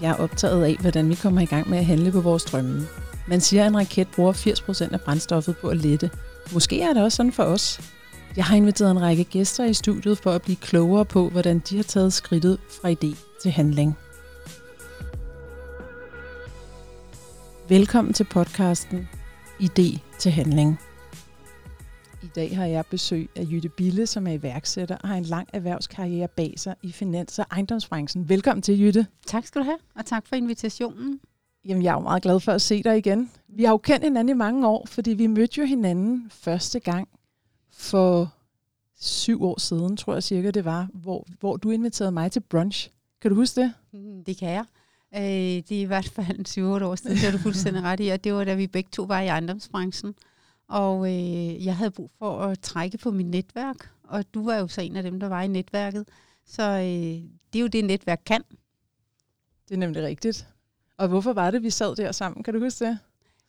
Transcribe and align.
Jeg 0.00 0.10
er 0.10 0.14
optaget 0.14 0.64
af, 0.64 0.76
hvordan 0.80 1.08
vi 1.08 1.14
kommer 1.14 1.40
i 1.40 1.44
gang 1.44 1.70
med 1.70 1.78
at 1.78 1.86
handle 1.86 2.12
på 2.12 2.20
vores 2.20 2.44
drømme. 2.44 2.86
Man 3.28 3.40
siger, 3.40 3.62
at 3.62 3.68
en 3.68 3.76
raket 3.76 4.08
bruger 4.08 4.32
80% 4.32 4.92
af 4.92 5.00
brændstoffet 5.00 5.56
på 5.56 5.68
at 5.68 5.76
lette. 5.76 6.10
Måske 6.52 6.80
er 6.82 6.92
det 6.92 7.02
også 7.02 7.16
sådan 7.16 7.32
for 7.32 7.42
os. 7.42 7.80
Jeg 8.36 8.44
har 8.44 8.56
inviteret 8.56 8.90
en 8.90 9.00
række 9.00 9.24
gæster 9.24 9.64
i 9.64 9.74
studiet 9.74 10.18
for 10.18 10.30
at 10.30 10.42
blive 10.42 10.56
klogere 10.56 11.04
på, 11.04 11.28
hvordan 11.28 11.58
de 11.58 11.76
har 11.76 11.82
taget 11.82 12.12
skridtet 12.12 12.58
fra 12.82 12.90
idé 12.90 13.16
til 13.42 13.50
handling. 13.50 13.98
Velkommen 17.68 18.14
til 18.14 18.24
podcasten 18.24 19.08
Idé 19.62 19.98
til 20.18 20.32
handling. 20.32 20.78
I 22.22 22.26
dag 22.26 22.56
har 22.56 22.64
jeg 22.66 22.86
besøg 22.86 23.28
af 23.36 23.44
Jytte 23.50 23.68
Bille, 23.68 24.06
som 24.06 24.26
er 24.26 24.32
iværksætter 24.32 24.96
og 24.96 25.08
har 25.08 25.16
en 25.16 25.24
lang 25.24 25.48
erhvervskarriere 25.52 26.28
bag 26.28 26.54
sig 26.56 26.74
i 26.82 26.92
finans- 26.92 27.38
og 27.38 27.46
ejendomsbranchen. 27.50 28.28
Velkommen 28.28 28.62
til, 28.62 28.80
Jytte. 28.80 29.06
Tak 29.26 29.46
skal 29.46 29.60
du 29.60 29.64
have, 29.64 29.78
og 29.94 30.06
tak 30.06 30.26
for 30.26 30.36
invitationen. 30.36 31.20
Jamen, 31.64 31.82
jeg 31.82 31.90
er 31.90 31.94
jo 31.94 32.00
meget 32.00 32.22
glad 32.22 32.40
for 32.40 32.52
at 32.52 32.62
se 32.62 32.82
dig 32.82 32.98
igen. 32.98 33.30
Vi 33.48 33.64
har 33.64 33.70
jo 33.70 33.76
kendt 33.78 34.04
hinanden 34.04 34.28
i 34.36 34.38
mange 34.38 34.68
år, 34.68 34.86
fordi 34.86 35.10
vi 35.10 35.26
mødte 35.26 35.60
jo 35.60 35.66
hinanden 35.66 36.30
første 36.30 36.80
gang 36.80 37.08
for 37.72 38.34
syv 39.00 39.42
år 39.44 39.60
siden, 39.60 39.96
tror 39.96 40.12
jeg 40.12 40.22
cirka 40.22 40.50
det 40.50 40.64
var, 40.64 40.88
hvor, 40.94 41.26
hvor 41.40 41.56
du 41.56 41.70
inviterede 41.70 42.12
mig 42.12 42.32
til 42.32 42.40
brunch. 42.40 42.90
Kan 43.22 43.30
du 43.30 43.34
huske 43.34 43.60
det? 43.60 43.72
Mm, 43.92 44.24
Det 44.24 44.36
kan 44.36 44.48
jeg. 44.50 44.64
Øh, 45.16 45.22
det 45.68 45.72
er 45.72 45.80
i 45.80 45.84
hvert 45.84 46.08
fald 46.08 46.48
7-8 46.80 46.84
år 46.84 46.94
siden, 46.94 47.16
det 47.16 47.24
har 47.24 47.32
du 47.32 47.38
fuldstændig 47.38 47.82
ret 47.82 48.00
i, 48.00 48.08
og 48.08 48.24
det 48.24 48.34
var 48.34 48.44
da 48.44 48.54
vi 48.54 48.66
begge 48.66 48.88
to 48.92 49.02
var 49.02 49.20
i 49.20 49.26
ejendomsbranchen. 49.26 50.14
Og 50.68 51.06
øh, 51.14 51.64
jeg 51.66 51.76
havde 51.76 51.90
brug 51.90 52.10
for 52.18 52.40
at 52.40 52.60
trække 52.60 52.98
på 52.98 53.10
mit 53.10 53.26
netværk, 53.26 53.90
og 54.02 54.34
du 54.34 54.44
var 54.44 54.56
jo 54.56 54.68
så 54.68 54.80
en 54.80 54.96
af 54.96 55.02
dem, 55.02 55.20
der 55.20 55.28
var 55.28 55.42
i 55.42 55.48
netværket. 55.48 56.08
Så 56.46 56.62
øh, 56.62 57.30
det 57.52 57.58
er 57.58 57.60
jo 57.60 57.66
det, 57.66 57.84
netværk 57.84 58.22
kan. 58.26 58.42
Det 59.68 59.74
er 59.74 59.78
nemlig 59.78 60.02
rigtigt. 60.02 60.48
Og 60.96 61.08
hvorfor 61.08 61.32
var 61.32 61.50
det, 61.50 61.62
vi 61.62 61.70
sad 61.70 61.96
der 61.96 62.12
sammen? 62.12 62.42
Kan 62.42 62.54
du 62.54 62.60
huske 62.60 62.84
det? 62.84 62.98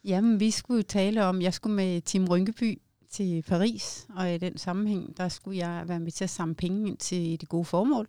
Jamen, 0.03 0.39
vi 0.39 0.51
skulle 0.51 0.83
tale 0.83 1.25
om, 1.25 1.41
jeg 1.41 1.53
skulle 1.53 1.75
med 1.75 2.01
Tim 2.01 2.25
Rynkeby 2.25 2.81
til 3.09 3.41
Paris, 3.47 4.07
og 4.15 4.33
i 4.33 4.37
den 4.37 4.57
sammenhæng, 4.57 5.17
der 5.17 5.29
skulle 5.29 5.57
jeg 5.57 5.83
være 5.87 5.99
med 5.99 6.11
til 6.11 6.23
at 6.23 6.29
samle 6.29 6.55
penge 6.55 6.87
ind 6.87 6.97
til 6.97 7.41
det 7.41 7.49
gode 7.49 7.65
formål. 7.65 8.07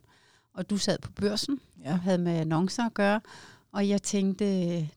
Og 0.55 0.71
du 0.71 0.77
sad 0.77 0.99
på 0.99 1.13
børsen 1.13 1.61
Ja. 1.85 1.93
og 1.93 1.99
havde 2.01 2.19
med 2.19 2.33
annoncer 2.33 2.85
at 2.87 2.95
gøre, 2.95 3.21
og 3.73 3.89
jeg 3.89 4.03
tænkte, 4.03 4.45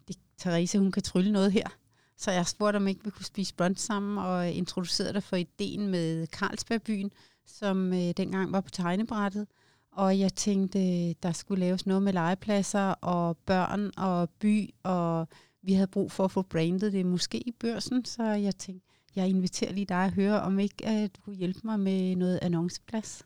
det, 0.08 0.18
Therese, 0.40 0.80
hun 0.80 0.92
kan 0.92 1.04
trylle 1.04 1.32
noget 1.32 1.52
her. 1.52 1.68
Så 2.18 2.32
jeg 2.32 2.48
spurgte, 2.48 2.78
om 2.78 2.88
ikke 2.88 3.04
vi 3.04 3.10
kunne 3.10 3.26
spise 3.26 3.56
brunch 3.56 3.86
sammen, 3.86 4.18
og 4.18 4.52
introducerede 4.52 5.14
dig 5.14 5.24
for 5.24 5.36
ideen 5.36 5.88
med 5.88 6.28
Carlsbergbyen, 6.28 7.12
som 7.46 7.94
øh, 7.94 8.14
dengang 8.18 8.52
var 8.52 8.62
på 8.62 8.70
tegnebrættet. 8.70 9.48
Og 9.92 10.20
jeg 10.20 10.34
tænkte, 10.34 11.14
der 11.14 11.32
skulle 11.32 11.60
laves 11.60 11.86
noget 11.86 12.04
med 12.04 12.14
legepladser 12.14 12.90
og 12.90 13.38
børn 13.38 13.92
og 13.98 14.30
by, 14.30 14.70
og 14.84 15.28
vi 15.62 15.74
havde 15.74 15.88
brug 15.88 16.12
for 16.12 16.26
at 16.26 16.32
få 16.32 16.42
brandet 16.42 16.94
det 16.94 17.06
måske 17.06 17.38
i 17.38 17.52
børsen, 17.52 18.06
så 18.06 18.24
jeg 18.24 18.56
tænkte, 18.56 18.88
jeg 19.16 19.30
inviterer 19.30 19.72
lige 19.72 19.86
dig 19.86 20.06
at 20.06 20.14
høre, 20.14 20.42
om 20.42 20.60
ikke 20.60 20.86
at 20.86 21.16
du 21.16 21.22
kunne 21.22 21.36
hjælpe 21.36 21.60
mig 21.64 21.80
med 21.80 22.16
noget 22.16 22.40
annonceplads. 22.42 23.26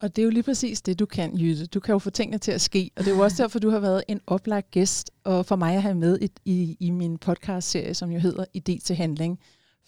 Og 0.00 0.16
det 0.16 0.22
er 0.22 0.24
jo 0.24 0.30
lige 0.30 0.42
præcis 0.42 0.82
det, 0.82 0.98
du 0.98 1.06
kan, 1.06 1.36
Jytte. 1.38 1.66
Du 1.66 1.80
kan 1.80 1.92
jo 1.92 1.98
få 1.98 2.10
tingene 2.10 2.38
til 2.38 2.52
at 2.52 2.60
ske, 2.60 2.90
og 2.96 3.04
det 3.04 3.10
er 3.12 3.16
jo 3.16 3.22
også 3.22 3.42
derfor, 3.42 3.58
du 3.58 3.70
har 3.70 3.78
været 3.80 4.02
en 4.08 4.20
oplagt 4.26 4.70
gæst, 4.70 5.10
og 5.24 5.46
for 5.46 5.56
mig 5.56 5.74
at 5.74 5.82
have 5.82 5.94
med 5.94 6.18
i, 6.20 6.30
i, 6.44 6.76
i 6.80 6.90
min 6.90 7.18
podcast-serie, 7.18 7.94
som 7.94 8.10
jo 8.10 8.18
hedder 8.18 8.44
Idé 8.56 8.84
til 8.84 8.96
handling. 8.96 9.38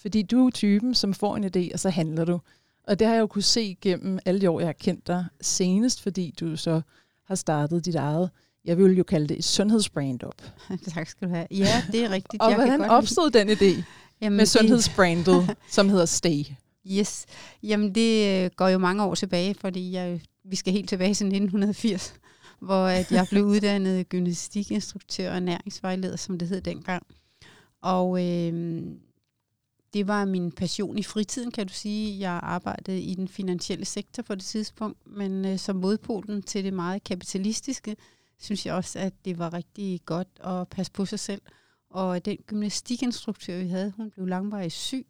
Fordi 0.00 0.22
du 0.22 0.46
er 0.46 0.50
typen, 0.50 0.94
som 0.94 1.14
får 1.14 1.36
en 1.36 1.44
idé, 1.44 1.70
og 1.72 1.80
så 1.80 1.90
handler 1.90 2.24
du. 2.24 2.40
Og 2.88 2.98
det 2.98 3.06
har 3.06 3.14
jeg 3.14 3.20
jo 3.20 3.26
kunne 3.26 3.42
se 3.42 3.76
gennem 3.80 4.18
alle 4.24 4.40
de 4.40 4.50
år, 4.50 4.60
jeg 4.60 4.68
har 4.68 4.72
kendt 4.72 5.06
dig. 5.06 5.24
Senest, 5.40 6.02
fordi 6.02 6.34
du 6.40 6.56
så 6.56 6.80
har 7.26 7.34
startet 7.34 7.84
dit 7.84 7.94
eget, 7.94 8.30
jeg 8.64 8.78
vil 8.78 8.96
jo 8.96 9.02
kalde 9.04 9.26
det 9.28 9.38
et 9.38 9.44
sundhedsbrand 9.44 10.22
op. 10.22 10.42
tak 10.94 11.08
skal 11.08 11.28
du 11.28 11.34
have. 11.34 11.46
Ja, 11.50 11.82
det 11.92 12.04
er 12.04 12.10
rigtigt. 12.10 12.42
Og 12.42 12.48
Jeg 12.50 12.56
hvordan 12.56 12.78
lide- 12.80 12.90
opstod 12.90 13.30
den 13.30 13.48
idé 13.50 13.82
Jamen, 14.20 14.36
med 14.36 14.40
det- 14.46 14.48
sundhedsbrandet, 14.48 15.56
som 15.70 15.88
hedder 15.88 16.06
Stay? 16.06 16.44
Yes. 16.86 17.26
Jamen, 17.62 17.94
det 17.94 18.44
øh, 18.44 18.50
går 18.56 18.68
jo 18.68 18.78
mange 18.78 19.04
år 19.04 19.14
tilbage, 19.14 19.54
fordi 19.54 19.92
jeg, 19.92 20.20
vi 20.44 20.56
skal 20.56 20.72
helt 20.72 20.88
tilbage 20.88 21.14
til 21.14 21.26
1980, 21.26 22.14
hvor 22.66 22.86
at 22.86 23.12
jeg 23.12 23.26
blev 23.30 23.44
uddannet 23.44 24.08
gymnastikinstruktør 24.08 25.32
og 25.34 25.42
næringsvejleder, 25.42 26.16
som 26.16 26.38
det 26.38 26.48
hed 26.48 26.60
dengang. 26.60 27.06
Og 27.82 28.26
øh, 28.26 28.82
det 29.94 30.08
var 30.08 30.24
min 30.24 30.52
passion 30.52 30.98
i 30.98 31.02
fritiden, 31.02 31.50
kan 31.50 31.66
du 31.66 31.72
sige. 31.72 32.20
Jeg 32.20 32.40
arbejdede 32.42 33.00
i 33.00 33.14
den 33.14 33.28
finansielle 33.28 33.84
sektor 33.84 34.22
på 34.22 34.34
det 34.34 34.44
tidspunkt, 34.44 35.06
men 35.06 35.44
øh, 35.44 35.58
som 35.58 35.76
modpolen 35.76 36.42
til 36.42 36.64
det 36.64 36.72
meget 36.72 37.04
kapitalistiske, 37.04 37.96
synes 38.38 38.66
jeg 38.66 38.74
også, 38.74 38.98
at 38.98 39.14
det 39.24 39.38
var 39.38 39.52
rigtig 39.52 40.00
godt 40.04 40.28
at 40.44 40.68
passe 40.68 40.92
på 40.92 41.04
sig 41.04 41.18
selv. 41.18 41.42
Og 41.90 42.24
den 42.24 42.36
gymnastikinstruktør, 42.36 43.58
vi 43.58 43.68
havde, 43.68 43.92
hun 43.96 44.10
blev 44.10 44.26
langvarigt 44.26 44.72
syg, 44.72 45.06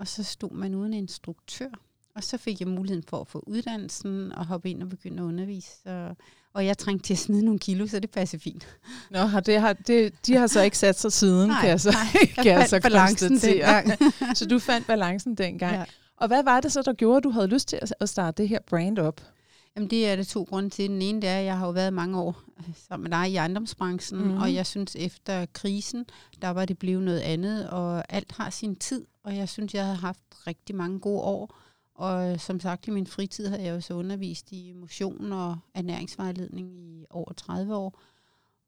og 0.00 0.08
så 0.08 0.22
stod 0.22 0.50
man 0.50 0.74
uden 0.74 0.92
instruktør. 0.94 1.68
Og 2.16 2.24
så 2.24 2.38
fik 2.38 2.60
jeg 2.60 2.68
muligheden 2.68 3.04
for 3.08 3.20
at 3.20 3.28
få 3.28 3.44
uddannelsen 3.46 4.32
og 4.32 4.46
hoppe 4.46 4.70
ind 4.70 4.82
og 4.82 4.88
begynde 4.88 5.22
at 5.22 5.26
undervise. 5.26 5.68
Så, 5.84 6.14
og 6.54 6.66
jeg 6.66 6.78
trængte 6.78 7.06
til 7.06 7.14
at 7.14 7.18
snide 7.18 7.44
nogle 7.44 7.58
kilo, 7.58 7.86
så 7.86 8.00
det 8.00 8.10
passer 8.10 8.38
fint. 8.38 8.66
Nå, 9.10 9.18
har 9.18 9.40
det, 9.40 9.60
har, 9.60 9.72
det, 9.72 10.26
de 10.26 10.36
har 10.36 10.46
så 10.46 10.60
ikke 10.62 10.78
sat 10.78 10.98
sig 11.00 11.12
siden, 11.12 11.50
kan 11.60 11.68
jeg 11.68 11.80
så, 11.80 11.92
kan 12.34 12.46
jeg 12.46 12.56
fandt 12.58 12.70
så 12.70 12.80
balancen 12.80 13.28
konstatere. 13.28 13.96
så 14.36 14.46
du 14.46 14.58
fandt 14.58 14.86
balancen 14.86 15.34
dengang. 15.34 15.74
Ja. 15.76 15.84
Og 16.16 16.26
hvad 16.28 16.44
var 16.44 16.60
det 16.60 16.72
så, 16.72 16.82
der 16.82 16.92
gjorde, 16.92 17.16
at 17.16 17.24
du 17.24 17.30
havde 17.30 17.46
lyst 17.46 17.68
til 17.68 17.78
at- 17.82 17.94
at 18.00 18.08
starte 18.08 18.42
det 18.42 18.48
her 18.48 18.58
brand 18.66 18.98
op? 18.98 19.20
Jamen 19.76 19.90
det 19.90 20.08
er 20.08 20.16
der 20.16 20.24
to 20.24 20.42
grunde 20.42 20.70
til. 20.70 20.90
Den 20.90 21.02
ene 21.02 21.20
det 21.22 21.28
er, 21.28 21.38
at 21.38 21.44
jeg 21.44 21.58
har 21.58 21.66
jo 21.66 21.72
været 21.72 21.92
mange 21.92 22.20
år 22.20 22.42
øh, 22.58 22.74
sammen 22.74 23.10
med 23.10 23.18
dig 23.18 23.30
i 23.30 23.36
ejendomsbranchen, 23.36 24.24
mm. 24.24 24.36
og 24.36 24.54
jeg 24.54 24.66
synes 24.66 24.96
efter 24.96 25.46
krisen, 25.46 26.06
der 26.42 26.48
var 26.48 26.64
det 26.64 26.78
blevet 26.78 27.02
noget 27.02 27.20
andet, 27.20 27.70
og 27.70 28.12
alt 28.14 28.32
har 28.32 28.50
sin 28.50 28.76
tid, 28.76 29.06
og 29.22 29.36
jeg 29.36 29.48
synes, 29.48 29.74
jeg 29.74 29.86
har 29.86 29.94
haft 29.94 30.20
rigtig 30.46 30.76
mange 30.76 31.00
gode 31.00 31.22
år. 31.22 31.56
Og 31.94 32.32
øh, 32.32 32.38
som 32.38 32.60
sagt, 32.60 32.86
i 32.88 32.90
min 32.90 33.06
fritid 33.06 33.46
har 33.46 33.56
jeg 33.56 33.74
jo 33.74 33.80
så 33.80 33.94
undervist 33.94 34.52
i 34.52 34.72
motion 34.72 35.32
og 35.32 35.56
ernæringsvejledning 35.74 36.76
i 36.78 37.06
over 37.10 37.32
30 37.32 37.76
år. 37.76 38.00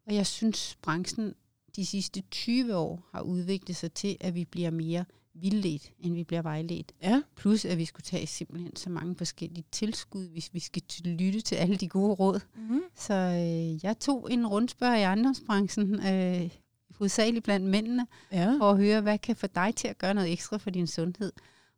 Og 0.06 0.14
jeg 0.14 0.26
synes, 0.26 0.78
branchen 0.82 1.34
de 1.76 1.86
sidste 1.86 2.20
20 2.30 2.76
år 2.76 3.08
har 3.12 3.20
udviklet 3.20 3.76
sig 3.76 3.92
til, 3.92 4.16
at 4.20 4.34
vi 4.34 4.44
bliver 4.44 4.70
mere 4.70 5.04
vildledt, 5.40 5.92
end 6.00 6.14
vi 6.14 6.24
bliver 6.24 6.42
vejledt. 6.42 6.92
Ja. 7.02 7.22
Plus 7.36 7.64
at 7.64 7.78
vi 7.78 7.84
skulle 7.84 8.04
tage 8.04 8.26
simpelthen 8.26 8.76
så 8.76 8.90
mange 8.90 9.16
forskellige 9.16 9.64
tilskud, 9.72 10.28
hvis 10.28 10.54
vi 10.54 10.60
skal 10.60 10.82
lytte 11.04 11.40
til 11.40 11.54
alle 11.54 11.76
de 11.76 11.88
gode 11.88 12.14
råd. 12.14 12.40
Mm-hmm. 12.56 12.80
Så 12.96 13.14
øh, 13.14 13.84
jeg 13.84 13.98
tog 14.00 14.32
en 14.32 14.46
rundspørg 14.46 14.98
i 14.98 15.02
ejendomsbranchen, 15.02 16.06
øh, 16.06 16.50
hovedsageligt 16.98 17.44
blandt 17.44 17.66
mændene, 17.66 18.06
Ja. 18.32 18.56
for 18.58 18.70
at 18.70 18.76
høre, 18.78 19.00
hvad 19.00 19.18
kan 19.18 19.36
få 19.36 19.46
dig 19.46 19.74
til 19.76 19.88
at 19.88 19.98
gøre 19.98 20.14
noget 20.14 20.32
ekstra 20.32 20.56
for 20.56 20.70
din 20.70 20.86
sundhed. 20.86 21.32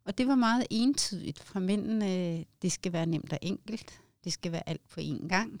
Og 0.05 0.17
det 0.17 0.27
var 0.27 0.35
meget 0.35 0.67
entydigt 0.69 1.39
fra 1.39 1.59
mændene. 1.59 2.37
Øh, 2.39 2.45
det 2.61 2.71
skal 2.71 2.93
være 2.93 3.05
nemt 3.05 3.33
og 3.33 3.39
enkelt. 3.41 3.99
Det 4.23 4.33
skal 4.33 4.51
være 4.51 4.69
alt 4.69 4.89
på 4.89 4.99
én 4.99 5.27
gang. 5.27 5.59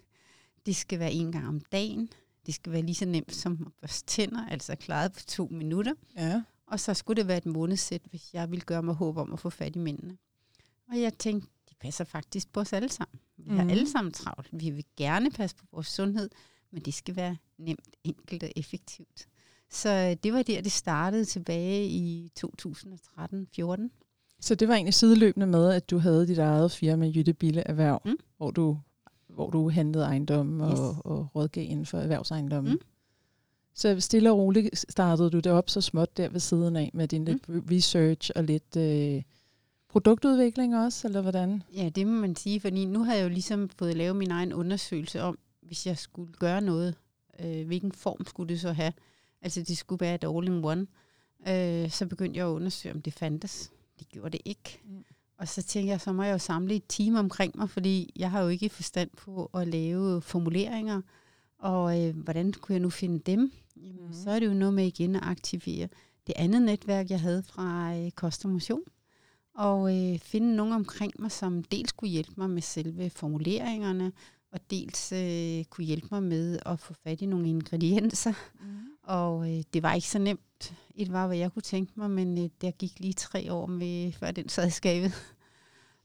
Det 0.65 0.75
skal 0.75 0.99
være 0.99 1.11
en 1.11 1.31
gang 1.31 1.47
om 1.47 1.59
dagen. 1.71 2.09
Det 2.45 2.53
skal 2.53 2.71
være 2.71 2.81
lige 2.81 2.95
så 2.95 3.05
nemt 3.05 3.35
som 3.35 3.57
at 3.65 3.71
børste 3.81 4.05
tænder, 4.07 4.45
altså 4.47 4.75
klaret 4.75 5.13
på 5.13 5.19
to 5.27 5.47
minutter. 5.51 5.93
ja. 6.17 6.41
Og 6.71 6.79
så 6.79 6.93
skulle 6.93 7.17
det 7.21 7.27
være 7.27 7.37
et 7.37 7.45
månedssæt, 7.45 8.01
hvis 8.09 8.33
jeg 8.33 8.51
ville 8.51 8.61
gøre 8.65 8.83
mig 8.83 8.95
håb 8.95 9.17
om 9.17 9.33
at 9.33 9.39
få 9.39 9.49
fat 9.49 9.75
i 9.75 9.79
mændene. 9.79 10.17
Og 10.91 11.01
jeg 11.01 11.13
tænkte, 11.17 11.49
de 11.69 11.75
passer 11.81 12.03
faktisk 12.03 12.53
på 12.53 12.59
os 12.59 12.73
alle 12.73 12.89
sammen. 12.89 13.19
Vi 13.37 13.49
mm. 13.49 13.55
har 13.55 13.63
Mhm. 13.63 13.71
alle 13.71 13.89
sammen 13.91 14.11
travlt. 14.13 14.49
Vi 14.51 14.69
vil 14.69 14.85
gerne 14.97 15.31
passe 15.31 15.55
på 15.55 15.65
vores 15.71 15.87
sundhed, 15.87 16.29
men 16.71 16.81
det 16.81 16.93
skal 16.93 17.15
være 17.15 17.37
nemt, 17.57 17.95
enkelt 18.03 18.43
og 18.43 18.51
effektivt. 18.55 19.27
Så 19.69 19.89
øh, 19.89 20.15
det 20.23 20.33
var 20.33 20.43
der, 20.43 20.61
det 20.61 20.71
startede 20.71 21.25
tilbage 21.25 21.87
i 21.87 22.31
2013-14. 22.39 23.89
Så 24.41 24.55
det 24.55 24.67
var 24.67 24.73
egentlig 24.75 24.93
sideløbende 24.93 25.47
med, 25.47 25.69
at 25.71 25.89
du 25.89 25.97
havde 25.97 26.27
dit 26.27 26.37
eget 26.37 26.71
firma, 26.71 27.11
Jytte 27.15 27.33
Bille 27.33 27.61
Erhverv, 27.61 28.01
mm. 28.05 28.11
Mm. 28.11 28.17
hvor, 28.37 28.51
du, 28.51 28.79
hvor 29.27 29.49
du 29.49 29.69
handlede 29.69 30.03
ejendomme 30.05 30.63
og, 30.63 30.71
Yes. 30.71 30.79
og 31.05 31.35
rådgav 31.35 31.63
inden 31.69 31.85
for 31.85 31.97
erhvervsejendommen. 31.97 32.73
Mm. 32.73 32.79
Mm. 33.83 33.99
Så 33.99 34.05
stille 34.05 34.31
og 34.31 34.37
roligt 34.37 34.85
startede 34.89 35.29
du 35.29 35.39
det 35.39 35.51
op 35.51 35.69
så 35.69 35.81
småt 35.81 36.17
der 36.17 36.29
ved 36.29 36.39
siden 36.39 36.75
af 36.75 36.91
med 36.93 37.07
din 37.07 37.25
lidt 37.25 37.43
research 37.47 38.31
og 38.35 38.43
lidt 38.43 38.75
øh, 38.77 39.21
produktudvikling 39.89 40.77
også, 40.77 41.07
eller 41.07 41.21
hvordan? 41.21 41.63
Ja, 41.75 41.89
det 41.89 42.07
må 42.07 42.21
man 42.21 42.35
sige, 42.35 42.59
fordi 42.59 42.85
nu 42.85 43.03
har 43.03 43.13
jeg 43.13 43.23
jo 43.23 43.29
ligesom 43.29 43.69
fået 43.69 43.95
lavet 43.95 44.15
min 44.15 44.31
egen 44.31 44.53
undersøgelse 44.53 45.21
om, 45.21 45.39
hvis 45.61 45.87
jeg 45.87 45.97
skulle 45.97 46.33
gøre 46.33 46.61
noget, 46.61 46.95
øh, 47.39 47.67
hvilken 47.67 47.91
form 47.91 48.25
skulle 48.25 48.49
det 48.49 48.61
så 48.61 48.71
have. 48.71 48.93
Altså 49.41 49.63
det 49.63 49.77
skulle 49.77 50.01
være 50.01 50.15
et 50.15 50.23
all-in-one. 50.23 50.87
Øh, 51.47 51.91
så 51.91 52.05
begyndte 52.05 52.37
jeg 52.37 52.47
at 52.47 52.51
undersøge, 52.51 52.95
om 52.95 53.01
det 53.01 53.13
fandtes. 53.13 53.71
Det 53.99 54.09
gjorde 54.09 54.29
det 54.29 54.41
ikke. 54.45 54.79
Mm. 54.85 54.91
Mm. 54.91 55.03
Og 55.37 55.47
så 55.47 55.63
tænkte 55.63 55.91
jeg, 55.91 56.01
så 56.01 56.11
må 56.13 56.23
jeg 56.23 56.33
jo 56.33 56.37
samle 56.37 56.75
et 56.75 56.83
team 56.89 57.15
omkring 57.15 57.57
mig, 57.57 57.69
fordi 57.69 58.13
jeg 58.15 58.31
har 58.31 58.41
jo 58.41 58.47
ikke 58.47 58.69
forstand 58.69 59.09
på 59.17 59.49
at 59.53 59.67
lave 59.67 60.21
formuleringer. 60.21 61.01
Og 61.59 62.01
øh, 62.01 62.15
hvordan 62.15 62.53
kunne 62.53 62.73
jeg 62.73 62.81
nu 62.81 62.89
finde 62.89 63.19
dem? 63.19 63.51
Jamen, 63.83 64.07
mm. 64.07 64.13
Så 64.13 64.29
er 64.29 64.39
det 64.39 64.47
jo 64.47 64.53
noget 64.53 64.73
med 64.73 64.85
igen 64.85 65.15
at 65.15 65.23
aktivere 65.23 65.87
det 66.27 66.33
andet 66.35 66.61
netværk, 66.61 67.09
jeg 67.09 67.21
havde 67.21 67.43
fra 67.43 67.97
øh, 67.97 68.11
Kost 68.11 68.45
og 68.45 68.51
Motion 68.51 68.81
og 69.59 69.97
øh, 69.97 70.19
finde 70.19 70.55
nogen 70.55 70.73
omkring 70.73 71.13
mig, 71.19 71.31
som 71.31 71.63
dels 71.63 71.91
kunne 71.91 72.09
hjælpe 72.09 72.33
mig 72.37 72.49
med 72.49 72.61
selve 72.61 73.09
formuleringerne, 73.09 74.11
og 74.51 74.59
dels 74.69 75.11
øh, 75.11 75.65
kunne 75.65 75.85
hjælpe 75.85 76.07
mig 76.11 76.23
med 76.23 76.59
at 76.65 76.79
få 76.79 76.93
fat 76.93 77.21
i 77.21 77.25
nogle 77.25 77.49
ingredienser. 77.49 78.33
Mm. 78.61 78.77
Og 79.03 79.57
øh, 79.57 79.63
det 79.73 79.83
var 79.83 79.93
ikke 79.93 80.07
så 80.07 80.19
nemt. 80.19 80.73
Et 80.95 81.11
var, 81.11 81.27
hvad 81.27 81.37
jeg 81.37 81.51
kunne 81.51 81.61
tænke 81.61 81.93
mig, 81.95 82.11
men 82.11 82.37
øh, 82.37 82.49
der 82.61 82.71
gik 82.71 82.99
lige 82.99 83.13
tre 83.13 83.53
år 83.53 83.65
med, 83.65 84.11
før 84.11 84.31
den 84.31 84.49
sad 84.49 84.67
i 84.67 84.71
skabet. 84.71 85.35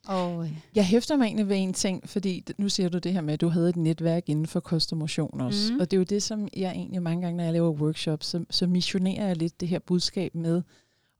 Og, 0.08 0.44
øh. 0.44 0.52
Jeg 0.74 0.86
hæfter 0.86 1.16
mig 1.16 1.24
egentlig 1.24 1.48
ved 1.48 1.56
en 1.56 1.72
ting, 1.72 2.08
fordi 2.08 2.44
nu 2.58 2.68
siger 2.68 2.88
du 2.88 2.98
det 2.98 3.12
her 3.12 3.20
med, 3.20 3.34
at 3.34 3.40
du 3.40 3.48
havde 3.48 3.68
et 3.68 3.76
netværk 3.76 4.28
inden 4.28 4.46
for 4.46 4.60
kost 4.60 4.92
og 4.92 4.98
motion 4.98 5.40
også. 5.40 5.72
Mm. 5.72 5.80
Og 5.80 5.90
det 5.90 5.96
er 5.96 5.98
jo 5.98 6.04
det, 6.04 6.22
som 6.22 6.48
jeg 6.56 6.70
egentlig 6.70 7.02
mange 7.02 7.22
gange, 7.22 7.36
når 7.36 7.44
jeg 7.44 7.52
laver 7.52 7.70
workshops, 7.70 8.26
så, 8.26 8.44
så 8.50 8.66
missionerer 8.66 9.26
jeg 9.26 9.36
lidt 9.36 9.60
det 9.60 9.68
her 9.68 9.78
budskab 9.78 10.34
med 10.34 10.62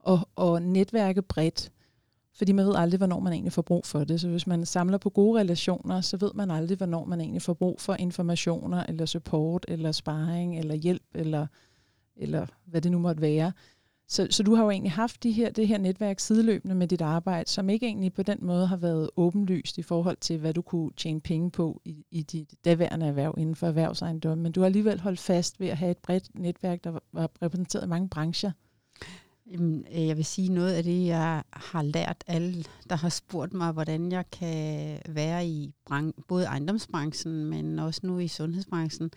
at, 0.08 0.18
at 0.40 0.62
netværke 0.62 1.22
bredt. 1.22 1.70
Fordi 2.36 2.52
man 2.52 2.66
ved 2.66 2.74
aldrig, 2.76 2.98
hvornår 2.98 3.20
man 3.20 3.32
egentlig 3.32 3.52
får 3.52 3.62
brug 3.62 3.86
for 3.86 4.04
det. 4.04 4.20
Så 4.20 4.28
hvis 4.28 4.46
man 4.46 4.66
samler 4.66 4.98
på 4.98 5.10
gode 5.10 5.40
relationer, 5.40 6.00
så 6.00 6.16
ved 6.16 6.30
man 6.34 6.50
aldrig, 6.50 6.76
hvornår 6.76 7.04
man 7.04 7.20
egentlig 7.20 7.42
får 7.42 7.54
brug 7.54 7.80
for 7.80 7.94
informationer, 7.94 8.84
eller 8.88 9.06
support, 9.06 9.64
eller 9.68 9.92
sparring, 9.92 10.58
eller 10.58 10.74
hjælp, 10.74 11.02
eller, 11.14 11.46
eller 12.16 12.46
hvad 12.64 12.80
det 12.80 12.92
nu 12.92 12.98
måtte 12.98 13.22
være. 13.22 13.52
Så, 14.08 14.26
så 14.30 14.42
du 14.42 14.54
har 14.54 14.64
jo 14.64 14.70
egentlig 14.70 14.92
haft 14.92 15.22
de 15.22 15.32
her, 15.32 15.50
det 15.50 15.68
her 15.68 15.78
netværk 15.78 16.20
sideløbende 16.20 16.74
med 16.74 16.88
dit 16.88 17.00
arbejde, 17.00 17.50
som 17.50 17.68
ikke 17.68 17.86
egentlig 17.86 18.12
på 18.12 18.22
den 18.22 18.38
måde 18.42 18.66
har 18.66 18.76
været 18.76 19.10
åbenlyst 19.16 19.78
i 19.78 19.82
forhold 19.82 20.16
til, 20.20 20.38
hvad 20.38 20.54
du 20.54 20.62
kunne 20.62 20.90
tjene 20.96 21.20
penge 21.20 21.50
på 21.50 21.80
i, 21.84 22.04
i 22.10 22.22
dit 22.22 22.54
daværende 22.64 23.06
erhverv 23.06 23.34
inden 23.38 23.54
for 23.54 23.66
erhvervsejendom. 23.66 24.38
Men 24.38 24.52
du 24.52 24.60
har 24.60 24.66
alligevel 24.66 25.00
holdt 25.00 25.20
fast 25.20 25.60
ved 25.60 25.68
at 25.68 25.76
have 25.76 25.90
et 25.90 25.98
bredt 25.98 26.30
netværk, 26.34 26.84
der 26.84 26.98
var 27.12 27.30
repræsenteret 27.42 27.84
i 27.84 27.88
mange 27.88 28.08
brancher. 28.08 28.50
Øh, 29.52 30.06
jeg 30.06 30.16
vil 30.16 30.24
sige 30.24 30.48
noget 30.48 30.72
af 30.72 30.82
det, 30.82 31.06
jeg 31.06 31.42
har 31.52 31.82
lært 31.82 32.24
alle, 32.26 32.64
der 32.90 32.96
har 32.96 33.08
spurgt 33.08 33.52
mig, 33.52 33.72
hvordan 33.72 34.12
jeg 34.12 34.30
kan 34.30 34.98
være 35.08 35.46
i 35.46 35.72
både 36.28 36.44
ejendomsbranchen, 36.44 37.44
men 37.44 37.78
også 37.78 38.00
nu 38.04 38.18
i 38.18 38.28
sundhedsbranchen, 38.28 39.10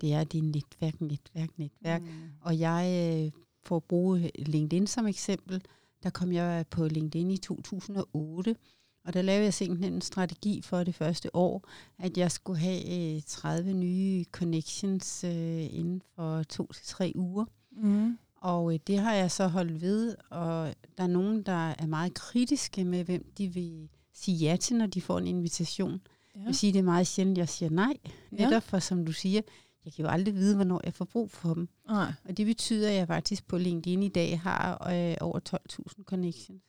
det 0.00 0.14
er 0.14 0.24
din 0.24 0.44
netværk, 0.44 1.00
netværk, 1.00 1.48
netværk. 1.56 2.02
Mm. 2.02 2.08
Og 2.40 2.58
jeg, 2.58 3.12
øh, 3.24 3.43
for 3.64 3.76
at 3.76 3.84
bruge 3.84 4.30
LinkedIn 4.38 4.86
som 4.86 5.06
eksempel, 5.06 5.62
der 6.02 6.10
kom 6.10 6.32
jeg 6.32 6.64
på 6.70 6.88
LinkedIn 6.88 7.30
i 7.30 7.36
2008, 7.36 8.56
og 9.04 9.14
der 9.14 9.22
lavede 9.22 9.44
jeg 9.44 9.54
simpelthen 9.54 9.92
en 9.92 10.00
strategi 10.00 10.62
for 10.62 10.84
det 10.84 10.94
første 10.94 11.36
år, 11.36 11.68
at 11.98 12.16
jeg 12.18 12.30
skulle 12.32 12.58
have 12.58 13.20
30 13.20 13.70
øh, 13.70 13.76
nye 13.76 14.24
connections 14.32 15.24
inden 15.24 16.02
for 16.14 16.42
to 16.42 16.72
til 16.72 16.86
tre 16.86 17.12
uger. 17.14 17.44
Mm. 17.72 18.18
Og 18.36 18.74
øh, 18.74 18.78
det 18.86 18.98
har 18.98 19.14
jeg 19.14 19.30
så 19.30 19.46
holdt 19.46 19.80
ved, 19.80 20.16
og 20.30 20.74
der 20.98 21.04
er 21.04 21.08
nogen, 21.08 21.42
der 21.42 21.74
er 21.78 21.86
meget 21.86 22.14
kritiske 22.14 22.84
med, 22.84 23.04
hvem 23.04 23.32
de 23.38 23.48
vil 23.48 23.88
sige 24.12 24.36
ja 24.36 24.56
til, 24.56 24.76
når 24.76 24.86
de 24.86 25.00
får 25.00 25.18
en 25.18 25.26
invitation. 25.26 26.00
Ja. 26.34 26.40
Jeg 26.40 26.46
vil 26.46 26.54
sige, 26.54 26.72
det 26.72 26.78
er 26.78 26.82
meget 26.82 27.06
sjældent, 27.06 27.38
jeg 27.38 27.48
siger 27.48 27.70
nej. 27.70 27.96
Netop 28.30 28.52
ja. 28.52 28.58
for, 28.58 28.78
som 28.78 29.06
du 29.06 29.12
siger, 29.12 29.40
jeg 29.84 29.92
kan 29.92 30.04
jo 30.04 30.10
aldrig 30.10 30.34
vide, 30.34 30.54
hvornår 30.54 30.80
jeg 30.84 30.94
får 30.94 31.04
brug 31.04 31.30
for 31.30 31.54
dem. 31.54 31.68
Nej. 31.88 32.12
Og 32.28 32.36
det 32.36 32.46
betyder, 32.46 32.88
at 32.88 32.94
jeg 32.94 33.06
faktisk 33.06 33.46
på 33.46 33.58
LinkedIn 33.58 34.02
i 34.02 34.08
dag 34.08 34.40
har 34.40 34.90
øh, 34.92 35.16
over 35.20 35.40
12.000 35.48 36.04
connections. 36.04 36.62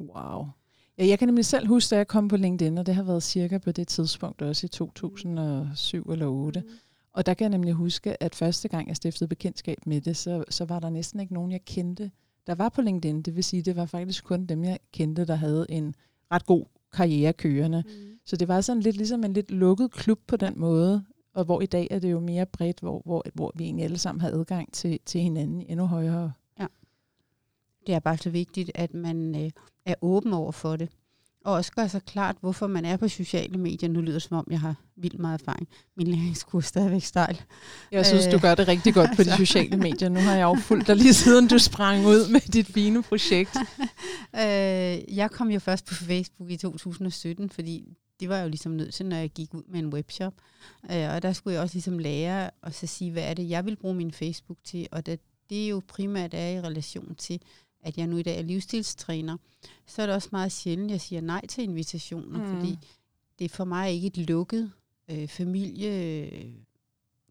Wow. 0.00 0.46
Ja, 0.98 1.06
jeg 1.06 1.18
kan 1.18 1.28
nemlig 1.28 1.44
selv 1.44 1.68
huske, 1.68 1.90
da 1.90 1.96
jeg 1.96 2.08
kom 2.08 2.28
på 2.28 2.36
LinkedIn, 2.36 2.78
og 2.78 2.86
det 2.86 2.94
har 2.94 3.02
været 3.02 3.22
cirka 3.22 3.58
på 3.58 3.72
det 3.72 3.88
tidspunkt 3.88 4.42
også 4.42 4.66
i 4.66 4.68
2007 4.68 6.02
eller 6.02 6.26
2008. 6.26 6.60
Mm. 6.60 6.68
Og 7.12 7.26
der 7.26 7.34
kan 7.34 7.44
jeg 7.44 7.50
nemlig 7.50 7.72
huske, 7.72 8.22
at 8.22 8.34
første 8.34 8.68
gang 8.68 8.88
jeg 8.88 8.96
stiftede 8.96 9.28
bekendtskab 9.28 9.78
med 9.86 10.00
det, 10.00 10.16
så, 10.16 10.44
så 10.50 10.64
var 10.64 10.80
der 10.80 10.90
næsten 10.90 11.20
ikke 11.20 11.34
nogen, 11.34 11.52
jeg 11.52 11.64
kendte, 11.64 12.10
der 12.46 12.54
var 12.54 12.68
på 12.68 12.82
LinkedIn. 12.82 13.22
Det 13.22 13.36
vil 13.36 13.44
sige, 13.44 13.62
det 13.62 13.76
var 13.76 13.86
faktisk 13.86 14.24
kun 14.24 14.46
dem, 14.46 14.64
jeg 14.64 14.78
kendte, 14.92 15.24
der 15.24 15.34
havde 15.34 15.66
en 15.68 15.94
ret 16.32 16.46
god 16.46 16.64
karriere 16.92 17.32
kørende. 17.32 17.84
Mm. 17.86 18.18
Så 18.26 18.36
det 18.36 18.48
var 18.48 18.60
sådan 18.60 18.82
lidt 18.82 18.96
ligesom 18.96 19.24
en 19.24 19.32
lidt 19.32 19.50
lukket 19.50 19.90
klub 19.90 20.18
på 20.26 20.36
den 20.36 20.54
måde, 20.56 21.04
og 21.34 21.44
hvor 21.44 21.60
i 21.60 21.66
dag 21.66 21.88
er 21.90 21.98
det 21.98 22.10
jo 22.10 22.20
mere 22.20 22.46
bredt, 22.46 22.80
hvor, 22.80 23.02
hvor, 23.04 23.24
hvor 23.34 23.52
vi 23.54 23.64
egentlig 23.64 23.84
alle 23.84 23.98
sammen 23.98 24.20
har 24.20 24.28
adgang 24.28 24.72
til, 24.72 25.00
til 25.06 25.20
hinanden 25.20 25.64
endnu 25.68 25.86
højere. 25.86 26.32
Ja. 26.60 26.66
Det 27.86 27.94
er 27.94 27.98
bare 27.98 28.16
så 28.16 28.30
vigtigt, 28.30 28.70
at 28.74 28.94
man 28.94 29.44
øh, 29.44 29.50
er 29.86 29.94
åben 30.02 30.32
over 30.32 30.52
for 30.52 30.76
det 30.76 30.88
og 31.44 31.52
også 31.52 31.72
gøre 31.72 31.88
sig 31.88 32.02
klart, 32.02 32.36
hvorfor 32.40 32.66
man 32.66 32.84
er 32.84 32.96
på 32.96 33.08
sociale 33.08 33.58
medier. 33.58 33.88
Nu 33.88 34.00
lyder 34.00 34.12
det 34.12 34.22
som 34.22 34.36
om, 34.36 34.46
jeg 34.50 34.60
har 34.60 34.74
vildt 34.96 35.18
meget 35.18 35.40
erfaring. 35.40 35.68
Min 35.96 36.06
læringskurs 36.06 36.64
er 36.64 36.68
stadigvæk 36.68 37.02
stejl. 37.02 37.40
Jeg 37.92 38.06
synes, 38.06 38.26
du 38.26 38.38
gør 38.38 38.54
det 38.54 38.68
rigtig 38.68 38.94
godt 38.94 39.10
på 39.16 39.22
de 39.22 39.36
sociale 39.46 39.76
medier. 39.76 40.08
Nu 40.08 40.20
har 40.20 40.34
jeg 40.34 40.42
jo 40.42 40.54
fulgt 40.54 40.86
dig 40.86 40.96
lige 40.96 41.14
siden 41.14 41.48
du 41.48 41.58
sprang 41.58 42.06
ud 42.06 42.28
med 42.30 42.40
dit 42.40 42.66
fine 42.66 43.02
projekt. 43.02 43.56
øh, 44.40 45.16
jeg 45.16 45.30
kom 45.30 45.50
jo 45.50 45.60
først 45.60 45.86
på 45.86 45.94
Facebook 45.94 46.50
i 46.50 46.56
2017, 46.56 47.50
fordi 47.50 47.96
det 48.20 48.28
var 48.28 48.40
jo 48.40 48.48
ligesom 48.48 48.72
nødt 48.72 48.94
til, 48.94 49.06
når 49.06 49.16
jeg 49.16 49.30
gik 49.30 49.54
ud 49.54 49.62
med 49.68 49.78
en 49.78 49.92
webshop. 49.92 50.34
Øh, 50.90 51.14
og 51.14 51.22
der 51.22 51.32
skulle 51.32 51.54
jeg 51.54 51.62
også 51.62 51.74
ligesom 51.74 51.98
lære 51.98 52.50
og 52.62 52.74
så 52.74 52.86
sige, 52.86 53.10
hvad 53.10 53.22
er 53.22 53.34
det, 53.34 53.48
jeg 53.48 53.64
vil 53.64 53.76
bruge 53.76 53.94
min 53.94 54.12
Facebook 54.12 54.58
til. 54.64 54.88
Og 54.92 55.06
det, 55.06 55.20
det 55.50 55.64
er 55.64 55.68
jo 55.68 55.82
primært 55.88 56.34
er 56.34 56.48
i 56.48 56.60
relation 56.60 57.14
til, 57.14 57.40
at 57.80 57.98
jeg 57.98 58.06
nu 58.06 58.16
i 58.16 58.22
dag 58.22 58.38
er 58.38 58.42
livsstilstræner, 58.42 59.36
så 59.86 60.02
er 60.02 60.06
det 60.06 60.14
også 60.14 60.28
meget 60.32 60.52
sjældent, 60.52 60.90
at 60.90 60.92
jeg 60.92 61.00
siger 61.00 61.20
nej 61.20 61.46
til 61.46 61.64
invitationer, 61.64 62.38
mm. 62.38 62.56
fordi 62.56 62.78
det 63.38 63.44
er 63.44 63.48
for 63.48 63.64
mig 63.64 63.92
ikke 63.92 64.06
et 64.06 64.16
lukket 64.16 64.72
øh, 65.10 65.28
familie 65.28 66.30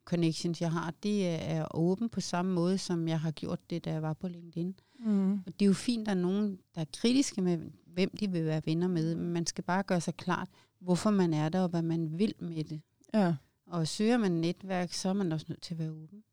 connections, 0.06 0.62
jeg 0.62 0.71
har. 0.71 0.94
Det 1.03 1.29
er 1.29 1.75
åben 1.75 2.09
på 2.09 2.21
samme 2.21 2.53
måde, 2.53 2.77
som 2.77 3.07
jeg 3.07 3.19
har 3.19 3.31
gjort 3.31 3.69
det, 3.69 3.86
da 3.86 3.91
jeg 3.91 4.01
var 4.01 4.13
på 4.13 4.27
LinkedIn. 4.27 4.75
Mm. 5.00 5.33
Og 5.33 5.53
det 5.59 5.62
er 5.62 5.68
jo 5.68 5.74
fint, 5.74 6.01
at 6.01 6.06
der 6.06 6.12
er 6.12 6.21
nogen, 6.21 6.59
der 6.75 6.81
er 6.81 6.86
kritiske 6.97 7.41
med, 7.41 7.57
hvem 7.94 8.18
de 8.19 8.31
vil 8.31 8.45
være 8.45 8.62
venner 8.65 8.88
med, 8.88 9.15
men 9.15 9.33
man 9.33 9.45
skal 9.45 9.63
bare 9.63 9.83
gøre 9.83 10.01
sig 10.01 10.15
klart, 10.15 10.50
hvorfor 10.83 11.12
man 11.12 11.33
er 11.33 11.50
der, 11.50 11.62
og 11.62 11.69
hvad 11.69 11.81
man 11.81 12.19
vil 12.19 12.33
med 12.39 12.63
det. 12.63 12.81
Ja. 13.13 13.35
Og 13.68 13.88
søger 13.88 14.18
man 14.18 14.31
netværk, 14.31 14.94
så 14.94 15.09
er 15.09 15.13
man 15.13 15.31
også 15.31 15.45
nødt 15.50 15.62
til 15.62 15.74
at 15.74 15.80
være 15.80 15.91
åben. 15.91 16.24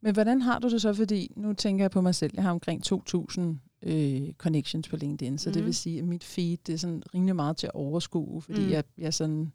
Men 0.00 0.14
hvordan 0.14 0.42
har 0.42 0.58
du 0.58 0.68
det 0.68 0.82
så? 0.82 0.94
Fordi 0.94 1.32
nu 1.36 1.52
tænker 1.52 1.84
jeg 1.84 1.90
på 1.90 2.00
mig 2.00 2.14
selv, 2.14 2.32
jeg 2.34 2.42
har 2.42 2.50
omkring 2.50 2.92
2.000 2.92 3.40
øh, 3.82 4.32
connections 4.32 4.88
på 4.88 4.96
LinkedIn, 4.96 5.38
så 5.38 5.48
mm. 5.48 5.52
det 5.52 5.64
vil 5.64 5.74
sige, 5.74 5.98
at 5.98 6.04
mit 6.04 6.24
feed 6.24 6.56
det 6.66 6.72
er 6.72 6.78
sådan 6.78 7.02
rimelig 7.14 7.36
meget 7.36 7.56
til 7.56 7.66
at 7.66 7.74
overskue, 7.74 8.42
fordi 8.42 8.64
mm. 8.64 8.70
jeg, 8.70 8.84
jeg 8.98 9.14
sådan 9.14 9.52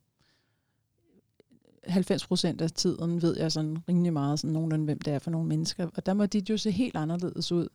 90 1.87 2.27
procent 2.27 2.61
af 2.61 2.71
tiden 2.71 3.21
ved 3.21 3.37
jeg 3.37 3.51
sådan 3.51 3.77
rimelig 3.89 4.13
meget 4.13 4.39
sådan 4.39 4.53
nogenlunde, 4.53 4.85
hvem 4.85 5.01
det 5.01 5.13
er 5.13 5.19
for 5.19 5.31
nogle 5.31 5.47
mennesker, 5.47 5.87
og 5.95 6.05
der 6.05 6.13
må 6.13 6.25
dit 6.25 6.49
jo 6.49 6.57
se 6.57 6.71
helt 6.71 6.95
anderledes 6.95 7.51
ud. 7.51 7.67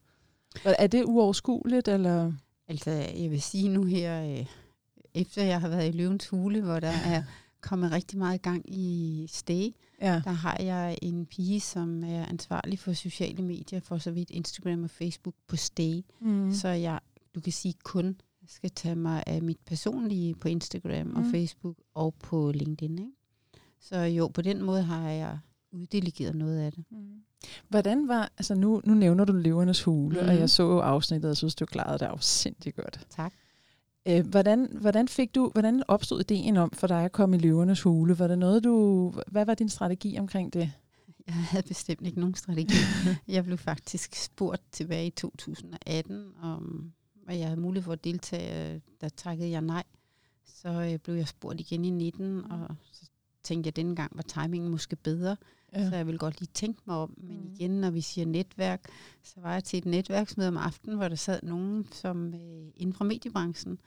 Er 0.65 0.87
det 0.87 1.05
uoverskueligt, 1.05 1.89
eller? 1.89 2.33
Altså, 2.69 2.91
jeg 2.91 3.31
vil 3.31 3.43
sige 3.43 3.69
nu 3.69 3.85
her, 3.85 4.39
øh, 4.39 4.47
efter 5.21 5.43
jeg 5.43 5.61
har 5.61 5.69
været 5.69 5.89
i 5.89 5.97
Løvens 5.97 6.29
Hule, 6.29 6.61
hvor 6.61 6.81
der 6.81 6.93
er 7.07 7.23
kommet 7.61 7.93
rigtig 7.93 8.19
meget 8.19 8.43
gang 8.43 8.65
i 8.69 9.27
stay, 9.31 9.75
ja. 10.01 10.23
der 10.25 10.31
har 10.31 10.57
jeg 10.61 10.99
en 11.03 11.27
pige, 11.27 11.61
som 11.61 12.05
er 12.05 12.27
ansvarlig 12.27 12.79
for 12.79 12.93
sociale 12.93 13.43
medier, 13.43 13.81
for 13.81 13.99
så 13.99 14.11
vidt 14.11 14.31
Instagram 14.31 14.85
og 14.85 14.91
Facebook 14.91 15.35
på 15.47 15.57
stay. 15.57 16.03
Mm. 16.21 16.53
Så 16.53 16.69
jeg, 16.69 17.01
du 17.35 17.41
kan 17.41 17.53
sige 17.53 17.75
kun 17.85 18.17
skal 18.49 18.71
tage 18.71 18.95
mig 18.95 19.23
af 19.27 19.43
mit 19.43 19.59
personlige 19.67 20.35
på 20.35 20.49
Instagram 20.49 21.07
mm. 21.07 21.17
og 21.17 21.25
Facebook 21.31 21.77
og 21.95 22.15
på 22.23 22.53
LinkedIn. 22.53 22.99
Ikke? 22.99 23.13
Så 23.81 23.97
jo, 23.99 24.29
på 24.29 24.43
den 24.43 24.63
måde 24.63 24.83
har 24.83 25.11
jeg 25.11 25.39
uddelegeret 25.73 26.35
noget 26.37 26.59
af 26.59 26.73
det. 26.73 26.85
Mm. 26.91 27.23
Hvordan 27.69 28.09
var, 28.09 28.33
altså 28.39 28.55
nu, 28.55 28.81
nu 28.85 28.95
nævner 28.95 29.25
du 29.25 29.33
Løvernes 29.33 29.83
Hule, 29.83 30.23
mm. 30.23 30.29
og 30.29 30.35
jeg 30.35 30.51
så 30.51 30.63
jo 30.63 30.79
afsnittet, 30.79 31.31
og 31.31 31.37
synes, 31.37 31.55
du 31.55 31.67
klarede 31.67 31.99
det 31.99 32.07
afsindig 32.07 32.75
godt. 32.75 33.07
Tak. 33.11 33.33
Øh, 34.09 34.27
hvordan, 34.27 34.69
hvordan, 34.81 35.09
fik 35.09 35.35
du, 35.35 35.51
hvordan 35.53 35.83
opstod 35.89 36.21
ideen 36.21 36.57
om 36.57 36.71
for 36.71 36.87
dig 36.87 37.05
at 37.05 37.13
komme 37.13 37.37
i 37.37 37.39
løvernes 37.39 37.83
hule? 37.83 38.19
Var 38.19 38.27
det 38.27 38.39
noget, 38.39 38.65
du, 38.65 39.13
hvad 39.27 39.45
var 39.45 39.55
din 39.55 39.69
strategi 39.69 40.19
omkring 40.19 40.53
det? 40.53 40.73
Jeg 41.27 41.35
havde 41.35 41.69
bestemt 41.69 42.07
ikke 42.07 42.21
nogen 42.21 42.35
strategi. 42.35 42.75
jeg 43.29 43.45
blev 43.45 43.59
faktisk 43.59 44.15
spurgt 44.15 44.63
tilbage 44.73 45.07
i 45.07 45.11
2018, 45.11 46.33
om 46.43 46.93
at 47.29 47.39
jeg 47.39 47.47
havde 47.47 47.61
mulighed 47.61 47.85
for 47.85 47.93
at 47.93 48.05
deltage. 48.05 48.83
Der 49.01 49.09
takkede 49.09 49.51
jeg 49.51 49.61
nej. 49.61 49.85
Så 50.45 50.69
øh, 50.69 50.99
blev 50.99 51.15
jeg 51.15 51.29
spurgt 51.29 51.61
igen 51.61 51.85
i 51.85 51.91
19, 51.91 52.51
og 52.51 52.77
så 52.93 53.11
tænkte 53.43 53.67
jeg, 53.67 53.73
at 53.73 53.77
denne 53.77 53.97
gang 53.97 54.17
var 54.17 54.23
timingen 54.23 54.71
måske 54.71 54.97
bedre. 54.97 55.37
Ja. 55.73 55.89
Så 55.89 55.97
jeg 55.97 56.07
vil 56.07 56.19
godt 56.19 56.41
lige 56.41 56.51
tænke 56.55 56.81
mig 56.87 56.97
om. 56.97 57.15
Men 57.17 57.37
mm. 57.37 57.53
igen, 57.55 57.71
når 57.71 57.91
vi 57.91 58.01
siger 58.01 58.27
netværk, 58.27 58.81
så 59.23 59.41
var 59.41 59.53
jeg 59.53 59.65
til 59.65 59.79
et 59.79 59.87
netværksmøde 59.87 60.49
om 60.49 60.57
aftenen, 60.57 60.97
hvor 60.97 61.09
der 61.09 61.17
sad 61.17 61.41
nogen 61.43 61.87
som 61.93 62.35
øh, 62.35 62.67
inden 62.77 62.95
fra 62.95 63.05
mediebranchen, 63.05 63.79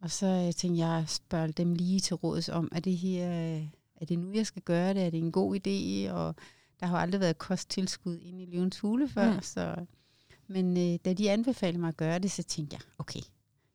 og 0.00 0.10
så 0.10 0.26
øh, 0.26 0.52
tænkte 0.52 0.86
jeg, 0.86 0.98
at 0.98 1.10
spørge 1.10 1.48
dem 1.48 1.74
lige 1.74 2.00
til 2.00 2.16
råds 2.16 2.48
om, 2.48 2.68
er 2.72 2.80
det 2.80 2.96
her, 2.96 3.30
øh, 3.30 3.66
er 3.96 4.04
det 4.04 4.18
nu, 4.18 4.32
jeg 4.32 4.46
skal 4.46 4.62
gøre 4.62 4.94
det? 4.94 5.02
Er 5.02 5.10
det 5.10 5.18
en 5.18 5.32
god 5.32 5.56
idé? 5.56 6.12
Og 6.12 6.34
der 6.80 6.86
har 6.86 6.96
jo 6.96 7.02
aldrig 7.02 7.20
været 7.20 7.38
kosttilskud 7.38 8.18
ind 8.18 8.40
i 8.40 8.44
Løvens 8.44 8.80
Hule 8.80 9.08
før. 9.08 9.34
Mm. 9.34 9.42
Så, 9.42 9.74
men 10.48 10.76
øh, 10.76 10.98
da 11.04 11.12
de 11.12 11.30
anbefalede 11.30 11.80
mig 11.80 11.88
at 11.88 11.96
gøre 11.96 12.18
det, 12.18 12.30
så 12.30 12.42
tænkte 12.42 12.74
jeg, 12.74 12.80
okay, 12.98 13.20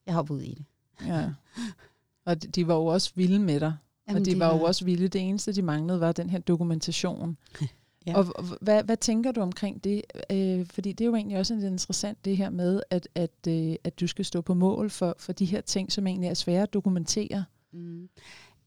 jeg 0.06 0.14
hopper 0.14 0.36
ud 0.36 0.42
i 0.42 0.54
det. 0.54 0.66
Ja. 1.08 1.30
Og 2.26 2.56
de 2.56 2.68
var 2.68 2.76
jo 2.76 2.86
også 2.86 3.12
vilde 3.16 3.40
med 3.40 3.60
dig. 3.60 3.74
Jamen, 4.08 4.22
og 4.22 4.26
de 4.26 4.40
var, 4.40 4.48
var 4.48 4.58
jo 4.58 4.64
også 4.64 4.86
vilde. 4.86 5.08
Det 5.08 5.22
eneste, 5.22 5.54
de 5.54 5.62
manglede, 5.62 6.00
var 6.00 6.12
den 6.12 6.30
her 6.30 6.40
dokumentation. 6.40 7.38
Ja. 8.06 8.18
Og 8.18 8.46
hvad, 8.62 8.84
hvad 8.84 8.98
tænker 8.98 9.32
du 9.32 9.42
omkring 9.42 9.84
det? 9.84 10.02
Øh, 10.32 10.66
fordi 10.66 10.92
det 10.92 11.06
er 11.06 11.10
jo 11.10 11.16
egentlig 11.16 11.38
også 11.38 11.54
interessant, 11.54 12.26
det 12.26 12.38
her 12.38 12.50
med, 12.50 12.82
at, 12.90 13.08
at, 13.16 13.48
øh, 13.48 13.76
at 13.84 14.00
du 14.00 14.08
skal 14.08 14.26
stå 14.26 14.42
på 14.42 14.54
mål 14.54 14.90
for, 14.90 15.16
for 15.20 15.34
de 15.34 15.46
her 15.46 15.62
ting, 15.62 15.92
som 15.92 16.08
egentlig 16.08 16.28
er 16.28 16.34
svære 16.34 16.64
at 16.64 16.74
dokumentere. 16.74 17.46
Mm. 17.72 18.10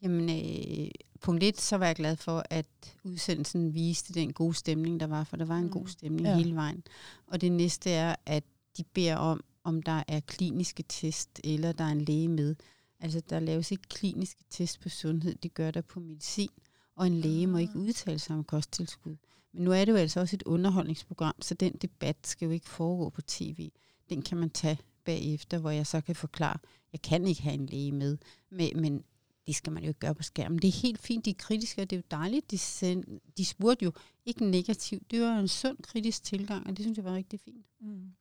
Jamen, 0.03 0.31
øh, 0.31 0.91
punkt 1.21 1.43
et, 1.43 1.61
så 1.61 1.77
var 1.77 1.87
jeg 1.87 1.97
glad 1.97 2.17
for, 2.17 2.45
at 2.51 2.67
udsendelsen 3.05 3.75
viste 3.75 4.15
den 4.15 4.33
gode 4.33 4.55
stemning, 4.55 5.01
der 5.01 5.07
var, 5.07 5.25
for 5.25 5.37
der 5.37 5.45
var 5.45 5.59
en 5.59 5.65
mm. 5.65 5.71
god 5.71 5.87
stemning 5.87 6.27
ja. 6.27 6.37
hele 6.37 6.55
vejen. 6.55 6.83
Og 7.27 7.41
det 7.41 7.53
næste 7.53 7.91
er, 7.91 8.17
at 8.27 8.45
de 8.77 8.85
beder 8.85 9.17
om, 9.17 9.45
om 9.65 9.83
der 9.83 10.03
er 10.09 10.21
kliniske 10.21 10.85
test, 10.89 11.41
eller 11.45 11.73
der 11.73 11.85
er 11.85 11.89
en 11.93 12.01
læge 12.01 12.29
med. 12.29 12.55
Altså, 13.01 13.23
der 13.31 13.41
laves 13.41 13.71
ikke 13.71 13.89
kliniske 13.89 14.45
test 14.51 14.81
på 14.81 14.89
sundhed, 14.89 15.35
det 15.35 15.55
gør 15.55 15.71
der 15.71 15.81
på 15.81 16.01
medicin, 16.01 16.51
og 16.97 17.07
en 17.07 17.15
læge 17.15 17.47
må 17.47 17.59
ikke 17.59 17.73
ah. 17.75 17.81
udtale 17.81 18.19
sig 18.19 18.37
om 18.37 18.45
kosttilskud. 18.45 19.17
Men 19.53 19.65
nu 19.65 19.73
er 19.73 19.85
det 19.85 19.93
jo 19.93 19.97
altså 19.97 20.21
også 20.21 20.37
et 20.37 20.43
underholdningsprogram, 20.43 21.35
så 21.41 21.55
den 21.55 21.73
debat 21.73 22.17
skal 22.25 22.47
jo 22.47 22.53
ikke 22.53 22.69
foregå 22.69 23.09
på 23.09 23.23
tv. 23.23 23.71
Den 24.09 24.23
kan 24.23 24.39
man 24.39 24.51
tage 24.51 24.79
bagefter, 25.05 25.59
hvor 25.59 25.71
jeg 25.71 25.87
så 25.87 26.01
kan 26.01 26.17
forklare, 26.17 26.59
jeg 26.93 27.03
kan 27.03 27.27
ikke 27.27 27.43
have 27.43 27.55
en 27.55 27.67
læge 27.67 27.93
med, 27.93 28.19
men 28.51 29.05
det 29.47 29.55
skal 29.55 29.73
man 29.73 29.83
jo 29.83 29.89
ikke 29.89 30.01
gøre 30.01 30.15
på 30.15 30.23
skærmen. 30.23 30.59
Det 30.59 30.69
er 30.69 30.83
helt 30.83 31.01
fint, 31.01 31.25
de 31.25 31.31
er 31.31 31.35
kritiske, 31.39 31.83
og 31.83 31.91
det 31.91 31.97
er 31.97 32.01
jo 32.01 32.19
dejligt. 32.19 32.51
De, 32.51 32.59
send, 32.59 33.05
de 33.37 33.45
spurgte 33.45 33.85
jo 33.85 33.93
ikke 34.27 34.45
negativt. 34.45 35.11
Det 35.11 35.21
var 35.21 35.39
en 35.39 35.49
sund 35.49 35.77
kritisk 35.83 36.23
tilgang, 36.23 36.67
og 36.67 36.77
det 36.77 36.85
synes 36.85 36.97
jeg 36.97 37.05
var 37.05 37.15
rigtig 37.15 37.41
fint. 37.41 37.67
Mm. 37.81 38.13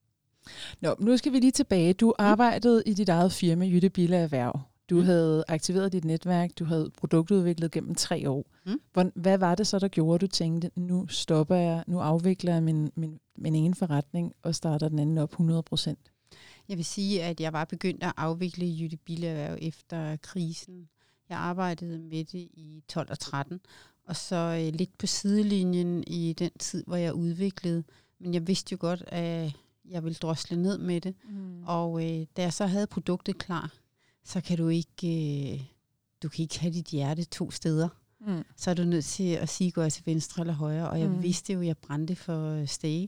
Nå, 0.81 0.95
nu 0.99 1.17
skal 1.17 1.33
vi 1.33 1.39
lige 1.39 1.51
tilbage. 1.51 1.93
Du 1.93 2.07
mm. 2.07 2.25
arbejdede 2.25 2.83
i 2.85 2.93
dit 2.93 3.09
eget 3.09 3.31
firma, 3.31 3.65
Jytte 3.65 3.89
Bille 3.89 4.15
Erhverv. 4.15 4.59
Du 4.93 4.99
mm. 4.99 5.05
havde 5.05 5.43
aktiveret 5.47 5.93
dit 5.93 6.05
netværk, 6.05 6.49
du 6.59 6.65
havde 6.65 6.91
produktudviklet 6.97 7.71
gennem 7.71 7.95
tre 7.95 8.29
år. 8.29 8.45
Mm. 8.65 9.11
Hvad 9.15 9.37
var 9.37 9.55
det 9.55 9.67
så, 9.67 9.79
der 9.79 9.87
gjorde, 9.87 10.15
at 10.15 10.21
du 10.21 10.27
tænkte, 10.27 10.71
nu 10.75 11.07
stopper 11.07 11.55
jeg, 11.55 11.83
nu 11.87 11.99
afvikler 11.99 12.53
jeg 12.53 12.63
min, 12.63 12.91
min, 12.95 13.19
min 13.35 13.55
egen 13.55 13.75
forretning 13.75 14.33
og 14.43 14.55
starter 14.55 14.89
den 14.89 14.99
anden 14.99 15.17
op 15.17 15.31
100 15.31 15.63
procent? 15.63 15.99
Jeg 16.69 16.77
vil 16.77 16.85
sige, 16.85 17.23
at 17.23 17.39
jeg 17.39 17.53
var 17.53 17.65
begyndt 17.65 18.03
at 18.03 18.13
afvikle 18.17 18.65
Jytte 18.65 18.97
Erhverv 19.09 19.57
efter 19.61 20.15
krisen. 20.15 20.89
Jeg 21.29 21.37
arbejdede 21.37 21.99
med 21.99 22.25
det 22.25 22.47
i 22.53 22.83
12 22.87 23.11
og 23.11 23.19
13, 23.19 23.59
og 24.05 24.15
så 24.15 24.35
øh, 24.35 24.73
lidt 24.73 24.97
på 24.97 25.07
sidelinjen 25.07 26.03
i 26.07 26.33
den 26.39 26.51
tid, 26.59 26.83
hvor 26.87 26.95
jeg 26.95 27.13
udviklede. 27.13 27.83
Men 28.19 28.33
jeg 28.33 28.47
vidste 28.47 28.73
jo 28.73 28.77
godt, 28.79 29.03
at 29.07 29.51
jeg 29.89 30.03
ville 30.03 30.15
drosle 30.15 30.61
ned 30.61 30.77
med 30.77 31.01
det. 31.01 31.15
Mm. 31.29 31.63
Og 31.65 32.03
øh, 32.03 32.25
da 32.37 32.41
jeg 32.41 32.53
så 32.53 32.65
havde 32.65 32.87
produktet 32.87 33.37
klar, 33.37 33.73
så 34.23 34.41
kan 34.41 34.57
du 34.57 34.67
ikke, 34.67 35.53
øh, 35.53 35.61
du 36.23 36.29
kan 36.29 36.43
ikke 36.43 36.59
have 36.59 36.73
dit 36.73 36.87
hjerte 36.87 37.23
to 37.23 37.51
steder. 37.51 37.89
Mm. 38.27 38.43
Så 38.57 38.69
er 38.69 38.73
du 38.73 38.83
nødt 38.83 39.05
til 39.05 39.29
at 39.29 39.49
sige, 39.49 39.71
går 39.71 39.81
jeg 39.81 39.93
til 39.93 40.05
venstre 40.05 40.41
eller 40.41 40.53
højre. 40.53 40.89
Og 40.89 40.99
jeg 40.99 41.09
mm. 41.09 41.23
vidste 41.23 41.53
jo, 41.53 41.59
at 41.59 41.67
jeg 41.67 41.77
brændte 41.77 42.15
for 42.15 42.49
øh, 42.49 42.67
stay. 42.67 43.07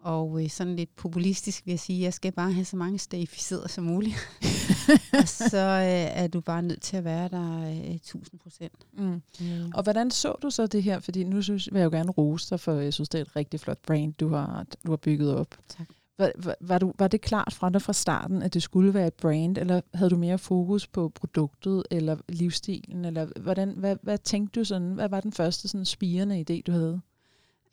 Og 0.00 0.42
øh, 0.42 0.50
sådan 0.50 0.76
lidt 0.76 0.96
populistisk 0.96 1.66
vil 1.66 1.72
jeg 1.72 1.80
sige, 1.80 1.98
at 1.98 2.04
jeg 2.04 2.14
skal 2.14 2.32
bare 2.32 2.52
have 2.52 2.64
så 2.64 2.76
mange 2.76 2.98
stagificerede 2.98 3.68
som 3.68 3.84
muligt. 3.84 4.16
og 5.20 5.28
så 5.28 5.58
øh, 5.58 6.22
er 6.22 6.26
du 6.26 6.40
bare 6.40 6.62
nødt 6.62 6.82
til 6.82 6.96
at 6.96 7.04
være 7.04 7.28
der 7.28 7.60
øh, 7.60 7.94
1000 7.94 8.40
procent. 8.40 8.86
Mm. 8.92 9.22
Mm. 9.40 9.72
Og 9.74 9.82
hvordan 9.82 10.10
så 10.10 10.34
du 10.42 10.50
så 10.50 10.66
det 10.66 10.82
her? 10.82 11.00
Fordi 11.00 11.24
nu 11.24 11.42
synes, 11.42 11.68
vil 11.72 11.78
jeg 11.78 11.84
jo 11.84 11.90
gerne 11.90 12.10
rose 12.10 12.50
dig, 12.50 12.60
for 12.60 12.72
jeg 12.72 12.94
synes, 12.94 13.08
det 13.08 13.18
er 13.18 13.22
et 13.22 13.36
rigtig 13.36 13.60
flot 13.60 13.78
brand, 13.86 14.14
du 14.14 14.28
har, 14.28 14.66
du 14.86 14.92
har 14.92 14.96
bygget 14.96 15.34
op. 15.34 15.54
Tak. 15.68 15.86
Var, 16.18 16.32
var, 16.36 16.56
var, 16.60 16.78
du, 16.78 16.92
var 16.98 17.08
det 17.08 17.20
klart 17.20 17.52
fra 17.52 17.70
dig 17.70 17.82
fra 17.82 17.92
starten, 17.92 18.42
at 18.42 18.54
det 18.54 18.62
skulle 18.62 18.94
være 18.94 19.06
et 19.06 19.14
brand, 19.14 19.58
eller 19.58 19.80
havde 19.94 20.10
du 20.10 20.16
mere 20.16 20.38
fokus 20.38 20.86
på 20.86 21.08
produktet, 21.08 21.82
eller 21.90 22.16
livsstilen, 22.28 23.04
eller 23.04 23.40
hvordan, 23.40 23.70
hvad, 23.70 23.96
hvad 24.02 24.18
tænkte 24.18 24.60
du 24.60 24.64
sådan, 24.64 24.92
hvad 24.92 25.08
var 25.08 25.20
den 25.20 25.32
første 25.32 25.68
sådan 25.68 25.84
spirende 25.84 26.44
idé, 26.50 26.62
du 26.66 26.72
havde? 26.72 27.00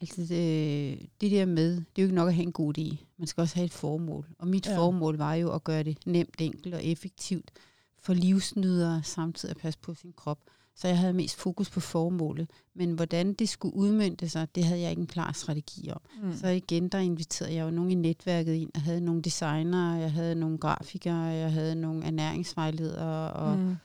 Altså 0.02 0.22
det, 0.22 1.10
det 1.22 1.32
der 1.32 1.46
med, 1.46 1.72
det 1.76 1.80
er 1.80 2.02
jo 2.02 2.04
ikke 2.04 2.16
nok 2.16 2.28
at 2.28 2.34
have 2.34 2.46
en 2.46 2.52
god 2.52 2.78
idé. 2.78 3.06
Man 3.18 3.28
skal 3.28 3.42
også 3.42 3.56
have 3.56 3.66
et 3.66 3.74
formål. 3.74 4.28
Og 4.40 4.48
mit 4.48 4.68
ja. 4.68 4.78
formål 4.78 5.18
var 5.18 5.34
jo 5.34 5.56
at 5.56 5.64
gøre 5.64 5.84
det 5.84 5.98
nemt, 6.06 6.42
enkelt 6.42 6.74
og 6.74 6.84
effektivt 6.84 7.52
for 8.00 8.14
livsnydere 8.14 9.04
samtidig 9.04 9.52
at 9.52 9.62
passe 9.62 9.80
på 9.80 9.94
sin 9.94 10.14
krop. 10.16 10.40
Så 10.76 10.88
jeg 10.88 10.98
havde 10.98 11.14
mest 11.14 11.36
fokus 11.36 11.70
på 11.70 11.80
formålet. 11.80 12.50
Men 12.76 12.92
hvordan 12.94 13.34
det 13.34 13.50
skulle 13.50 13.76
udmyndte 13.76 14.30
sig, 14.30 14.56
det 14.56 14.64
havde 14.64 14.82
jeg 14.82 14.90
ikke 14.90 15.00
en 15.00 15.08
klar 15.08 15.32
strategi 15.32 15.92
om. 15.92 16.02
Mm. 16.24 16.36
Så 16.36 16.48
igen, 16.48 16.90
der 16.90 16.98
inviterede 16.98 17.54
jeg 17.54 17.66
jo 17.66 17.72
nogen 17.72 17.92
i 17.92 17.96
netværket 17.96 18.54
ind. 18.54 18.70
Jeg 18.74 18.84
havde 18.84 19.02
nogle 19.02 19.22
designere, 19.22 19.92
jeg 19.92 20.12
havde 20.12 20.36
nogle 20.36 20.58
grafikere, 20.58 21.16
jeg 21.16 21.52
havde 21.52 21.76
nogle 21.76 22.06
ernæringsvejledere, 22.06 23.34
og 23.34 23.58
mm. 23.58 23.76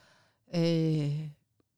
øh, 0.55 1.29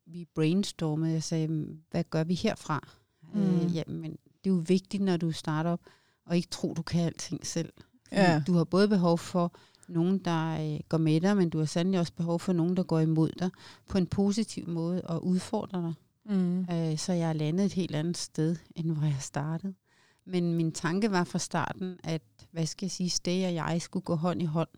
vi 0.07 0.27
brainstormede. 0.35 1.13
Jeg 1.13 1.23
sagde, 1.23 1.67
hvad 1.91 2.05
gør 2.11 2.25
vi 2.25 2.35
herfra? 2.35 2.89
Mm. 3.35 3.43
Øh, 3.43 3.77
jamen, 3.77 4.11
det 4.13 4.51
er 4.51 4.55
jo 4.55 4.63
vigtigt, 4.67 5.03
når 5.03 5.17
du 5.17 5.33
starter 5.33 5.71
op, 5.71 5.81
og 6.27 6.37
ikke 6.37 6.49
tro, 6.49 6.75
du 6.75 6.83
kan 6.83 7.01
alting 7.01 7.47
selv. 7.47 7.73
Ja. 8.13 8.43
Du 8.47 8.53
har 8.53 8.65
både 8.65 8.89
behov 8.89 9.19
for 9.19 9.53
nogen, 9.91 10.19
der 10.19 10.75
øh, 10.75 10.81
går 10.89 10.99
med 10.99 11.21
dig, 11.21 11.37
men 11.37 11.51
du 11.51 11.59
har 11.59 11.65
sandelig 11.65 12.01
også 12.01 12.13
behov 12.13 12.41
for 12.41 12.53
nogen, 12.53 12.77
der 12.77 12.83
går 12.83 13.01
imod 13.01 13.31
dig 13.39 13.51
på 13.89 13.99
en 13.99 14.07
positiv 14.07 14.69
måde 14.69 15.03
og 15.03 15.27
udfordrer 15.27 15.81
dig. 15.81 15.95
Mm. 16.37 16.61
Øh, 16.61 16.99
så 16.99 17.13
jeg 17.13 17.29
er 17.29 17.33
landet 17.33 17.67
et 17.67 17.73
helt 17.73 17.95
andet 17.95 18.17
sted, 18.17 18.57
end 18.77 18.91
hvor 18.91 19.07
jeg 19.07 19.17
startede. 19.21 19.75
Men 20.25 20.55
min 20.55 20.73
tanke 20.73 21.11
var 21.11 21.25
fra 21.25 21.39
starten, 21.39 21.99
at, 22.05 22.23
hvad 22.51 22.67
skal 22.67 22.87
jeg 22.87 22.91
sige, 22.91 23.11
Stay 23.11 23.47
og 23.47 23.55
jeg 23.55 23.83
skulle 23.83 24.05
gå 24.05 24.15
hånd 24.15 24.43
i 24.43 24.45
hånd. 24.45 24.69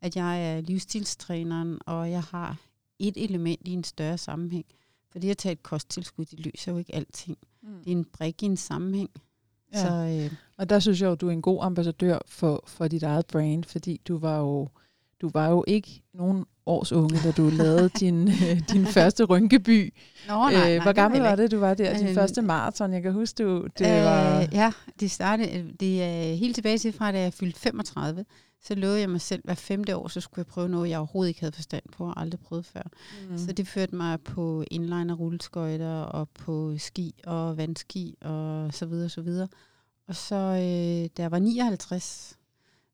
At 0.00 0.16
jeg 0.16 0.52
er 0.52 0.60
livsstilstræneren, 0.60 1.78
og 1.86 2.10
jeg 2.10 2.22
har 2.22 2.56
et 2.98 3.24
element 3.24 3.68
i 3.68 3.72
en 3.72 3.84
større 3.84 4.18
sammenhæng. 4.18 4.66
For 5.10 5.18
det 5.18 5.30
at 5.30 5.38
tage 5.38 5.52
et 5.52 5.62
kosttilskud, 5.62 6.24
det 6.24 6.40
løser 6.40 6.72
jo 6.72 6.78
ikke 6.78 6.94
alting. 6.94 7.38
Mm. 7.62 7.68
Det 7.84 7.92
er 7.92 7.96
en 7.96 8.04
brik 8.04 8.42
i 8.42 8.46
en 8.46 8.56
sammenhæng. 8.56 9.10
Ja. 9.72 9.82
Så, 9.82 9.92
øh, 9.92 10.36
og 10.58 10.70
der 10.70 10.78
synes 10.78 11.00
jeg 11.00 11.08
jo, 11.08 11.14
du 11.14 11.28
er 11.28 11.32
en 11.32 11.42
god 11.42 11.58
ambassadør 11.62 12.18
for, 12.26 12.64
for 12.66 12.88
dit 12.88 13.02
eget 13.02 13.26
brand, 13.26 13.64
fordi 13.64 14.00
du 14.08 14.18
var 14.18 14.38
jo, 14.38 14.68
du 15.20 15.30
var 15.34 15.48
jo 15.48 15.64
ikke 15.66 16.02
nogen 16.14 16.44
års 16.66 16.92
unge, 16.92 17.18
da 17.24 17.30
du 17.30 17.48
lavede 17.62 17.88
din, 17.88 18.28
øh, 18.28 18.60
din 18.72 18.86
første 18.86 19.24
rynkeby. 19.24 19.94
Nå, 20.28 20.34
nej, 20.34 20.52
nej, 20.52 20.76
øh, 20.76 20.82
Hvor 20.82 20.92
gammel 20.92 21.20
var 21.20 21.36
det, 21.36 21.50
du 21.50 21.58
var 21.58 21.74
der? 21.74 21.98
Din 21.98 22.08
øh, 22.08 22.14
første 22.14 22.42
maraton, 22.42 22.92
jeg 22.92 23.02
kan 23.02 23.12
huske, 23.12 23.44
du, 23.44 23.66
det 23.78 23.98
øh, 23.98 24.04
var... 24.04 24.48
Ja, 24.52 24.72
det 25.00 25.10
startede, 25.10 25.72
det 25.80 26.02
er 26.02 26.34
helt 26.34 26.54
tilbage 26.54 26.78
til 26.78 26.92
fra, 26.92 27.12
da 27.12 27.20
jeg 27.20 27.32
fyldte 27.32 27.60
35 27.60 28.24
så 28.66 28.74
lovede 28.74 29.00
jeg 29.00 29.10
mig 29.10 29.20
selv, 29.20 29.40
hver 29.44 29.54
femte 29.54 29.96
år, 29.96 30.08
så 30.08 30.20
skulle 30.20 30.38
jeg 30.38 30.46
prøve 30.46 30.68
noget, 30.68 30.90
jeg 30.90 30.98
overhovedet 30.98 31.28
ikke 31.28 31.40
havde 31.40 31.52
forstand 31.52 31.82
på, 31.92 32.04
og 32.04 32.20
aldrig 32.20 32.40
prøvet 32.40 32.66
før. 32.66 32.82
Mm. 33.30 33.38
Så 33.38 33.52
det 33.52 33.68
førte 33.68 33.96
mig 33.96 34.20
på 34.20 34.64
inline 34.70 35.12
og 35.12 35.18
rulleskøjter, 35.18 36.00
og 36.00 36.28
på 36.28 36.74
ski 36.78 37.14
og 37.26 37.56
vandski, 37.56 38.16
og 38.20 38.74
så 38.74 38.86
videre, 38.86 39.08
så 39.08 39.20
videre. 39.20 39.48
Og 40.08 40.16
så, 40.16 40.34
øh, 40.34 41.08
da 41.16 41.22
jeg 41.22 41.30
var 41.30 41.38
59, 41.38 42.36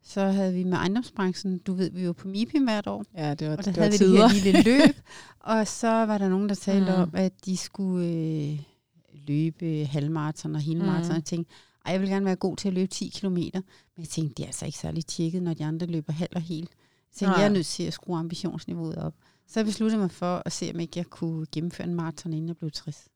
så 0.02 0.24
havde 0.24 0.54
vi 0.54 0.64
med 0.64 0.72
ejendomsbranchen, 0.72 1.58
du 1.58 1.72
ved, 1.72 1.90
vi 1.90 2.06
var 2.06 2.12
på 2.12 2.28
MIPIM 2.28 2.64
hvert 2.64 2.86
år. 2.86 3.04
Ja, 3.16 3.34
det 3.34 3.48
var 3.48 3.56
Og 3.56 3.64
der 3.64 3.72
det 3.72 3.82
havde 3.82 3.92
vi 3.92 3.98
det 3.98 4.18
her 4.18 4.44
lille 4.44 4.62
løb, 4.62 4.96
og 5.40 5.68
så 5.68 5.88
var 5.88 6.18
der 6.18 6.28
nogen, 6.28 6.48
der 6.48 6.54
talte 6.54 6.92
mm. 6.92 7.02
om, 7.02 7.10
at 7.14 7.32
de 7.44 7.56
skulle 7.56 8.06
øh, 8.06 8.58
løbe 9.26 9.84
halvmarathon 9.84 10.54
og 10.54 10.60
helmarathon, 10.60 11.12
mm. 11.12 11.16
og 11.16 11.24
tænkte, 11.24 11.54
ej, 11.86 11.92
jeg 11.92 12.00
vil 12.00 12.08
gerne 12.08 12.26
være 12.26 12.36
god 12.36 12.56
til 12.56 12.68
at 12.68 12.74
løbe 12.74 12.86
10 12.90 13.08
km. 13.08 13.36
Men 13.36 13.62
jeg 13.98 14.08
tænkte, 14.08 14.34
det 14.34 14.42
er 14.42 14.46
altså 14.46 14.66
ikke 14.66 14.78
særlig 14.78 15.06
tjekket, 15.06 15.42
når 15.42 15.54
de 15.54 15.64
andre 15.64 15.86
løber 15.86 16.12
halv 16.12 16.30
og 16.34 16.40
hel. 16.40 16.68
Jeg 17.12 17.16
tænkte, 17.16 17.32
Nej. 17.32 17.40
jeg 17.40 17.44
er 17.44 17.52
nødt 17.52 17.66
til 17.66 17.82
at 17.82 17.92
skrue 17.92 18.18
ambitionsniveauet 18.18 18.96
op. 18.96 19.14
Så 19.46 19.60
jeg 19.60 19.66
besluttede 19.66 20.00
mig 20.00 20.10
for 20.10 20.42
at 20.46 20.52
se, 20.52 20.70
om 20.74 20.80
ikke 20.80 20.92
jeg 20.96 21.06
kunne 21.06 21.46
gennemføre 21.52 21.86
en 21.86 21.94
maraton, 21.94 22.32
inden 22.32 22.48
jeg 22.48 22.56
blev 22.56 22.70
60. 22.70 23.08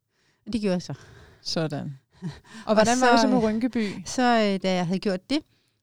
Og 0.47 0.53
det 0.53 0.61
gjorde 0.61 0.73
jeg 0.73 0.83
så. 0.83 0.95
Sådan. 1.41 1.99
Og 2.67 2.75
hvordan 2.75 2.93
og 2.93 2.99
så, 2.99 3.05
var 3.05 3.13
det 3.13 3.21
så 3.21 3.29
med 3.29 3.43
Rynkeby? 3.43 3.93
Så 4.05 4.23
øh, 4.23 4.63
da 4.63 4.75
jeg 4.75 4.87
havde 4.87 5.01
gjort 5.01 5.31
det, 5.31 5.39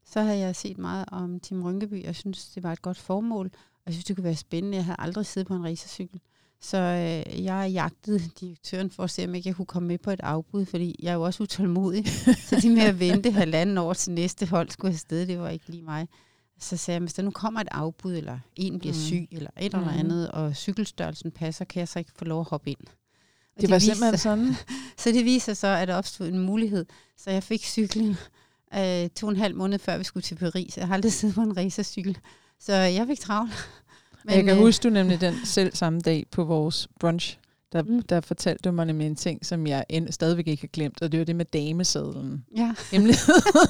så 0.05 0.21
havde 0.21 0.39
jeg 0.39 0.55
set 0.55 0.77
meget 0.77 1.05
om 1.11 1.39
Tim 1.39 1.63
Rynkeby, 1.63 1.99
og 1.99 2.05
jeg 2.05 2.15
synes, 2.15 2.45
det 2.45 2.63
var 2.63 2.71
et 2.71 2.81
godt 2.81 2.97
formål. 2.97 3.45
Og 3.55 3.81
jeg 3.85 3.93
synes, 3.93 4.05
det 4.05 4.15
kunne 4.15 4.23
være 4.23 4.35
spændende. 4.35 4.77
Jeg 4.77 4.85
havde 4.85 4.95
aldrig 4.99 5.25
siddet 5.25 5.47
på 5.47 5.55
en 5.55 5.63
racercykel. 5.63 6.19
Så 6.61 6.77
øh, 6.77 7.43
jeg 7.43 7.71
jagtede 7.71 8.19
direktøren 8.39 8.91
for 8.91 9.03
at 9.03 9.09
se, 9.09 9.25
om 9.25 9.35
ikke 9.35 9.49
jeg 9.49 9.55
kunne 9.55 9.65
komme 9.65 9.87
med 9.87 9.97
på 9.97 10.11
et 10.11 10.19
afbud, 10.23 10.65
fordi 10.65 10.95
jeg 11.03 11.09
er 11.09 11.13
jo 11.13 11.21
også 11.21 11.43
utålmodig. 11.43 12.07
så 12.47 12.59
de 12.61 12.69
med 12.69 12.81
at 12.81 12.99
vente 12.99 13.31
halvanden 13.31 13.77
år 13.77 13.93
til 13.93 14.13
næste 14.13 14.45
hold 14.45 14.69
skulle 14.69 14.93
afsted, 14.93 15.27
det 15.27 15.39
var 15.39 15.49
ikke 15.49 15.69
lige 15.69 15.83
mig. 15.83 16.07
Så 16.59 16.77
sagde 16.77 16.95
jeg, 16.95 16.99
hvis 16.99 17.13
der 17.13 17.23
nu 17.23 17.31
kommer 17.31 17.61
et 17.61 17.67
afbud, 17.71 18.15
eller 18.15 18.39
en 18.55 18.79
bliver 18.79 18.93
mm. 18.93 18.99
syg, 18.99 19.27
eller 19.31 19.49
et 19.59 19.73
mm. 19.73 19.79
eller 19.79 19.91
andet, 19.91 20.31
og 20.31 20.55
cykelstørrelsen 20.55 21.31
passer, 21.31 21.65
kan 21.65 21.79
jeg 21.79 21.87
så 21.87 21.99
ikke 21.99 22.11
få 22.15 22.25
lov 22.25 22.39
at 22.39 22.47
hoppe 22.49 22.69
ind. 22.69 22.87
Og 23.55 23.62
det 23.62 23.69
var 23.69 23.79
simpelthen 23.79 24.17
sådan? 24.17 24.55
så 24.98 25.12
det 25.12 25.25
viser 25.25 25.53
så, 25.53 25.67
at 25.67 25.88
der 25.88 25.95
opstod 25.95 26.27
en 26.27 26.39
mulighed. 26.39 26.86
Så 27.17 27.31
jeg 27.31 27.43
fik 27.43 27.65
cyklen 27.65 28.17
øh, 28.75 29.10
to 29.10 29.27
og 29.27 29.31
en 29.33 29.39
halv 29.39 29.55
måned 29.55 29.79
før 29.79 29.98
vi 29.98 30.03
skulle 30.03 30.24
til 30.24 30.36
Paris. 30.36 30.77
Jeg 30.77 30.88
har 30.88 30.93
aldrig 30.93 31.13
siddet 31.13 31.36
på 31.36 31.41
en 31.41 31.57
racercykel. 31.57 32.17
Så 32.60 32.74
jeg 32.74 33.07
fik 33.07 33.19
travlt. 33.19 33.69
Men, 34.25 34.36
jeg 34.36 34.43
kan 34.43 34.57
øh, 34.57 34.63
huske, 34.63 34.83
du 34.83 34.89
nemlig 34.89 35.22
den 35.22 35.36
selv 35.45 35.75
samme 35.75 36.00
dag 36.00 36.25
på 36.31 36.43
vores 36.43 36.88
brunch, 37.00 37.38
der, 37.74 37.83
mm. 37.83 38.01
der 38.01 38.22
fortalte 38.22 38.69
du 38.69 38.72
mig 38.72 38.86
nemlig 38.86 39.07
en 39.07 39.15
ting, 39.15 39.45
som 39.45 39.67
jeg 39.67 39.86
end, 39.89 40.12
stadigvæk 40.12 40.48
ikke 40.48 40.62
har 40.62 40.67
glemt, 40.67 41.01
og 41.01 41.12
det 41.12 41.19
var 41.19 41.25
det 41.25 41.36
med 41.36 41.45
damesadlen. 41.45 42.45
Ja. 42.57 42.74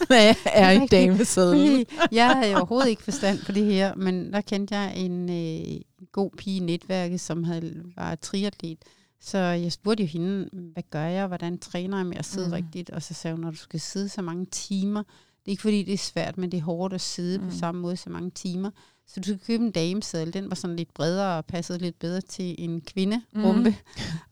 Hvad 0.07 0.35
er 0.45 0.71
i 0.71 0.87
damesadlen? 0.87 1.85
jeg 2.11 2.29
havde 2.29 2.51
jo 2.51 2.57
overhovedet 2.57 2.89
ikke 2.89 3.03
forstand 3.03 3.39
på 3.45 3.51
det 3.51 3.65
her, 3.65 3.95
men 3.95 4.33
der 4.33 4.41
kendte 4.41 4.75
jeg 4.75 4.97
en 4.97 5.29
øh, 5.29 5.81
god 6.11 6.31
pige 6.37 6.57
i 6.57 6.59
netværket, 6.59 7.21
som 7.21 7.43
havde, 7.43 7.83
var 7.95 8.15
triatlet. 8.15 8.77
Så 9.25 9.37
jeg 9.37 9.71
spurgte 9.71 10.03
jo 10.03 10.07
hende, 10.07 10.49
hvad 10.73 10.83
gør 10.89 11.03
jeg, 11.05 11.27
hvordan 11.27 11.57
træner 11.57 11.97
jeg 11.97 12.05
med 12.05 12.17
at 12.17 12.25
sidde 12.25 12.47
mm. 12.47 12.53
rigtigt? 12.53 12.89
Og 12.89 13.03
så 13.03 13.13
sagde 13.13 13.35
hun, 13.35 13.41
når 13.41 13.51
du 13.51 13.57
skal 13.57 13.79
sidde 13.79 14.09
så 14.09 14.21
mange 14.21 14.45
timer, 14.45 15.03
Det 15.03 15.47
er 15.47 15.51
ikke 15.51 15.61
fordi, 15.61 15.83
det 15.83 15.93
er 15.93 15.97
svært, 15.97 16.37
men 16.37 16.51
det 16.51 16.57
er 16.57 16.61
hårdt 16.61 16.93
at 16.93 17.01
sidde 17.01 17.37
mm. 17.37 17.43
på 17.43 17.49
Mm. 17.51 17.57
samme 17.57 17.81
måde 17.81 17.97
så 17.97 18.09
mange 18.09 18.29
timer. 18.31 18.71
Så 19.07 19.19
du 19.19 19.23
skal 19.23 19.39
købe 19.39 19.63
en 19.63 19.71
damesadel. 19.71 20.33
Den 20.33 20.49
var 20.49 20.55
sådan 20.55 20.75
lidt 20.75 20.93
bredere 20.93 21.37
og 21.37 21.45
passede 21.45 21.79
lidt 21.79 21.99
bedre 21.99 22.21
til 22.21 22.55
en 22.59 22.81
kvinderumpe. 22.81 23.69
Mm. 23.69 23.75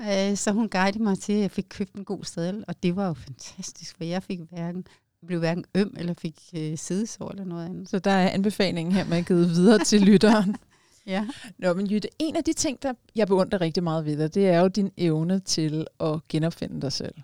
Øh, 0.10 0.38
så 0.38 0.52
hun 0.52 0.70
guidede 0.70 1.04
mig 1.04 1.20
til, 1.20 1.34
at 1.34 1.40
jeg 1.40 1.52
fik 1.52 1.66
købt 1.70 1.94
en 1.94 2.06
god 2.06 2.24
sadel. 2.24 2.64
Og 2.68 2.84
det 2.84 2.96
var 2.96 3.08
jo 3.08 3.14
fantastisk, 3.14 3.98
for 3.98 4.04
jeg 4.04 4.24
fik 4.24 4.40
hverken, 4.50 4.86
blev 5.28 5.40
hverken 5.40 5.66
øm 5.76 5.96
eller 5.98 6.14
fik 6.14 6.40
øh, 6.56 6.78
sædesår 6.78 7.30
eller 7.32 7.44
noget 7.44 7.66
andet. 7.66 7.90
Så 7.90 8.00
der 8.00 8.12
er 8.12 8.30
anbefalingen 8.30 8.92
her 8.96 9.06
med 9.06 9.18
at 9.18 9.26
givet 9.26 9.50
videre 9.50 9.84
til 9.84 10.02
lytteren. 10.02 10.56
Ja. 11.06 11.28
Nå, 11.58 11.74
men 11.74 11.92
Jytte, 11.92 12.10
en 12.20 12.36
af 12.36 12.44
de 12.44 12.54
ting, 12.54 12.84
der 12.84 12.94
jeg 13.16 13.28
beundrer 13.28 13.62
rigtig 13.62 13.84
meget 13.84 14.06
ved 14.06 14.18
dig, 14.18 14.34
det 14.34 14.48
er 14.50 14.60
jo 14.60 14.68
din 14.68 14.92
evne 14.98 15.40
til 15.40 15.88
at 16.00 16.28
genopfinde 16.30 16.82
dig 16.82 16.92
selv. 16.92 17.16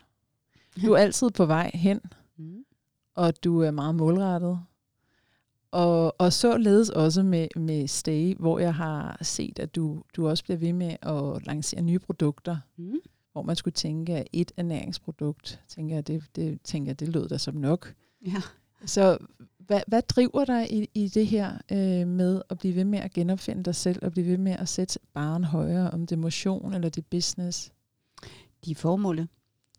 Du 0.86 0.94
er 0.94 0.98
altid 0.98 1.30
på 1.30 1.46
vej 1.46 1.72
hen, 1.74 2.02
Mm. 2.40 2.66
og 3.16 3.44
du 3.44 3.62
er 3.62 3.72
meget 3.72 3.96
målrettet. 3.96 4.60
Og, 5.72 6.16
og 6.22 6.34
således 6.34 6.90
også 6.90 7.24
med, 7.24 7.48
med 7.56 7.88
Stay, 7.88 8.36
hvor 8.40 8.60
jeg 8.60 8.74
har 8.76 9.18
set, 9.22 9.60
at 9.60 9.76
du, 9.76 10.04
du 10.16 10.28
også 10.28 10.44
bliver 10.44 10.58
ved 10.58 10.74
med 10.74 10.96
at 11.02 11.46
lancere 11.48 11.82
nye 11.82 12.00
produkter, 12.00 12.58
Mm. 12.78 12.96
hvor 13.32 13.42
man 13.42 13.56
skulle 13.56 13.74
tænke, 13.74 14.14
at 14.16 14.28
et 14.34 14.52
ernæringsprodukt, 14.58 15.62
tænker 15.68 15.96
jeg, 15.96 16.08
det, 16.08 16.24
det, 16.36 16.62
tænker 16.64 16.90
jeg, 16.90 17.00
det 17.00 17.08
lød 17.08 17.28
da 17.30 17.38
som 17.38 17.56
nok. 17.56 17.94
Ja. 18.26 18.42
Så 18.86 19.18
hvad, 19.68 19.82
hvad 19.88 20.02
driver 20.02 20.46
dig 20.46 20.74
i, 20.74 20.90
i 20.94 21.08
det 21.08 21.28
her 21.28 21.58
øh, 21.72 22.08
med 22.08 22.42
at 22.50 22.58
blive 22.58 22.76
ved 22.76 22.86
med 22.86 23.00
at 23.00 23.14
genopfinde 23.14 23.64
dig 23.64 23.76
selv, 23.76 24.06
og 24.06 24.12
blive 24.12 24.28
ved 24.28 24.38
med 24.38 24.52
at 24.52 24.70
sætte 24.70 25.00
barn 25.14 25.44
højere, 25.44 25.92
om 25.92 26.08
det 26.08 26.16
er 26.16 26.20
motion 26.20 26.74
eller 26.74 26.90
det 26.90 27.02
er 27.02 27.08
business? 27.12 27.72
de 28.66 28.76
formålet, 28.76 29.28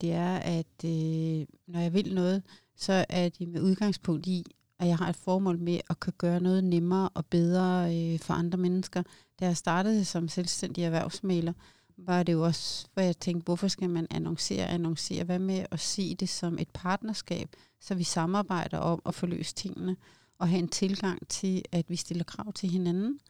det 0.01 0.13
er, 0.13 0.37
at 0.37 0.85
øh, 0.85 1.47
når 1.67 1.81
jeg 1.81 1.93
vil 1.93 2.15
noget, 2.15 2.43
så 2.77 3.05
er 3.09 3.29
det 3.29 3.49
med 3.49 3.61
udgangspunkt 3.61 4.27
i, 4.27 4.45
at 4.79 4.89
jeg 4.89 4.97
har 4.97 5.09
et 5.09 5.17
formål 5.17 5.59
med 5.59 5.81
at 5.91 6.01
kunne 6.01 6.13
gøre 6.19 6.41
noget 6.41 6.65
nemmere 6.65 7.09
og 7.15 7.27
bedre 7.27 7.97
øh, 7.97 8.19
for 8.19 8.35
andre 8.35 8.59
mennesker. 8.59 9.03
Da 9.41 9.45
jeg 9.47 9.57
startede 9.57 10.05
som 10.05 10.29
selvstændig 10.29 10.85
erhvervsmaler, 10.85 11.53
var 11.97 12.23
det 12.23 12.33
jo 12.33 12.45
også, 12.45 12.87
hvor 12.95 13.03
jeg 13.03 13.17
tænkte, 13.17 13.45
hvorfor 13.45 13.69
skal 13.69 13.91
man 13.91 14.07
annoncere, 14.11 14.67
annoncere? 14.67 15.25
Hvad 15.25 15.39
med 15.39 15.67
at 15.71 15.81
se 15.81 16.15
det 16.15 16.29
som 16.29 16.59
et 16.59 16.69
partnerskab, 16.75 17.49
så 17.81 17.95
vi 17.95 18.05
samarbejder 18.05 18.79
om 18.79 19.03
at 19.07 19.15
få 19.15 19.27
løst 19.27 19.57
tingene, 19.57 19.97
og 20.39 20.49
have 20.49 20.59
en 20.59 20.69
tilgang 20.69 21.29
til, 21.29 21.63
at 21.73 21.91
vi 21.91 21.97
stiller 21.97 22.25
krav 22.25 22.53
til 22.53 22.69
hinanden. 22.69 23.21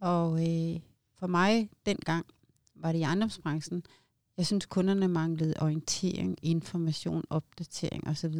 Og 0.00 0.32
øh, 0.32 0.80
for 1.18 1.26
mig 1.26 1.70
dengang 1.86 2.26
var 2.74 2.92
det 2.92 2.98
i 2.98 3.02
ejendomsbranchen, 3.02 3.82
jeg 4.36 4.46
synes, 4.46 4.66
kunderne 4.66 5.08
manglede 5.08 5.54
orientering, 5.60 6.36
information, 6.42 7.24
opdatering 7.30 8.08
osv. 8.08 8.34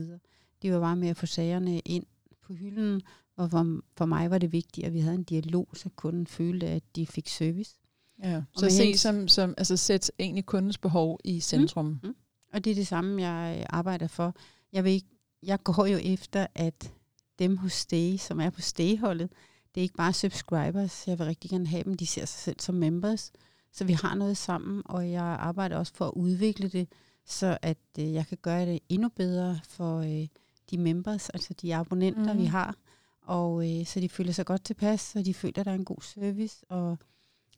Det 0.63 0.73
var 0.73 0.81
bare 0.81 0.97
med 0.97 1.09
at 1.09 1.17
få 1.17 1.27
sagerne 1.27 1.81
ind 1.81 2.07
på 2.43 2.53
hylden, 2.53 3.03
og 3.37 3.51
for, 3.51 3.81
for 3.97 4.07
mig 4.07 4.31
var 4.31 4.39
det 4.39 4.53
vigtigt, 4.53 4.87
at 4.87 4.93
vi 4.93 5.01
havde 5.01 5.15
en 5.15 5.23
dialog, 5.23 5.69
så 5.75 5.89
kunden 5.97 6.27
følte, 6.27 6.67
at 6.67 6.83
de 6.97 7.07
fik 7.07 7.29
service. 7.29 7.79
Ja. 8.23 8.43
Så 8.57 8.71
se 8.71 8.85
hens- 8.85 9.01
som, 9.01 9.29
som 9.29 9.55
altså 9.57 9.77
sæt 9.77 10.11
egentlig 10.19 10.47
kundens 10.47 10.79
behov 10.79 11.19
i 11.25 11.41
centrum. 11.41 12.01
Mm. 12.03 12.15
Og 12.53 12.65
det 12.65 12.71
er 12.71 12.75
det 12.75 12.87
samme, 12.87 13.23
jeg 13.23 13.67
arbejder 13.71 14.07
for. 14.07 14.35
Jeg, 14.73 14.85
vil 14.85 14.93
ikke, 14.93 15.09
jeg 15.43 15.63
går 15.63 15.87
jo 15.87 15.99
efter, 16.03 16.47
at 16.55 16.93
dem 17.39 17.57
hos 17.57 17.73
Stay, 17.73 18.17
som 18.17 18.41
er 18.41 18.51
på 18.51 18.61
Stay-holdet, 18.61 19.31
det 19.75 19.81
er 19.81 19.83
ikke 19.83 19.95
bare 19.95 20.13
subscribers. 20.13 21.09
Jeg 21.09 21.19
vil 21.19 21.27
rigtig 21.27 21.51
gerne 21.51 21.67
have 21.67 21.85
dem. 21.85 21.95
De 21.95 22.07
ser 22.07 22.25
sig 22.25 22.41
selv 22.41 22.61
som 22.61 22.75
members. 22.75 23.33
Så 23.73 23.85
vi 23.85 23.93
har 23.93 24.15
noget 24.15 24.37
sammen, 24.37 24.83
og 24.85 25.11
jeg 25.11 25.23
arbejder 25.23 25.77
også 25.77 25.95
for 25.95 26.07
at 26.07 26.13
udvikle 26.17 26.69
det, 26.69 26.89
så 27.25 27.59
at 27.63 27.79
øh, 27.99 28.13
jeg 28.13 28.27
kan 28.27 28.39
gøre 28.43 28.67
det 28.67 28.81
endnu 28.89 29.09
bedre 29.09 29.61
for 29.69 29.99
øh, 29.99 30.27
de 30.71 30.79
members, 30.79 31.29
altså 31.29 31.55
de 31.55 31.75
abonnenter, 31.75 32.33
mm. 32.33 32.39
vi 32.39 32.45
har. 32.45 32.75
Og 33.23 33.71
øh, 33.71 33.87
så 33.87 34.01
de 34.01 34.09
føler 34.09 34.33
sig 34.33 34.47
godt 34.47 34.65
tilpas, 34.65 35.01
så 35.01 35.23
de 35.23 35.35
føler, 35.35 35.59
at 35.59 35.67
der 35.67 35.71
er 35.71 35.75
en 35.75 35.85
god 35.85 36.03
service, 36.03 36.65
og 36.69 36.99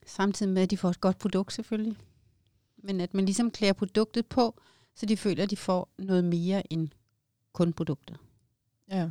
samtidig 0.07 0.53
med, 0.53 0.63
at 0.63 0.71
de 0.71 0.77
får 0.77 0.89
et 0.89 1.01
godt 1.01 1.19
produkt 1.19 1.53
selvfølgelig. 1.53 1.97
Men 2.83 3.01
at 3.01 3.15
man 3.15 3.25
ligesom 3.25 3.50
klæder 3.50 3.73
produktet 3.73 4.26
på, 4.26 4.61
så 4.95 5.07
de 5.07 5.17
føler, 5.17 5.43
at 5.43 5.50
de 5.50 5.57
får 5.57 5.89
noget 5.99 6.25
mere 6.25 6.73
end 6.73 6.89
kun 7.52 7.73
produktet. 7.73 8.17
Ja. 8.91 9.08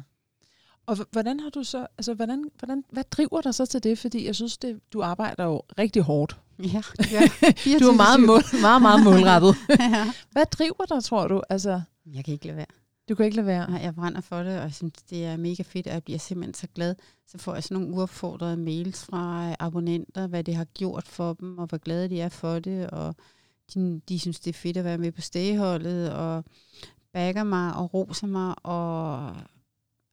Og 0.85 0.97
hvordan 1.11 1.39
har 1.39 1.49
du 1.49 1.63
så, 1.63 1.87
altså 1.97 2.13
hvordan, 2.13 2.45
hvordan, 2.59 2.83
hvad 2.91 3.03
driver 3.11 3.41
dig 3.41 3.55
så 3.55 3.65
til 3.65 3.83
det? 3.83 3.99
Fordi 3.99 4.25
jeg 4.25 4.35
synes, 4.35 4.57
det, 4.57 4.79
du 4.93 5.01
arbejder 5.01 5.43
jo 5.43 5.61
rigtig 5.77 6.01
hårdt. 6.01 6.39
Ja, 6.59 6.81
gør 6.97 7.79
Du 7.79 7.85
er 7.85 7.95
meget, 7.95 8.17
24/7. 8.17 8.25
mål, 8.25 8.41
meget, 8.61 8.81
meget 8.81 9.03
målrettet. 9.03 9.55
ja. 9.79 10.13
Hvad 10.31 10.45
driver 10.45 10.85
dig, 10.89 11.03
tror 11.03 11.27
du? 11.27 11.41
Altså, 11.49 11.81
Jeg 12.13 12.25
kan 12.25 12.33
ikke 12.33 12.45
lade 12.45 12.57
være. 12.57 12.65
du 13.09 13.15
kan 13.15 13.25
ikke 13.25 13.35
lade 13.35 13.47
være. 13.47 13.69
Nej, 13.69 13.81
jeg 13.81 13.95
brænder 13.95 14.21
for 14.21 14.37
det, 14.43 14.57
og 14.57 14.63
jeg 14.63 14.73
synes, 14.73 14.93
det 15.09 15.25
er 15.25 15.37
mega 15.37 15.63
fedt, 15.63 15.87
og 15.87 15.93
jeg 15.93 16.03
bliver 16.03 16.19
simpelthen 16.19 16.53
så 16.53 16.67
glad. 16.75 16.95
Så 17.27 17.37
får 17.37 17.53
jeg 17.53 17.63
sådan 17.63 17.81
nogle 17.83 17.95
uopfordrede 17.97 18.57
mails 18.57 19.03
fra 19.05 19.55
abonnenter, 19.59 20.27
hvad 20.27 20.43
det 20.43 20.55
har 20.55 20.65
gjort 20.65 21.07
for 21.07 21.33
dem, 21.33 21.57
og 21.57 21.65
hvor 21.67 21.77
glade 21.77 22.09
de 22.09 22.21
er 22.21 22.29
for 22.29 22.59
det, 22.59 22.89
og 22.89 23.15
de, 23.73 24.01
de 24.09 24.19
synes, 24.19 24.39
det 24.39 24.49
er 24.49 24.59
fedt 24.59 24.77
at 24.77 24.83
være 24.83 24.97
med 24.97 25.11
på 25.11 25.21
stagholdet, 25.21 26.11
og 26.13 26.43
bakker 27.13 27.43
mig 27.43 27.75
og 27.75 27.93
roser 27.93 28.27
mig, 28.27 28.55
og 28.65 29.27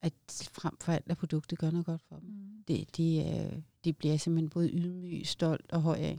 at 0.02 0.12
frem 0.52 0.76
for 0.80 0.92
alt, 0.92 1.04
at 1.08 1.18
produktet 1.18 1.58
gør 1.58 1.70
noget 1.70 1.86
godt 1.86 2.02
for 2.08 2.16
dem. 2.16 2.30
Det, 2.68 2.96
det, 2.96 3.26
øh, 3.26 3.58
det 3.84 3.96
bliver 3.96 4.12
jeg 4.12 4.20
simpelthen 4.20 4.50
både 4.50 4.70
ydmyg, 4.72 5.26
stolt 5.26 5.72
og 5.72 5.82
høj 5.82 5.96
af. 5.96 6.18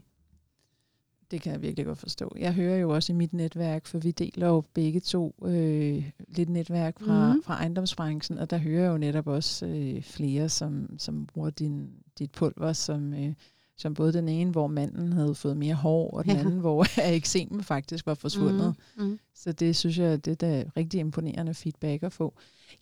Det 1.32 1.42
kan 1.42 1.52
jeg 1.52 1.62
virkelig 1.62 1.86
godt 1.86 1.98
forstå. 1.98 2.36
Jeg 2.40 2.54
hører 2.54 2.78
jo 2.78 2.90
også 2.90 3.13
i 3.13 3.16
mit 3.16 3.34
netværk, 3.34 3.86
for 3.86 3.98
vi 3.98 4.12
deler 4.12 4.48
jo 4.48 4.63
begge 4.74 5.00
to 5.00 5.36
øh, 5.46 6.12
lidt 6.28 6.50
netværk 6.50 7.00
fra, 7.00 7.34
mm. 7.34 7.44
fra 7.44 7.54
ejendomsbranchen, 7.54 8.38
og 8.38 8.50
der 8.50 8.58
hører 8.58 8.84
jeg 8.84 8.92
jo 8.92 8.98
netop 8.98 9.28
også 9.28 9.66
øh, 9.66 10.02
flere, 10.02 10.50
som, 10.50 11.00
som 11.00 11.26
bruger 11.26 11.50
din, 11.50 11.90
dit 12.20 12.32
pulver, 12.32 12.74
som, 12.74 13.13
øh, 13.13 13.34
som 13.78 13.94
både 13.94 14.13
den 14.13 14.28
ene, 14.30 14.52
hvor 14.52 14.68
manden 14.68 15.13
havde 15.13 15.36
fået 15.36 15.58
mere 15.58 15.76
hår, 15.76 16.10
og 16.12 16.24
den 16.26 16.34
Ja. 16.34 16.40
anden, 16.40 16.60
hvor 16.60 16.86
eksemen 17.16 17.63
faktisk 17.63 18.06
var 18.06 18.13
forsvundet. 18.13 18.76
Mm, 18.98 19.04
mm. 19.04 19.20
Så 19.36 19.52
det 19.52 19.76
synes 19.76 19.98
jeg, 19.98 20.26
det 20.26 20.32
er 20.32 20.36
da 20.36 20.63
rigtig 20.78 21.00
imponerende 21.00 21.54
feedback 21.54 22.04
at 22.04 22.13
få. 22.13 22.34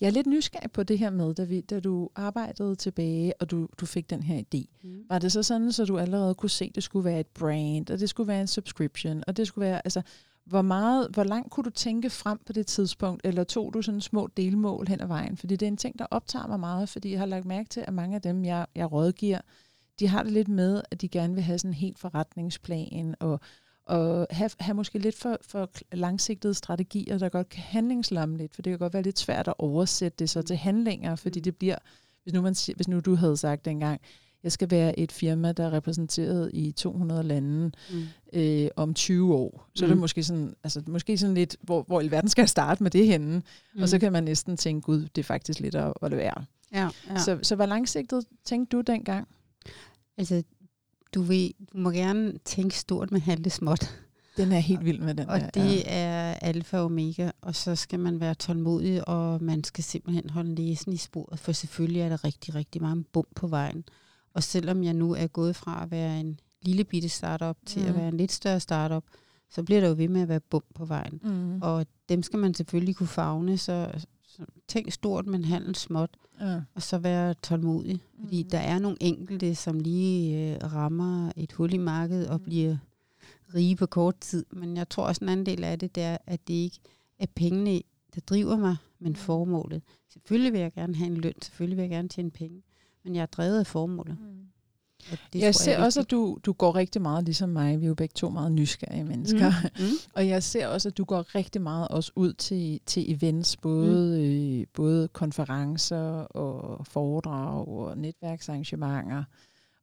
Jeg 0.02 0.08
er 0.08 0.12
lidt 0.12 0.28
nysgerrig 0.28 0.72
på 0.72 0.84
det 0.84 1.00
her 1.00 1.10
med, 1.10 1.34
da, 1.34 1.44
vi, 1.44 1.62
da 1.62 1.80
du 1.80 2.10
arbejdede 2.16 2.76
tilbage, 2.76 3.34
og 3.42 3.52
du, 3.52 3.68
du 3.78 3.86
fik 3.86 4.10
den 4.10 4.24
her 4.24 4.44
idé. 4.56 4.66
Mm. 4.84 5.04
Var 5.10 5.20
det 5.20 5.32
så 5.32 5.44
sådan, 5.44 5.72
så 5.72 5.86
du 5.86 5.98
allerede 5.98 6.36
kunne 6.36 6.50
se, 6.50 6.66
at 6.66 6.76
det 6.76 6.84
skulle 6.84 7.06
være 7.06 7.20
et 7.20 7.28
brand, 7.28 7.90
og 7.90 8.00
det 8.00 8.10
skulle 8.10 8.28
være 8.28 8.42
en 8.42 8.48
subscription, 8.48 9.24
og 9.28 9.38
det 9.38 9.48
skulle 9.48 9.66
være, 9.68 9.82
altså, 9.86 10.02
hvor, 10.46 10.62
meget, 10.62 11.08
hvor 11.14 11.24
langt 11.24 11.52
kunne 11.52 11.64
du 11.64 11.70
tænke 11.70 12.10
frem 12.10 12.40
på 12.46 12.54
det 12.54 12.68
tidspunkt, 12.68 13.22
eller 13.24 13.44
tog 13.44 13.74
du 13.74 13.82
sådan 13.82 14.02
små 14.02 14.30
delmål 14.38 14.88
hen 14.88 15.02
ad 15.02 15.08
vejen? 15.08 15.38
Fordi 15.38 15.56
det 15.56 15.66
er 15.66 15.68
en 15.68 15.78
ting, 15.78 16.00
der 16.00 16.06
optager 16.12 16.48
mig 16.48 16.60
meget, 16.60 16.90
fordi 16.90 17.12
jeg 17.12 17.20
har 17.20 17.26
lagt 17.26 17.46
mærke 17.46 17.70
til, 17.70 17.84
at 17.88 17.94
mange 17.94 18.16
af 18.16 18.22
dem, 18.22 18.46
jeg, 18.46 18.66
jeg 18.76 18.92
rådgiver, 18.92 19.40
de 20.00 20.08
har 20.08 20.24
det 20.24 20.32
lidt 20.32 20.48
med, 20.48 20.82
at 20.92 21.02
de 21.02 21.08
gerne 21.08 21.34
vil 21.34 21.44
have 21.44 21.60
sådan 21.60 21.70
en 21.72 21.74
helt 21.76 22.00
forretningsplan, 22.00 23.16
og, 23.20 23.40
og 23.86 24.28
have, 24.32 24.50
have 24.60 24.76
måske 24.76 25.00
lidt 25.00 25.16
for, 25.16 25.38
for 25.42 25.70
langsigtede 25.92 26.54
strategier, 26.54 27.18
der 27.18 27.30
godt 27.30 27.50
kan 27.50 27.64
handlingslamme 27.64 28.38
lidt, 28.38 28.56
for 28.56 28.62
det 28.62 28.72
kan 28.72 28.80
godt 28.80 28.94
være 28.94 29.04
lidt 29.04 29.20
svært 29.20 29.48
at 29.48 29.54
oversætte 29.58 30.16
det 30.20 30.30
så 30.30 30.42
til 30.42 30.56
handlinger, 30.56 31.16
fordi 31.16 31.40
det 31.40 31.56
bliver, 31.56 31.76
hvis 32.24 32.34
nu, 32.34 32.42
man, 32.42 32.56
hvis 32.76 32.88
nu 32.88 33.00
du 33.00 33.16
havde 33.16 33.38
sagt 33.38 33.66
dengang, 33.66 34.02
jeg 34.44 34.52
skal 34.52 34.72
være 34.72 35.00
et 35.00 35.12
firma, 35.12 35.52
der 35.52 35.66
er 35.66 35.74
repræsenteret 35.74 36.52
i 36.54 36.72
200 36.72 37.24
lande 37.24 37.72
Mm. 37.92 38.04
øh, 38.34 38.68
om 38.76 38.94
20 38.94 39.36
år. 39.36 39.70
Så 39.76 39.86
mm. 39.86 39.86
er 39.86 39.88
det 39.88 39.98
Mm. 39.98 40.02
måske 40.02 40.24
sådan, 40.24 40.56
altså, 40.64 40.82
måske 40.88 41.18
sådan 41.18 41.36
lidt, 41.36 41.56
hvor, 41.62 41.84
hvor 41.88 42.02
i 42.02 42.12
verden 42.12 42.30
skal 42.30 42.42
jeg 42.42 42.50
starte 42.50 42.84
med 42.84 42.92
det 42.92 43.08
henne? 43.08 43.42
Mm. 43.76 43.82
Og 43.82 43.90
så 43.90 44.00
kan 44.00 44.12
man 44.12 44.24
næsten 44.24 44.58
tænke, 44.58 44.86
gud, 44.86 45.02
det 45.02 45.18
er 45.18 45.24
faktisk 45.24 45.60
lidt 45.60 45.76
at, 45.76 45.94
at 46.02 46.12
være. 46.12 46.46
Ja. 46.74 46.90
ja. 47.10 47.18
Så, 47.18 47.40
så 47.44 47.56
hvor 47.56 47.66
langsigtet 47.66 48.26
tænkte 48.46 48.78
du 48.78 48.82
dengang? 48.82 49.28
Altså, 50.18 50.44
du, 51.14 51.22
ved, 51.22 51.50
du 51.74 51.78
må 51.78 51.92
gerne 51.92 52.38
tænke 52.46 52.80
stort, 52.80 53.12
men 53.12 53.22
handle 53.22 53.50
småt. 53.50 54.02
Den 54.38 54.52
er 54.52 54.60
helt 54.60 54.86
vild 54.86 55.00
med 55.00 55.16
den 55.16 55.30
Og 55.30 55.40
der. 55.40 55.50
det 55.50 55.76
ja. 55.76 55.82
er 55.86 56.34
alfa 56.34 56.78
og 56.78 56.86
omega, 56.86 57.32
og 57.42 57.56
så 57.56 57.76
skal 57.76 58.00
man 58.00 58.20
være 58.20 58.34
tålmodig, 58.34 59.08
og 59.08 59.44
man 59.44 59.64
skal 59.64 59.84
simpelthen 59.84 60.30
holde 60.30 60.56
læsen 60.56 60.94
i 60.94 60.98
sporet, 60.98 61.40
for 61.40 61.52
selvfølgelig 61.52 62.02
er 62.02 62.10
der 62.10 62.24
rigtig, 62.24 62.56
rigtig 62.56 62.82
mange 62.82 63.04
bump 63.04 63.28
på 63.36 63.48
vejen. 63.48 63.84
Og 64.34 64.44
selvom 64.44 64.84
jeg 64.84 64.94
nu 64.94 65.14
er 65.14 65.28
gået 65.28 65.56
fra 65.56 65.84
at 65.84 65.92
være 65.92 66.20
en 66.20 66.40
lille 66.62 66.84
bitte 66.84 67.10
startup 67.10 67.58
til 67.66 67.82
mm. 67.82 67.88
at 67.88 67.96
være 67.96 68.08
en 68.08 68.18
lidt 68.18 68.32
større 68.32 68.60
startup, 68.60 69.04
så 69.50 69.64
bliver 69.64 69.82
der 69.82 69.88
jo 69.88 69.96
ved 69.98 70.08
med 70.08 70.22
at 70.22 70.28
være 70.28 70.40
bump 70.40 70.66
på 70.76 70.86
vejen. 70.86 71.20
Mm. 71.24 71.62
Og 71.62 71.86
dem 72.10 72.24
skal 72.24 72.40
man 72.40 72.54
selvfølgelig 72.54 72.96
kunne 72.96 73.08
fagne, 73.08 73.58
så 73.58 74.06
tænk 74.68 74.92
stort, 74.92 75.26
men 75.28 75.44
handel 75.46 75.76
småt, 75.76 76.10
Ja. 76.42 76.62
og 76.76 76.82
så 76.82 76.98
være 76.98 77.34
tålmodig. 77.34 78.00
Fordi 78.24 78.42
Mhm. 78.44 78.50
der 78.50 78.58
er 78.60 78.80
nogle 78.80 78.98
enkelte, 79.02 79.56
som 79.56 79.80
lige 79.80 80.54
øh, 80.56 80.74
rammer 80.74 81.32
et 81.36 81.52
hul 81.52 81.74
i 81.74 81.78
markedet 81.78 82.28
og 82.28 82.36
Mhm. 82.40 82.44
bliver 82.44 82.78
rige 83.56 83.76
på 83.76 83.86
kort 83.86 84.18
tid. 84.20 84.46
Men 84.52 84.78
jeg 84.78 84.90
tror 84.90 85.04
også, 85.08 85.24
en 85.26 85.30
anden 85.30 85.46
del 85.46 85.64
af 85.64 85.80
det, 85.80 85.96
det 85.96 86.04
er, 86.04 86.18
at 86.28 86.48
det 86.48 86.54
ikke 86.54 86.80
er 87.20 87.26
pengene, 87.36 87.82
der 88.16 88.22
driver 88.22 88.58
mig, 88.58 88.76
men 89.00 89.10
Mhm. 89.12 89.16
formålet. 89.16 89.82
Selvfølgelig 90.14 90.54
vil 90.54 90.62
jeg 90.62 90.74
gerne 90.74 90.96
have 90.96 91.08
en 91.08 91.18
løn, 91.18 91.34
selvfølgelig 91.42 91.78
vil 91.78 91.84
jeg 91.84 91.90
gerne 91.90 92.10
tjene 92.10 92.32
penge, 92.32 92.62
men 93.04 93.16
jeg 93.16 93.22
er 93.22 93.26
drevet 93.26 93.60
af 93.60 93.68
formålet. 93.68 94.18
Mm. 94.20 94.48
Og 95.12 95.18
det 95.34 95.40
jeg 95.40 95.56
ser 95.56 95.78
er 95.78 95.84
også, 95.86 96.00
at 96.00 96.12
du, 96.12 96.38
du 96.46 96.54
går 96.54 96.76
rigtig 96.76 97.02
meget 97.02 97.26
ligesom 97.26 97.50
mig. 97.50 97.80
Vi 97.80 97.86
er 97.86 97.88
jo 97.88 97.96
begge 97.96 98.14
to 98.16 98.30
meget 98.30 98.52
nysgerrige 98.52 99.04
mennesker. 99.04 99.52
Mm. 99.80 99.84
Mm. 99.84 99.92
Og 100.16 100.28
jeg 100.28 100.44
ser 100.44 100.68
også, 100.68 100.90
at 100.90 100.98
du 100.98 101.04
går 101.04 101.36
rigtig 101.36 101.62
meget 101.62 101.88
også 101.88 102.12
ud 102.16 102.34
til, 102.34 102.80
til 102.86 103.12
events, 103.14 103.58
både, 103.58 104.20
mm. 104.20 104.60
øh, 104.60 104.66
både 104.74 105.08
konferencer 105.08 106.06
og 106.20 106.88
foredrag 106.88 107.68
og 107.68 107.98
netværksarrangementer. 107.98 109.24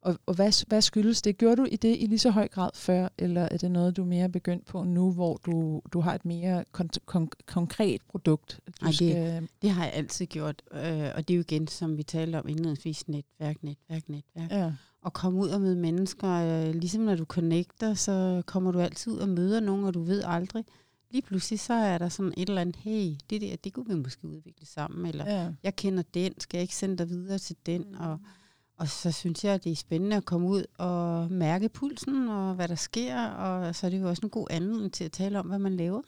Og, 0.03 0.17
og 0.27 0.35
hvad, 0.35 0.67
hvad 0.67 0.83
skyldes 0.83 1.23
det? 1.23 1.39
Gjorde 1.39 1.57
du 1.57 1.65
i 1.65 1.77
det 1.77 1.97
i 2.01 2.07
lige 2.07 2.19
så 2.19 2.31
høj 2.31 2.49
grad 2.49 2.71
før, 2.75 3.09
eller 3.19 3.41
er 3.43 3.57
det 3.57 3.71
noget, 3.71 3.97
du 3.97 4.03
er 4.03 4.07
mere 4.07 4.29
begyndt 4.29 4.67
på 4.67 4.85
nu, 4.85 5.13
hvor 5.13 5.37
du, 5.47 5.83
du 5.93 6.01
har 6.01 6.15
et 6.15 6.25
mere 6.25 6.65
kon- 6.79 7.15
kon- 7.17 7.29
konkret 7.47 8.03
produkt? 8.09 8.61
Du 8.67 8.73
Ej, 8.83 8.87
det- 8.89 8.97
skal, 8.97 9.49
Det 9.63 9.71
har 9.71 9.85
jeg 9.85 9.93
altid 9.95 10.27
gjort, 10.27 10.63
øh, 10.73 11.11
og 11.15 11.29
det 11.29 11.35
er 11.35 11.37
jo 11.37 11.41
igen, 11.41 11.69
som 11.69 11.97
vi 11.97 12.03
talte 12.03 12.37
om 12.41 12.49
indledningsvis, 12.49 13.09
netværk, 13.09 13.57
netværk, 13.63 14.09
netværk. 14.09 14.51
ja. 14.51 14.73
Og 15.03 15.13
komme 15.13 15.39
ud 15.41 15.49
og 15.49 15.61
møde 15.61 15.77
mennesker, 15.77 16.29
øh, 16.31 16.75
ligesom 16.75 17.03
når 17.03 17.15
du 17.15 17.25
connecter, 17.25 17.95
så 17.95 18.43
kommer 18.47 18.73
du 18.73 18.81
altid 18.81 19.13
ud 19.13 19.19
og 19.19 19.29
møder 19.29 19.61
nogen, 19.61 19.85
og 19.85 19.95
du 19.95 20.03
ved 20.03 20.23
aldrig. 20.27 20.65
Lige 21.11 21.23
pludselig 21.23 21.61
så 21.61 21.75
er 21.75 21.99
der 21.99 22.09
sådan 22.09 22.33
et 22.37 22.49
eller 22.49 22.61
andet, 22.61 22.77
hey, 22.77 23.15
det 23.31 23.41
der, 23.41 23.57
det 23.57 23.73
kunne 23.73 23.89
vi 23.89 23.95
måske 24.03 24.27
udvikle 24.29 24.67
sammen, 24.67 25.07
eller 25.07 25.41
ja. 25.43 25.51
jeg 25.63 25.77
kender 25.77 26.03
den, 26.15 26.41
skal 26.41 26.59
jeg 26.59 26.63
ikke 26.63 26.77
sende 26.77 26.97
dig 26.99 27.09
videre 27.09 27.39
til 27.39 27.57
den? 27.67 27.95
Og, 27.95 28.19
og 28.83 28.89
så 28.89 29.13
synes 29.13 29.45
jeg, 29.45 29.55
at 29.55 29.65
det 29.65 29.73
er 29.73 29.77
spændende 29.77 30.17
at 30.17 30.25
komme 30.25 30.49
ud 30.49 30.65
og 30.79 31.31
mærke 31.31 31.69
pulsen, 31.69 32.29
og 32.29 32.55
hvad 32.55 32.69
der 32.69 32.75
sker, 32.75 33.25
og 33.27 33.75
så 33.75 33.87
er 33.87 33.91
det 33.91 34.01
jo 34.01 34.09
også 34.09 34.21
en 34.25 34.31
god 34.31 34.47
anledning 34.51 34.93
til 34.93 35.05
at 35.05 35.13
tale 35.13 35.39
om, 35.39 35.47
hvad 35.47 35.59
man 35.59 35.77
laver. 35.77 36.03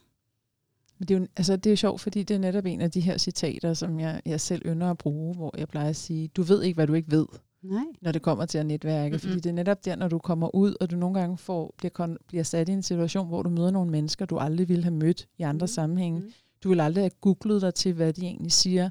Men 0.99 1.07
det 1.07 1.15
er, 1.15 1.19
jo, 1.19 1.27
altså, 1.37 1.55
det 1.55 1.65
er 1.65 1.71
jo 1.71 1.75
sjovt, 1.75 2.01
fordi 2.01 2.23
det 2.23 2.33
er 2.35 2.39
netop 2.39 2.65
en 2.65 2.81
af 2.81 2.91
de 2.91 2.99
her 3.01 3.17
citater, 3.17 3.73
som 3.73 3.99
jeg, 3.99 4.21
jeg 4.25 4.41
selv 4.41 4.61
ynder 4.65 4.91
at 4.91 4.97
bruge, 4.97 5.35
hvor 5.35 5.55
jeg 5.57 5.67
plejer 5.67 5.89
at 5.89 5.95
sige, 5.95 6.27
du 6.27 6.41
ved 6.43 6.63
ikke, 6.63 6.75
hvad 6.77 6.87
du 6.87 6.93
ikke 6.93 7.11
ved. 7.11 7.25
Nej. 7.63 7.83
når 8.01 8.11
det 8.11 8.21
kommer 8.21 8.45
til 8.45 8.57
at 8.57 8.65
netværke. 8.65 9.09
Mm-hmm. 9.09 9.19
Fordi 9.19 9.35
det 9.35 9.45
er 9.49 9.53
netop 9.53 9.85
der, 9.85 9.95
når 9.95 10.07
du 10.07 10.17
kommer 10.19 10.55
ud, 10.55 10.75
og 10.81 10.91
du 10.91 10.95
nogle 10.95 11.19
gange 11.19 11.37
får, 11.37 11.73
bliver, 11.77 12.15
bliver 12.27 12.43
sat 12.43 12.69
i 12.69 12.71
en 12.71 12.83
situation, 12.83 13.27
hvor 13.27 13.43
du 13.43 13.49
møder 13.49 13.71
nogle 13.71 13.91
mennesker, 13.91 14.25
du 14.25 14.37
aldrig 14.37 14.69
ville 14.69 14.83
have 14.83 14.93
mødt 14.95 15.27
i 15.37 15.41
andre 15.41 15.53
Mhm. 15.53 15.63
mm. 15.63 15.67
sammenhænge. 15.67 16.23
Du 16.63 16.69
vil 16.69 16.79
aldrig 16.79 17.03
have 17.03 17.11
googlet 17.21 17.61
dig 17.61 17.73
til, 17.73 17.93
hvad 17.93 18.13
de 18.13 18.21
egentlig 18.21 18.51
siger. 18.51 18.89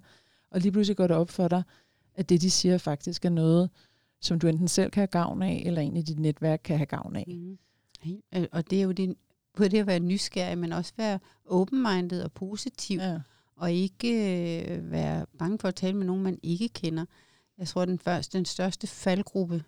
Og 0.51 0.61
lige 0.61 0.73
pludselig 0.73 0.97
går 0.97 1.07
det 1.07 1.16
op 1.16 1.31
for 1.31 1.49
dig, 1.49 1.62
at 2.14 2.29
det, 2.29 2.40
de 2.40 2.50
siger, 2.50 2.79
faktisk 2.79 3.24
er 3.24 3.29
noget, 3.31 3.70
som 4.20 4.38
du 4.38 4.46
enten 4.46 4.68
selv 4.68 4.90
kan 4.90 5.00
have 5.00 5.07
gavn 5.07 5.42
af, 5.42 5.62
eller 5.66 5.81
en 5.83 5.96
i 5.96 6.03
dit 6.03 6.18
netværk 6.18 6.61
kan 6.64 6.77
have 6.77 6.87
gavn 6.87 7.16
af. 7.16 7.24
Mm. 7.29 7.59
Øh, 8.35 8.46
Og 8.53 8.70
det 8.70 8.79
er 8.79 8.83
jo 8.83 8.92
det, 8.92 9.14
både 9.57 9.68
det 9.68 9.79
at 9.79 9.87
være 9.87 10.00
nysgerrig, 10.00 10.59
men 10.59 10.72
også 10.72 10.92
være 10.96 11.18
open-minded 11.46 12.22
og 12.22 12.33
positiv, 12.33 12.98
ja. 12.98 13.11
Ja. 13.12 13.20
og 13.57 13.72
ikke 13.72 14.09
øh, 14.68 14.90
være 14.90 15.27
bange 15.38 15.59
for 15.59 15.68
at 15.68 15.74
tale 15.74 15.96
med 15.96 16.07
nogen, 16.07 16.22
man 16.22 16.38
ikke 16.42 16.68
kender. 16.68 17.05
Jeg 17.59 17.68
tror, 17.68 17.85
den 17.85 17.98
første, 17.98 18.38
den 18.38 18.44
største 18.44 18.87
faldgruppe, 18.87 19.64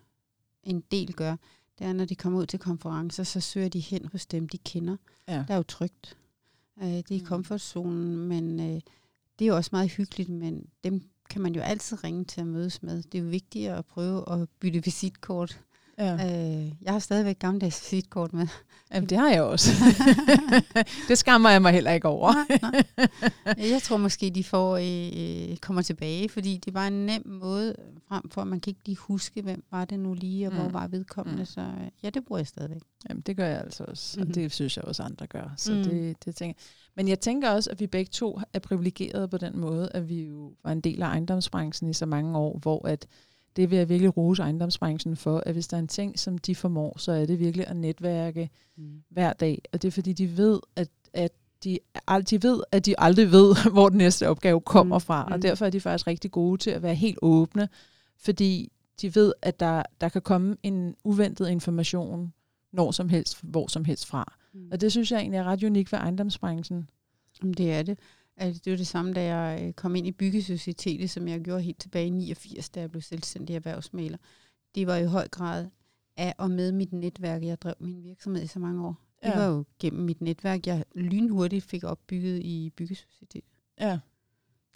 en 0.63 0.83
del 0.91 1.13
gør, 1.13 1.35
det 1.79 1.87
er, 1.87 1.93
når 1.93 2.05
de 2.05 2.15
kommer 2.15 2.39
ud 2.39 2.45
til 2.45 2.59
konferencer, 2.59 3.23
så 3.23 3.39
søger 3.39 3.69
de 3.69 3.79
hen 3.79 4.05
hos 4.11 4.25
dem, 4.25 4.49
de 4.49 4.57
kender. 4.57 4.97
Ja. 5.27 5.43
Der 5.47 5.53
er 5.53 5.57
jo 5.57 5.63
trygt. 5.63 6.17
Øh, 6.81 6.87
det 6.87 7.11
er 7.11 7.15
i 7.15 7.19
Mm. 7.19 7.25
komfortzonen, 7.25 8.17
men 8.27 8.59
øh, 8.59 8.81
det 9.39 9.45
er 9.45 9.47
jo 9.47 9.55
også 9.55 9.69
meget 9.73 9.89
hyggeligt, 9.91 10.29
men 10.29 10.65
dem 10.83 11.01
kan 11.29 11.41
man 11.41 11.55
jo 11.55 11.61
altid 11.61 12.03
ringe 12.03 12.25
til 12.25 12.41
at 12.41 12.47
mødes 12.47 12.83
med. 12.83 13.03
Det 13.03 13.17
er 13.17 13.23
jo 13.23 13.29
vigtigt 13.29 13.69
at 13.69 13.85
prøve 13.85 14.41
at 14.41 14.49
bytte 14.59 14.83
visitkort. 14.83 15.59
Ja. 15.99 16.13
Øh, 16.13 16.71
jeg 16.81 16.93
har 16.93 16.99
stadigvæk 16.99 17.39
gammeldags 17.39 17.91
visitkort 17.91 18.33
med. 18.33 18.47
Jamen, 18.93 19.09
det 19.09 19.17
har 19.17 19.29
jeg 19.29 19.41
også. 19.43 19.71
det 21.07 21.17
skammer 21.17 21.49
jeg 21.49 21.61
mig 21.61 21.71
heller 21.71 21.91
ikke 21.91 22.07
over. 22.07 22.33
Nej, 22.33 22.59
nej. 23.45 23.55
Jeg 23.71 23.81
tror 23.81 23.97
måske, 23.97 24.29
de 24.29 24.43
får 24.43 24.77
øh, 24.77 25.51
øh, 25.51 25.57
kommer 25.57 25.81
tilbage, 25.81 26.29
fordi 26.29 26.57
det 26.65 26.73
var 26.73 26.87
en 26.87 27.05
nem 27.05 27.21
måde 27.27 27.75
frem 28.07 28.29
for, 28.29 28.41
at 28.41 28.47
man 28.47 28.59
kan 28.59 28.71
ikke 28.71 28.81
lige 28.85 28.97
huske, 28.97 29.41
hvem 29.41 29.63
var 29.71 29.85
det 29.85 29.99
nu 29.99 30.13
lige, 30.13 30.47
og 30.47 30.53
mm. 30.53 30.59
hvor 30.59 30.67
Mm. 30.67 30.73
var 30.73 30.87
vedkommende. 30.87 31.39
Mm. 31.39 31.45
Så 31.45 31.61
øh, 31.61 31.87
ja, 32.03 32.09
det 32.09 32.25
bruger 32.25 32.39
jeg 32.39 32.47
stadigvæk. 32.47 32.81
Jamen, 33.09 33.21
det 33.21 33.37
gør 33.37 33.47
jeg 33.47 33.59
altså 33.61 33.83
også, 33.83 34.19
og 34.19 34.25
Mhm. 34.25 34.33
det 34.33 34.51
synes 34.51 34.77
jeg 34.77 34.85
også 34.85 35.03
andre 35.03 35.27
gør. 35.27 35.53
Så 35.57 35.73
Mm. 35.73 35.83
det, 35.83 36.25
det 36.25 36.35
tænker. 36.35 36.61
Men 36.95 37.07
jeg 37.07 37.19
tænker 37.19 37.49
også, 37.49 37.69
at 37.71 37.79
vi 37.79 37.87
begge 37.87 38.09
to 38.09 38.39
er 38.53 38.59
privilegerede 38.59 39.27
på 39.27 39.37
den 39.37 39.59
måde, 39.59 39.89
at 39.93 40.09
vi 40.09 40.23
jo 40.23 40.53
var 40.63 40.71
en 40.71 40.81
del 40.81 41.01
af 41.03 41.07
ejendomsbranchen 41.07 41.89
i 41.89 41.93
så 41.93 42.05
mange 42.05 42.37
år, 42.37 42.57
hvor 42.59 42.87
at 42.87 43.07
det 43.57 43.71
vil 43.71 43.77
jeg 43.77 43.89
virkelig 43.89 44.17
rose 44.17 44.41
ejendomsbranchen 44.43 45.15
for, 45.15 45.43
at 45.45 45.53
hvis 45.53 45.67
der 45.67 45.77
er 45.77 45.81
en 45.81 45.87
ting, 45.87 46.19
som 46.19 46.37
de 46.37 46.55
formår, 46.55 46.97
så 46.97 47.11
er 47.11 47.25
det 47.25 47.39
virkelig 47.39 47.67
at 47.67 47.75
netværke 47.75 48.49
Mm. 48.77 49.03
hver 49.09 49.33
dag. 49.33 49.61
Og 49.73 49.81
det 49.81 49.87
er 49.87 49.91
fordi, 49.91 50.13
de 50.13 50.37
ved, 50.37 50.59
at, 50.75 50.89
at 51.13 51.31
de, 51.63 51.79
de 52.29 52.43
ved, 52.43 52.63
at 52.71 52.85
de 52.85 52.95
aldrig 52.99 53.31
ved, 53.31 53.55
hvor 53.73 53.89
den 53.89 53.97
næste 53.97 54.29
opgave 54.29 54.61
kommer 54.61 54.95
Mm. 54.95 55.01
fra. 55.01 55.23
Og 55.23 55.35
Mm. 55.35 55.41
derfor 55.41 55.65
er 55.65 55.69
de 55.69 55.79
faktisk 55.81 56.07
rigtig 56.07 56.31
gode 56.31 56.57
til 56.57 56.69
at 56.71 56.81
være 56.81 56.95
helt 56.95 57.19
åbne, 57.21 57.69
fordi 58.17 58.71
de 59.01 59.15
ved, 59.15 59.33
at 59.41 59.59
der, 59.59 59.83
der 60.01 60.09
kan 60.09 60.21
komme 60.21 60.57
en 60.63 60.95
uventet 61.03 61.49
information 61.49 62.33
når 62.73 62.91
som 62.91 63.09
helst, 63.09 63.39
hvor 63.43 63.67
som 63.67 63.85
helst 63.85 64.05
fra. 64.05 64.33
Mm. 64.53 64.67
Og 64.71 64.81
det 64.81 64.91
synes 64.91 65.11
jeg 65.11 65.19
egentlig 65.19 65.37
er 65.37 65.43
ret 65.43 65.63
unikt 65.63 65.91
ved 65.91 65.99
ejendomsbranchen. 65.99 66.89
Jamen, 67.41 67.53
det 67.53 67.73
er 67.73 67.83
det. 67.83 67.99
Altså, 68.37 68.61
det 68.65 68.71
var 68.71 68.77
det 68.77 68.87
samme, 68.87 69.13
da 69.13 69.23
jeg 69.35 69.63
øh, 69.63 69.73
kom 69.73 69.95
ind 69.95 70.07
i 70.07 70.11
byggesocietetet, 70.11 71.09
som 71.09 71.27
jeg 71.27 71.41
gjorde 71.41 71.61
helt 71.61 71.79
tilbage 71.79 72.07
i 72.07 72.09
89, 72.09 72.69
da 72.69 72.79
jeg 72.79 72.91
blev 72.91 73.01
selvstændig 73.01 73.55
erhvervsmaler. 73.55 74.17
Det 74.75 74.87
var 74.87 74.95
i 74.95 75.05
høj 75.05 75.27
grad 75.27 75.67
af 76.17 76.33
og 76.37 76.51
med 76.51 76.71
mit 76.71 76.93
netværk. 76.93 77.43
Jeg 77.43 77.61
drev 77.61 77.73
min 77.79 78.03
virksomhed 78.03 78.43
i 78.43 78.47
så 78.47 78.59
mange 78.59 78.85
år. 78.87 78.95
Det 79.23 79.29
Ja. 79.29 79.37
var 79.39 79.45
jo 79.45 79.63
gennem 79.79 80.03
mit 80.05 80.21
netværk, 80.21 80.67
jeg 80.67 80.83
lynhurtigt 80.95 81.65
fik 81.65 81.83
opbygget 81.83 82.39
i 82.43 82.71
byggesocietetet. 82.75 83.49
Ja. 83.79 83.99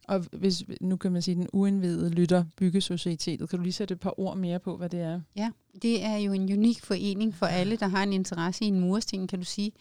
Og 0.08 0.26
hvis, 0.32 0.64
nu 0.82 0.98
kan 0.98 1.12
man 1.12 1.22
sige, 1.22 1.36
den 1.36 1.48
uindvidede 1.54 2.10
lytter 2.10 2.46
byggesocietetet, 2.58 3.50
kan 3.50 3.60
du 3.60 3.64
lige 3.64 3.74
sætte 3.74 3.94
et 3.94 4.00
par 4.00 4.20
ord 4.20 4.38
mere 4.38 4.60
på, 4.60 4.78
hvad 4.78 4.90
det 4.90 5.00
er? 5.02 5.22
Ja, 5.36 5.52
det 5.82 6.04
er 6.04 6.16
jo 6.16 6.32
en 6.34 6.54
unik 6.54 6.82
forening 6.82 7.36
for 7.36 7.46
alle, 7.46 7.76
der 7.76 7.88
har 7.88 8.04
en 8.04 8.14
interesse 8.14 8.66
i 8.66 8.68
en 8.68 8.80
mursten, 8.80 9.28
kan 9.28 9.40
du 9.40 9.46
sige, 9.46 9.72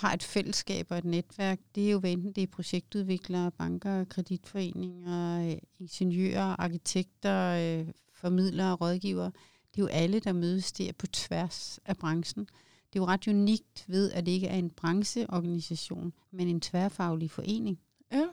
har 0.00 0.12
et 0.12 0.22
fællesskab 0.22 0.86
og 0.90 0.98
et 0.98 1.04
netværk. 1.04 1.60
Det 1.74 1.86
er 1.86 1.90
jo 1.90 2.00
enten 2.00 2.32
det 2.32 2.42
er 2.42 2.46
projektudviklere, 2.46 3.50
banker, 3.50 4.04
kreditforeninger, 4.04 5.50
øh, 5.50 5.58
ingeniører, 5.78 6.56
arkitekter, 6.58 7.78
øh, 7.80 7.88
formidlere 8.12 8.72
og 8.72 8.80
rådgivere. 8.80 9.32
Det 9.74 9.78
er 9.78 9.82
jo 9.82 9.86
alle, 9.86 10.20
der 10.20 10.32
mødes 10.32 10.72
der 10.72 10.92
på 10.92 11.06
tværs 11.06 11.78
af 11.84 11.96
branchen. 11.96 12.44
Det 12.92 12.98
er 12.98 13.00
jo 13.00 13.06
ret 13.06 13.28
unikt 13.28 13.84
ved, 13.86 14.12
at 14.12 14.26
det 14.26 14.32
ikke 14.32 14.46
er 14.46 14.56
en 14.56 14.70
brancheorganisation, 14.70 16.12
men 16.30 16.48
en 16.48 16.60
tværfaglig 16.60 17.30
forening. 17.30 17.80
Ja. 18.12 18.26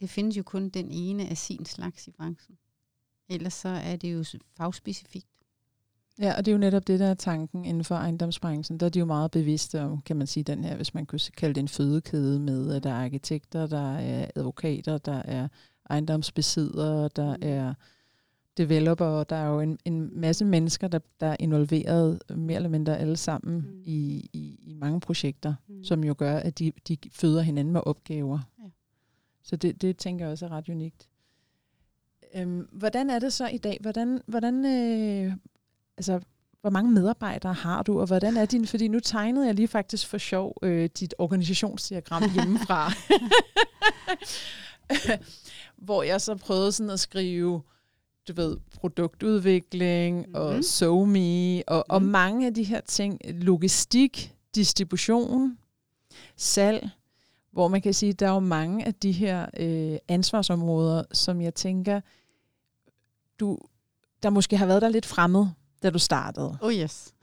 Det 0.00 0.10
findes 0.10 0.36
jo 0.36 0.42
kun 0.42 0.68
den 0.68 0.90
ene 0.90 1.28
af 1.28 1.38
sin 1.38 1.64
slags 1.64 2.08
i 2.08 2.10
branchen. 2.10 2.58
Ellers 3.28 3.54
så 3.54 3.68
er 3.68 3.96
det 3.96 4.14
jo 4.14 4.24
fagspecifikt. 4.56 5.37
Ja, 6.20 6.36
og 6.36 6.44
det 6.44 6.50
er 6.50 6.54
jo 6.54 6.58
netop 6.58 6.86
det, 6.86 7.00
der 7.00 7.06
er 7.06 7.14
tanken 7.14 7.64
inden 7.64 7.84
for 7.84 7.94
ejendomsbranchen. 7.94 8.80
Der 8.80 8.86
er 8.86 8.90
de 8.90 8.98
jo 8.98 9.04
meget 9.04 9.30
bevidste 9.30 9.80
om, 9.80 10.00
kan 10.00 10.16
man 10.16 10.26
sige, 10.26 10.44
den 10.44 10.64
her, 10.64 10.76
hvis 10.76 10.94
man 10.94 11.06
kunne 11.06 11.20
kalde 11.36 11.54
det 11.54 11.60
en 11.60 11.68
fødekæde 11.68 12.40
med, 12.40 12.74
at 12.74 12.82
der 12.82 12.90
er 12.90 13.04
arkitekter, 13.04 13.66
der 13.66 13.96
er 13.96 14.26
advokater, 14.36 14.98
der 14.98 15.22
er 15.24 15.48
ejendomsbesiddere, 15.90 17.08
der 17.16 17.36
Mm. 17.36 17.42
er 17.42 17.74
developer, 18.56 19.24
der 19.24 19.36
er 19.36 19.46
jo 19.48 19.60
en, 19.60 19.78
en 19.84 20.20
masse 20.20 20.44
mennesker, 20.44 20.88
der, 20.88 20.98
der 21.20 21.26
er 21.26 21.36
involveret 21.40 22.22
mere 22.36 22.56
eller 22.56 22.68
mindre 22.68 22.98
alle 22.98 23.16
sammen 23.16 23.56
Mm. 23.60 23.82
i, 23.84 24.30
i, 24.32 24.58
i 24.62 24.74
mange 24.74 25.00
projekter, 25.00 25.54
mm. 25.68 25.84
som 25.84 26.04
jo 26.04 26.14
gør, 26.18 26.36
at 26.36 26.58
de, 26.58 26.72
de 26.88 26.96
føder 27.12 27.40
hinanden 27.42 27.72
med 27.72 27.80
opgaver. 27.86 28.38
Ja. 28.58 28.68
Så 29.42 29.56
det, 29.56 29.82
det 29.82 29.96
tænker 29.96 30.24
jeg 30.24 30.32
også 30.32 30.46
er 30.46 30.50
ret 30.52 30.68
unikt. 30.68 31.08
Øhm, 32.34 32.68
hvordan 32.72 33.10
er 33.10 33.18
det 33.18 33.32
så 33.32 33.46
i 33.48 33.58
dag? 33.58 33.78
Hvordan, 33.80 34.20
hvordan 34.26 34.64
øh, 34.64 35.32
altså, 35.98 36.20
hvor 36.60 36.70
mange 36.70 36.90
medarbejdere 36.92 37.52
har 37.54 37.82
du, 37.82 38.00
og 38.00 38.06
hvordan 38.06 38.36
er 38.36 38.44
din, 38.44 38.66
fordi 38.66 38.88
nu 38.88 39.00
tegnede 39.00 39.46
jeg 39.46 39.54
lige 39.54 39.68
faktisk 39.68 40.06
for 40.06 40.18
sjov 40.18 40.56
øh, 40.62 40.88
dit 41.00 41.14
organisationsdiagram 41.18 42.22
hjemmefra, 42.34 42.92
hvor 45.86 46.02
jeg 46.02 46.20
så 46.20 46.34
prøvede 46.36 46.72
sådan 46.72 46.90
at 46.90 47.00
skrive, 47.00 47.62
du 48.28 48.32
ved, 48.36 48.56
produktudvikling 48.74 50.16
mm-hmm. 50.16 50.34
og 50.34 50.52
Mhm. 50.54 50.62
SoMe, 50.62 51.62
og, 51.68 51.84
og 51.88 52.02
Mhm. 52.02 52.10
mange 52.10 52.46
af 52.46 52.54
de 52.54 52.62
her 52.64 52.80
ting, 52.80 53.20
logistik, 53.24 54.34
distribution, 54.54 55.58
salg, 56.36 56.88
hvor 57.52 57.68
man 57.68 57.82
kan 57.82 57.94
sige, 57.94 58.10
at 58.10 58.20
der 58.20 58.26
er 58.28 58.32
jo 58.32 58.40
mange 58.40 58.86
af 58.86 58.94
de 58.94 59.12
her 59.12 59.46
øh, 59.56 59.98
ansvarsområder, 60.08 61.04
som 61.12 61.40
jeg 61.40 61.54
tænker, 61.54 62.00
du, 63.40 63.58
der 64.22 64.30
måske 64.30 64.56
har 64.56 64.66
været 64.66 64.82
der 64.82 64.88
lidt 64.88 65.06
fremmed, 65.06 65.46
da 65.82 65.90
du 65.90 65.98
startede. 65.98 66.58
Oh 66.60 66.72
yes. 66.74 67.14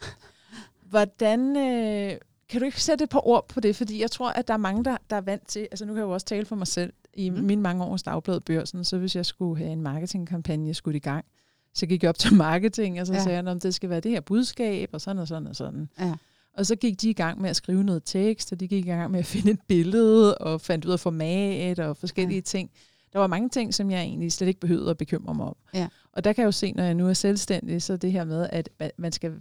Hvordan, 0.89 1.57
øh, 1.57 2.17
kan 2.49 2.59
du 2.61 2.65
ikke 2.65 2.81
sætte 2.83 3.03
et 3.03 3.09
par 3.09 3.27
ord 3.27 3.47
på 3.47 3.59
det? 3.59 3.75
Fordi 3.75 4.01
jeg 4.01 4.11
tror, 4.11 4.29
at 4.29 4.47
der 4.47 4.53
er 4.53 4.57
mange, 4.57 4.83
der, 4.85 4.97
der 5.09 5.15
er 5.15 5.21
vant 5.21 5.47
til, 5.47 5.59
altså 5.71 5.85
nu 5.85 5.93
kan 5.93 5.97
jeg 5.99 6.05
jo 6.07 6.11
også 6.13 6.25
tale 6.25 6.45
for 6.45 6.55
mig 6.55 6.67
selv, 6.67 6.93
i 7.13 7.29
Mm. 7.29 7.35
mine 7.37 7.61
mange 7.61 7.83
års 7.83 8.03
dagblad 8.03 8.39
Børsen, 8.39 8.83
så 8.83 8.97
hvis 8.97 9.15
jeg 9.15 9.25
skulle 9.25 9.57
have 9.57 9.71
en 9.71 9.81
marketingkampagne 9.81 10.73
skudt 10.73 10.95
i 10.95 10.99
gang, 10.99 11.25
så 11.73 11.85
gik 11.85 12.03
jeg 12.03 12.09
op 12.09 12.17
til 12.17 12.33
marketing, 12.47 13.01
og 13.01 13.07
så 13.07 13.13
Ja. 13.13 13.23
sagde 13.23 13.37
jeg, 13.37 13.47
at 13.47 13.63
det 13.63 13.73
skal 13.75 13.89
være 13.89 13.99
det 13.99 14.11
her 14.11 14.21
budskab, 14.21 14.89
og 14.93 15.01
sådan 15.01 15.19
og 15.21 15.27
sådan 15.27 15.47
og 15.47 15.55
sådan. 15.55 15.89
Ja. 15.99 16.13
Og 16.57 16.65
så 16.65 16.75
gik 16.75 17.01
de 17.01 17.09
i 17.09 17.13
gang 17.13 17.41
med 17.41 17.49
at 17.49 17.55
skrive 17.55 17.83
noget 17.83 18.01
tekst, 18.05 18.51
og 18.51 18.59
de 18.59 18.67
gik 18.67 18.85
i 18.85 18.89
gang 18.89 19.11
med 19.11 19.19
at 19.19 19.25
finde 19.35 19.51
et 19.51 19.59
billede, 19.67 20.37
og 20.37 20.61
fandt 20.61 20.85
ud 20.85 20.91
af 20.91 20.99
format 20.99 21.79
og 21.79 21.97
forskellige 21.97 22.37
ja. 22.37 22.41
ting. 22.41 22.69
Der 23.15 23.19
var 23.19 23.27
mange 23.27 23.49
ting, 23.49 23.73
som 23.73 23.91
jeg 23.91 24.01
egentlig 24.01 24.31
slet 24.31 24.47
ikke 24.47 24.59
behøvede 24.59 24.89
at 24.89 24.97
bekymre 24.97 25.33
mig 25.33 25.45
om. 25.45 25.55
Ja. 25.73 25.87
Og 26.11 26.23
der 26.23 26.33
kan 26.33 26.41
jeg 26.41 26.45
jo 26.45 26.51
se, 26.51 26.71
når 26.71 26.83
jeg 26.83 26.93
nu 26.93 27.09
er 27.09 27.13
selvstændig, 27.13 27.81
så 27.81 27.97
det 27.97 28.11
her 28.11 28.23
med, 28.23 28.49
at 28.51 28.91
man 28.97 29.11
skal, 29.11 29.33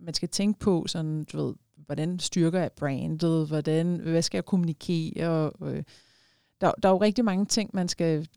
man 0.00 0.14
skal 0.14 0.28
tænke 0.28 0.58
på 0.58 0.84
sådan, 0.86 1.24
du 1.24 1.44
ved, 1.44 1.54
hvordan 1.76 2.18
styrker 2.18 2.60
jeg 2.60 2.72
brandet, 2.72 3.48
hvordan, 3.48 3.96
hvad 3.96 4.22
skal 4.22 4.36
jeg 4.36 4.44
kommunikere, 4.44 5.28
og, 5.28 5.74
øh, 5.74 5.82
der, 6.60 6.72
der 6.82 6.88
er 6.88 6.92
jo 6.92 6.98
rigtig 6.98 7.24
mange 7.24 7.46
ting, 7.46 7.70
man 7.74 7.88
skal 7.88 8.28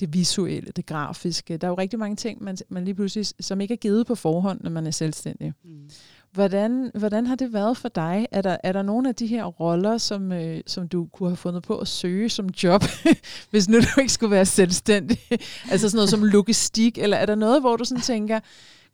det 0.00 0.14
visuelle, 0.14 0.72
det 0.76 0.86
grafiske. 0.86 1.56
Der 1.56 1.66
er 1.66 1.70
jo 1.70 1.78
rigtig 1.78 1.98
mange 1.98 2.16
ting, 2.16 2.42
man, 2.42 2.56
man 2.68 2.84
lige 2.84 2.94
pludselig, 2.94 3.26
som 3.40 3.60
ikke 3.60 3.74
er 3.74 3.78
givet 3.78 4.06
på 4.06 4.14
forhånd, 4.14 4.60
når 4.60 4.70
man 4.70 4.86
er 4.86 4.90
selvstændig. 4.90 5.52
Mm. 5.64 5.90
Hvordan, 6.34 6.90
hvordan 6.94 7.26
har 7.26 7.34
det 7.34 7.52
været 7.52 7.76
for 7.76 7.88
dig? 7.88 8.26
Er 8.30 8.42
der, 8.42 8.56
er 8.64 8.72
der 8.72 8.82
nogle 8.82 9.08
af 9.08 9.14
de 9.14 9.26
her 9.26 9.44
roller, 9.44 9.98
som, 9.98 10.32
øh, 10.32 10.60
som 10.66 10.88
du 10.88 11.08
kunne 11.12 11.28
have 11.28 11.36
fundet 11.36 11.62
på 11.62 11.78
at 11.78 11.88
søge 11.88 12.28
som 12.28 12.48
job, 12.48 12.84
hvis 13.50 13.68
nu 13.68 13.78
du 13.80 14.00
ikke 14.00 14.12
skulle 14.12 14.30
være 14.30 14.46
selvstændig? 14.46 15.18
altså 15.70 15.88
sådan 15.88 15.96
noget 15.96 16.10
som 16.10 16.24
logistik, 16.24 16.98
eller 16.98 17.16
er 17.16 17.26
der 17.26 17.34
noget, 17.34 17.60
hvor 17.60 17.76
du 17.76 17.84
sådan 17.84 18.02
tænker, 18.02 18.40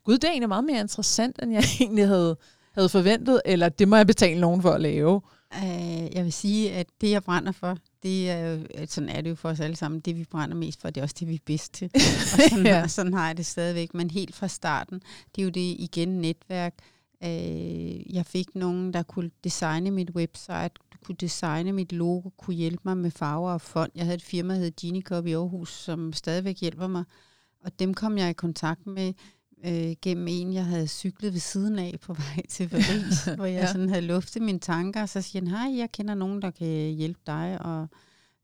gud, 0.05 0.13
det 0.13 0.23
er 0.23 0.29
egentlig 0.29 0.49
meget 0.49 0.63
mere 0.63 0.79
interessant, 0.79 1.39
end 1.43 1.51
jeg 1.53 1.63
egentlig 1.79 2.07
havde, 2.07 2.37
havde 2.73 2.89
forventet, 2.89 3.41
eller 3.45 3.69
det 3.69 3.87
må 3.87 3.95
jeg 3.95 4.07
betale 4.07 4.41
nogen 4.41 4.61
for 4.61 4.71
at 4.71 4.81
lave? 4.81 5.21
Uh, 5.55 6.15
jeg 6.15 6.23
vil 6.23 6.33
sige, 6.33 6.71
at 6.71 6.87
det, 7.01 7.11
jeg 7.11 7.23
brænder 7.23 7.51
for, 7.51 7.77
det 8.03 8.29
er 8.29 8.39
jo, 8.39 8.59
sådan 8.87 9.09
er 9.09 9.21
det 9.21 9.29
jo 9.29 9.35
for 9.35 9.49
os 9.49 9.59
alle 9.59 9.75
sammen, 9.75 9.99
det 9.99 10.17
vi 10.17 10.25
brænder 10.31 10.55
mest 10.55 10.81
for, 10.81 10.89
det 10.89 11.01
er 11.01 11.03
også 11.03 11.15
det, 11.19 11.27
vi 11.27 11.35
er 11.35 11.39
bedst 11.45 11.73
til. 11.73 11.89
Og 11.93 12.01
sådan, 12.39 12.65
ja. 12.65 12.87
sådan 12.87 13.13
har 13.13 13.27
jeg 13.27 13.37
det 13.37 13.45
stadigvæk. 13.45 13.93
Men 13.93 14.11
helt 14.11 14.35
fra 14.35 14.47
starten, 14.47 15.01
det 15.35 15.41
er 15.41 15.43
jo 15.43 15.49
det 15.49 15.75
igen 15.79 16.07
netværk. 16.07 16.73
Uh, 17.25 18.15
jeg 18.15 18.25
fik 18.25 18.55
nogen, 18.55 18.93
der 18.93 19.03
kunne 19.03 19.31
designe 19.43 19.91
mit 19.91 20.11
website, 20.11 20.71
kunne 21.05 21.15
designe 21.15 21.73
mit 21.73 21.91
logo, 21.91 22.29
kunne 22.29 22.55
hjælpe 22.55 22.81
mig 22.85 22.97
med 22.97 23.11
farver 23.11 23.51
og 23.51 23.61
fond. 23.61 23.91
Jeg 23.95 24.05
havde 24.05 24.15
et 24.15 24.23
firma, 24.23 24.53
der 24.53 24.59
hed 24.59 24.71
Genicop 24.81 25.25
i 25.27 25.33
Aarhus, 25.33 25.69
som 25.69 26.13
stadigvæk 26.13 26.59
hjælper 26.61 26.87
mig. 26.87 27.03
Og 27.63 27.79
dem 27.79 27.93
kom 27.93 28.17
jeg 28.17 28.29
i 28.29 28.33
kontakt 28.33 28.87
med 28.87 29.13
øh, 29.65 29.95
gennem 30.01 30.27
en, 30.29 30.53
jeg 30.53 30.65
havde 30.65 30.87
cyklet 30.87 31.33
ved 31.33 31.39
siden 31.39 31.79
af 31.79 31.95
på 32.01 32.13
vej 32.23 32.45
til 32.49 32.69
Paris, 32.69 33.25
hvor 33.37 33.45
jeg 33.45 33.61
ja. 33.61 33.71
sådan 33.71 33.89
havde 33.89 34.05
luftet 34.05 34.41
mine 34.41 34.59
tanker, 34.59 35.01
og 35.01 35.09
så 35.09 35.21
siger 35.21 35.41
han, 35.43 35.51
hej, 35.51 35.77
jeg 35.77 35.91
kender 35.91 36.13
nogen, 36.13 36.41
der 36.41 36.51
kan 36.51 36.67
hjælpe 36.91 37.21
dig, 37.27 37.61
og 37.61 37.87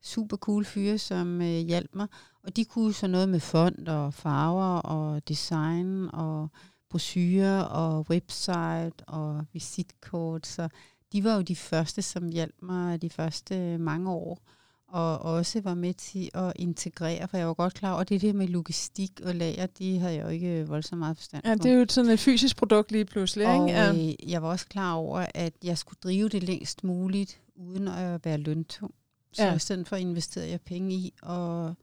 super 0.02 0.38
cool 0.38 0.66
fyre, 0.66 0.98
som 0.98 1.42
øh, 1.42 1.48
hjalp 1.48 1.96
mig. 1.96 2.08
Og 2.44 2.56
de 2.56 2.66
kunne 2.66 2.94
så 2.94 3.08
noget 3.08 3.30
med 3.30 3.40
fond 3.40 3.88
og 3.88 4.14
farver 4.14 4.78
og 4.80 5.28
design 5.28 6.10
og 6.14 6.50
brochurer 6.90 7.62
og 7.62 8.06
website 8.10 9.04
og 9.08 9.46
visitkort, 9.54 10.48
så 10.48 10.70
de 11.14 11.24
var 11.24 11.36
jo 11.36 11.42
de 11.42 11.56
første, 11.56 12.02
som 12.02 12.28
hjalp 12.28 12.56
mig 12.62 13.02
de 13.02 13.10
første 13.10 13.78
mange 13.78 14.12
år 14.12 14.42
og 14.88 15.20
også 15.20 15.62
var 15.62 15.74
med 15.74 15.94
til 15.94 16.30
at 16.34 16.54
integrere, 16.56 17.28
for 17.28 17.38
jeg 17.38 17.48
var 17.48 17.54
godt 17.54 17.74
klar 17.74 17.92
over, 17.92 18.02
at 18.02 18.10
det 18.10 18.22
der 18.22 18.34
med 18.34 18.48
logistik 18.48 19.22
og 19.24 19.36
lager, 19.36 19.66
det 19.66 20.00
havde 20.00 20.14
jeg 20.14 20.24
jo 20.24 20.30
ikke 20.30 20.68
voldsomt 20.68 21.00
meget 21.00 21.18
forstand 21.18 21.44
på. 21.44 21.50
Ja, 21.50 21.56
det 21.56 21.66
er 21.66 21.74
jo 21.74 21.86
sådan 21.90 22.12
et 22.12 22.20
fysisk 22.20 22.58
produkt 22.58 22.92
lige 22.92 23.06
pludselig, 23.06 23.48
og, 23.48 23.68
ikke? 23.68 23.80
Ja. 23.80 23.94
Øh, 23.94 24.32
jeg 24.32 24.42
var 24.42 24.50
også 24.50 24.66
klar 24.68 24.94
over, 24.94 25.26
at 25.34 25.54
jeg 25.64 25.78
skulle 25.78 26.00
drive 26.04 26.30
det 26.30 26.44
længst 26.44 26.84
muligt, 26.84 27.42
uden 27.56 27.88
at 27.88 28.26
være 28.26 28.38
løntung. 28.38 28.94
Så 29.34 29.44
ja. 29.44 29.56
i 29.56 29.60
stedet 29.60 29.88
for 29.88 29.96
investerede 29.96 30.50
jeg 30.50 30.62
penge 30.62 30.96
i 30.96 31.14
at 31.24 31.74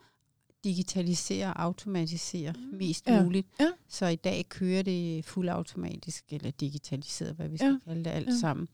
digitalisere 0.65 1.47
og 1.47 1.63
automatisere 1.63 2.53
mm. 2.53 2.79
mest 2.79 3.07
ja. 3.07 3.23
muligt. 3.23 3.49
Ja. 3.61 3.71
Så 3.89 4.07
i 4.07 4.17
dag 4.17 4.47
kører 4.49 4.83
det 4.83 5.25
fuldautomatisk, 5.25 6.25
eller 6.31 6.51
digitaliseret, 6.51 7.35
hvad 7.35 7.49
vi 7.49 7.57
skal 7.57 7.81
ja. 7.87 7.89
kalde 7.89 8.05
det 8.05 8.11
alt 8.11 8.29
ja. 8.29 8.39
sammen. 8.41 8.69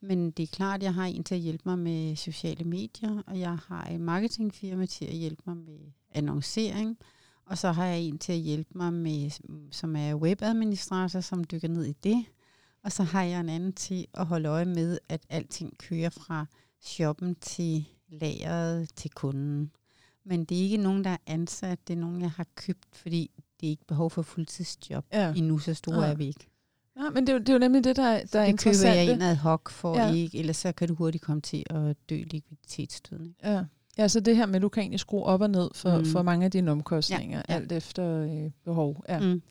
Men 0.00 0.30
det 0.30 0.42
er 0.42 0.46
klart, 0.46 0.80
at 0.80 0.82
jeg 0.82 0.94
har 0.94 1.06
en 1.06 1.24
til 1.24 1.34
at 1.34 1.40
hjælpe 1.40 1.62
mig 1.66 1.78
med 1.78 2.16
sociale 2.16 2.64
medier, 2.64 3.22
og 3.26 3.38
jeg 3.38 3.58
har 3.68 3.84
en 3.84 4.02
marketingfirma 4.02 4.86
til 4.86 5.04
at 5.04 5.14
hjælpe 5.14 5.42
mig 5.46 5.56
med 5.56 5.78
annoncering, 6.10 6.98
og 7.46 7.58
så 7.58 7.72
har 7.72 7.86
jeg 7.86 8.00
en 8.00 8.18
til 8.18 8.32
at 8.32 8.38
hjælpe 8.38 8.70
mig 8.74 8.92
med, 8.92 9.30
som 9.70 9.96
er 9.96 10.14
webadministrator, 10.14 11.20
som 11.20 11.44
dykker 11.44 11.68
ned 11.68 11.84
i 11.84 11.92
det. 11.92 12.24
Og 12.84 12.92
så 12.92 13.02
har 13.02 13.22
jeg 13.22 13.40
en 13.40 13.48
anden 13.48 13.72
til 13.72 14.06
at 14.14 14.26
holde 14.26 14.48
øje 14.48 14.64
med, 14.64 14.98
at 15.08 15.26
alting 15.28 15.78
kører 15.78 16.10
fra 16.10 16.46
shoppen 16.80 17.34
til 17.34 17.84
lageret 18.08 18.88
til 18.94 19.10
kunden. 19.10 19.70
Men 20.28 20.44
det 20.44 20.58
er 20.58 20.62
ikke 20.62 20.76
nogen, 20.76 21.04
der 21.04 21.10
er 21.10 21.16
ansat, 21.26 21.78
det 21.88 21.94
er 21.94 21.98
nogen, 21.98 22.20
jeg 22.20 22.30
har 22.30 22.46
købt, 22.54 22.88
fordi 22.92 23.30
det 23.60 23.66
er 23.66 23.70
ikke 23.70 23.84
behov 23.84 24.10
for 24.10 24.22
fuldtidsjob. 24.22 25.04
Ja. 25.12 25.32
Endnu 25.36 25.58
så 25.58 25.74
store 25.74 26.04
ja. 26.04 26.10
er 26.10 26.14
vi 26.14 26.26
ikke. 26.26 26.48
Ja, 26.96 27.10
men 27.10 27.26
det 27.26 27.28
er, 27.28 27.32
jo, 27.32 27.38
det 27.38 27.48
er 27.48 27.52
jo 27.52 27.58
nemlig 27.58 27.84
det, 27.84 27.96
der, 27.96 28.02
der 28.32 28.40
er 28.40 28.44
det 28.44 28.50
interessant. 28.50 28.96
Det 28.96 29.06
køber 29.06 29.12
jeg 29.12 29.14
en 29.14 29.22
ad 29.22 29.36
hoc 29.36 29.70
for 29.70 29.98
ja. 29.98 30.12
ikke, 30.12 30.38
ellers 30.38 30.56
så 30.56 30.72
kan 30.72 30.88
du 30.88 30.94
hurtigt 30.94 31.24
komme 31.24 31.40
til 31.40 31.64
at 31.70 31.96
dø 32.10 32.16
likviditetsstødning. 32.16 33.34
Ja. 33.44 33.64
ja, 33.98 34.08
så 34.08 34.20
det 34.20 34.36
her 34.36 34.46
med, 34.46 34.56
at 34.56 34.62
du 34.62 34.68
kan 34.68 34.80
egentlig 34.80 35.00
skrue 35.00 35.24
op 35.24 35.40
og 35.40 35.50
ned 35.50 35.70
for, 35.74 35.98
mm. 35.98 36.04
for 36.04 36.22
mange 36.22 36.44
af 36.44 36.50
dine 36.50 36.70
omkostninger, 36.70 37.42
ja, 37.48 37.54
ja. 37.54 37.60
alt 37.60 37.72
efter 37.72 38.22
øh, 38.22 38.50
behov. 38.64 39.04
Ja. 39.08 39.18
Mm. 39.20 39.42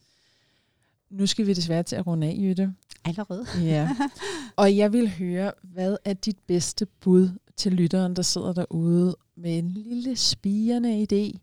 Nu 1.10 1.26
skal 1.26 1.48
vi 1.48 1.54
desværre 1.54 1.84
til 1.84 1.96
at 1.96 2.08
runde 2.08 2.28
af, 2.28 2.36
Jytte. 2.40 2.74
Allerede? 3.06 3.46
Ja. 3.62 3.90
Og 4.56 4.78
jeg 4.78 4.94
vil 4.94 5.10
høre, 5.10 5.52
hvad 5.64 5.98
er 6.06 6.14
dit 6.14 6.38
bedste 6.48 6.86
bud 6.86 7.30
til 7.58 7.74
lytteren, 7.74 8.16
der 8.16 8.22
sidder 8.22 8.54
derude 8.54 9.18
med 9.36 9.58
en 9.58 9.70
lille 9.70 10.16
spirende 10.16 11.08
idé, 11.12 11.40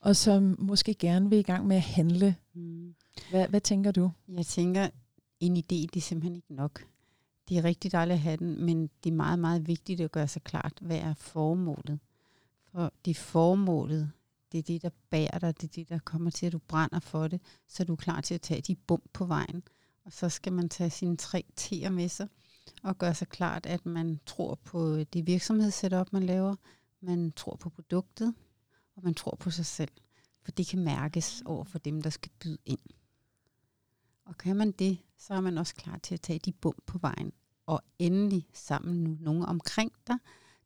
og 0.00 0.16
som 0.16 0.56
måske 0.58 0.94
gerne 0.94 1.30
vil 1.30 1.38
i 1.38 1.42
gang 1.42 1.66
med 1.66 1.76
at 1.76 1.82
handle? 1.82 2.36
Mm. 2.54 2.94
Hvad, 3.30 3.48
hvad 3.48 3.60
tænker 3.60 3.90
du? 3.92 4.10
Jeg 4.28 4.46
tænker, 4.46 4.88
en 5.40 5.56
idé, 5.56 5.62
det 5.68 5.96
er 5.96 6.00
simpelthen 6.00 6.36
ikke 6.36 6.54
nok. 6.54 6.84
Det 7.48 7.58
er 7.58 7.64
rigtig 7.64 7.92
dejligt 7.92 8.14
at 8.14 8.20
have 8.20 8.36
den, 8.36 8.64
men 8.64 8.90
det 9.04 9.10
er 9.10 9.14
meget, 9.14 9.38
meget 9.38 9.66
vigtigt 9.66 10.00
at 10.00 10.12
gøre 10.12 10.28
sig 10.28 10.42
klart, 10.42 10.72
hvad 10.80 10.98
er 10.98 11.14
formålet. 11.14 11.98
For 12.72 12.92
det 13.04 13.10
er 13.10 13.20
formålet, 13.20 14.10
det 14.52 14.58
er 14.58 14.62
det, 14.62 14.82
der 14.82 14.90
bærer 15.10 15.38
dig, 15.38 15.60
det 15.60 15.68
er 15.68 15.72
det, 15.74 15.88
der 15.88 15.98
kommer 15.98 16.30
til, 16.30 16.46
at 16.46 16.52
du 16.52 16.58
brænder 16.58 17.00
for 17.00 17.28
det, 17.28 17.40
så 17.68 17.82
er 17.82 17.84
du 17.84 17.96
klar 17.96 18.20
til 18.20 18.34
at 18.34 18.40
tage 18.40 18.60
de 18.60 18.74
bump 18.74 19.04
på 19.12 19.24
vejen. 19.24 19.62
Og 20.04 20.12
så 20.12 20.28
skal 20.28 20.52
man 20.52 20.68
tage 20.68 20.90
sine 20.90 21.16
tre 21.16 21.44
T'er 21.60 21.88
med 21.88 22.08
sig, 22.08 22.28
og 22.82 22.98
gøre 22.98 23.14
sig 23.14 23.28
klart, 23.28 23.66
at 23.66 23.86
man 23.86 24.20
tror 24.26 24.54
på 24.64 24.96
det 25.12 25.26
virksomhedssetup, 25.26 26.12
man 26.12 26.22
laver, 26.22 26.56
man 27.00 27.32
tror 27.32 27.56
på 27.56 27.70
produktet, 27.70 28.34
og 28.96 29.02
man 29.04 29.14
tror 29.14 29.36
på 29.40 29.50
sig 29.50 29.66
selv. 29.66 29.90
For 30.42 30.50
det 30.50 30.66
kan 30.66 30.78
mærkes 30.78 31.42
over 31.44 31.64
for 31.64 31.78
dem, 31.78 32.02
der 32.02 32.10
skal 32.10 32.30
byde 32.40 32.58
ind. 32.66 32.80
Og 34.24 34.38
kan 34.38 34.56
man 34.56 34.72
det, 34.72 34.98
så 35.18 35.34
er 35.34 35.40
man 35.40 35.58
også 35.58 35.74
klar 35.74 35.98
til 36.02 36.14
at 36.14 36.20
tage 36.20 36.38
de 36.38 36.52
bump 36.52 36.76
på 36.86 36.98
vejen. 36.98 37.32
Og 37.66 37.82
endelig 37.98 38.46
sammen 38.52 39.02
nu 39.02 39.16
nogen 39.20 39.42
omkring 39.42 39.92
dig, 40.06 40.16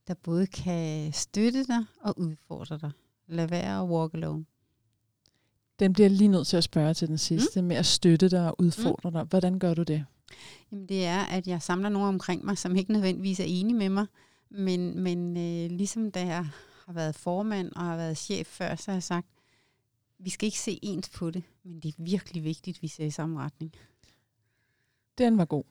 der 0.06 0.14
både 0.14 0.46
kan 0.46 1.12
støtte 1.12 1.64
dig 1.64 1.84
og 2.00 2.18
udfordre 2.18 2.78
dig. 2.78 2.90
Lad 3.26 3.48
være 3.48 3.80
at 3.82 3.88
walk 3.88 4.14
alone. 4.14 4.44
Den 5.78 5.92
bliver 5.92 6.08
lige 6.08 6.28
nødt 6.28 6.46
til 6.46 6.56
at 6.56 6.64
spørge 6.64 6.94
til 6.94 7.08
den 7.08 7.18
sidste, 7.18 7.60
mm. 7.60 7.68
med 7.68 7.76
at 7.76 7.86
støtte 7.86 8.28
dig 8.28 8.48
og 8.48 8.60
udfordre 8.60 9.10
mm. 9.10 9.14
dig. 9.14 9.24
Hvordan 9.24 9.58
gør 9.58 9.74
du 9.74 9.82
det? 9.82 10.04
Jamen 10.72 10.86
det 10.86 11.06
er, 11.06 11.20
at 11.20 11.46
jeg 11.46 11.62
samler 11.62 11.88
nogen 11.88 12.08
omkring 12.08 12.44
mig, 12.44 12.58
som 12.58 12.76
ikke 12.76 12.92
nødvendigvis 12.92 13.40
er 13.40 13.44
enige 13.44 13.76
med 13.76 13.88
mig, 13.88 14.06
men, 14.50 14.98
men 14.98 15.36
øh, 15.36 15.70
ligesom 15.70 16.10
da 16.10 16.26
jeg 16.26 16.46
har 16.86 16.92
været 16.92 17.14
formand 17.14 17.72
og 17.76 17.82
har 17.82 17.96
været 17.96 18.18
chef 18.18 18.46
før, 18.46 18.74
så 18.74 18.90
har 18.90 18.96
jeg 18.96 19.02
sagt, 19.02 19.26
vi 20.18 20.30
skal 20.30 20.46
ikke 20.46 20.58
se 20.58 20.78
ens 20.82 21.08
på 21.08 21.30
det, 21.30 21.42
men 21.64 21.80
det 21.80 21.88
er 21.88 22.02
virkelig 22.02 22.44
vigtigt, 22.44 22.76
at 22.78 22.82
vi 22.82 22.88
ser 22.88 23.04
i 23.04 23.10
samme 23.10 23.40
retning. 23.40 23.72
Den 25.18 25.38
var 25.38 25.44
god. 25.44 25.64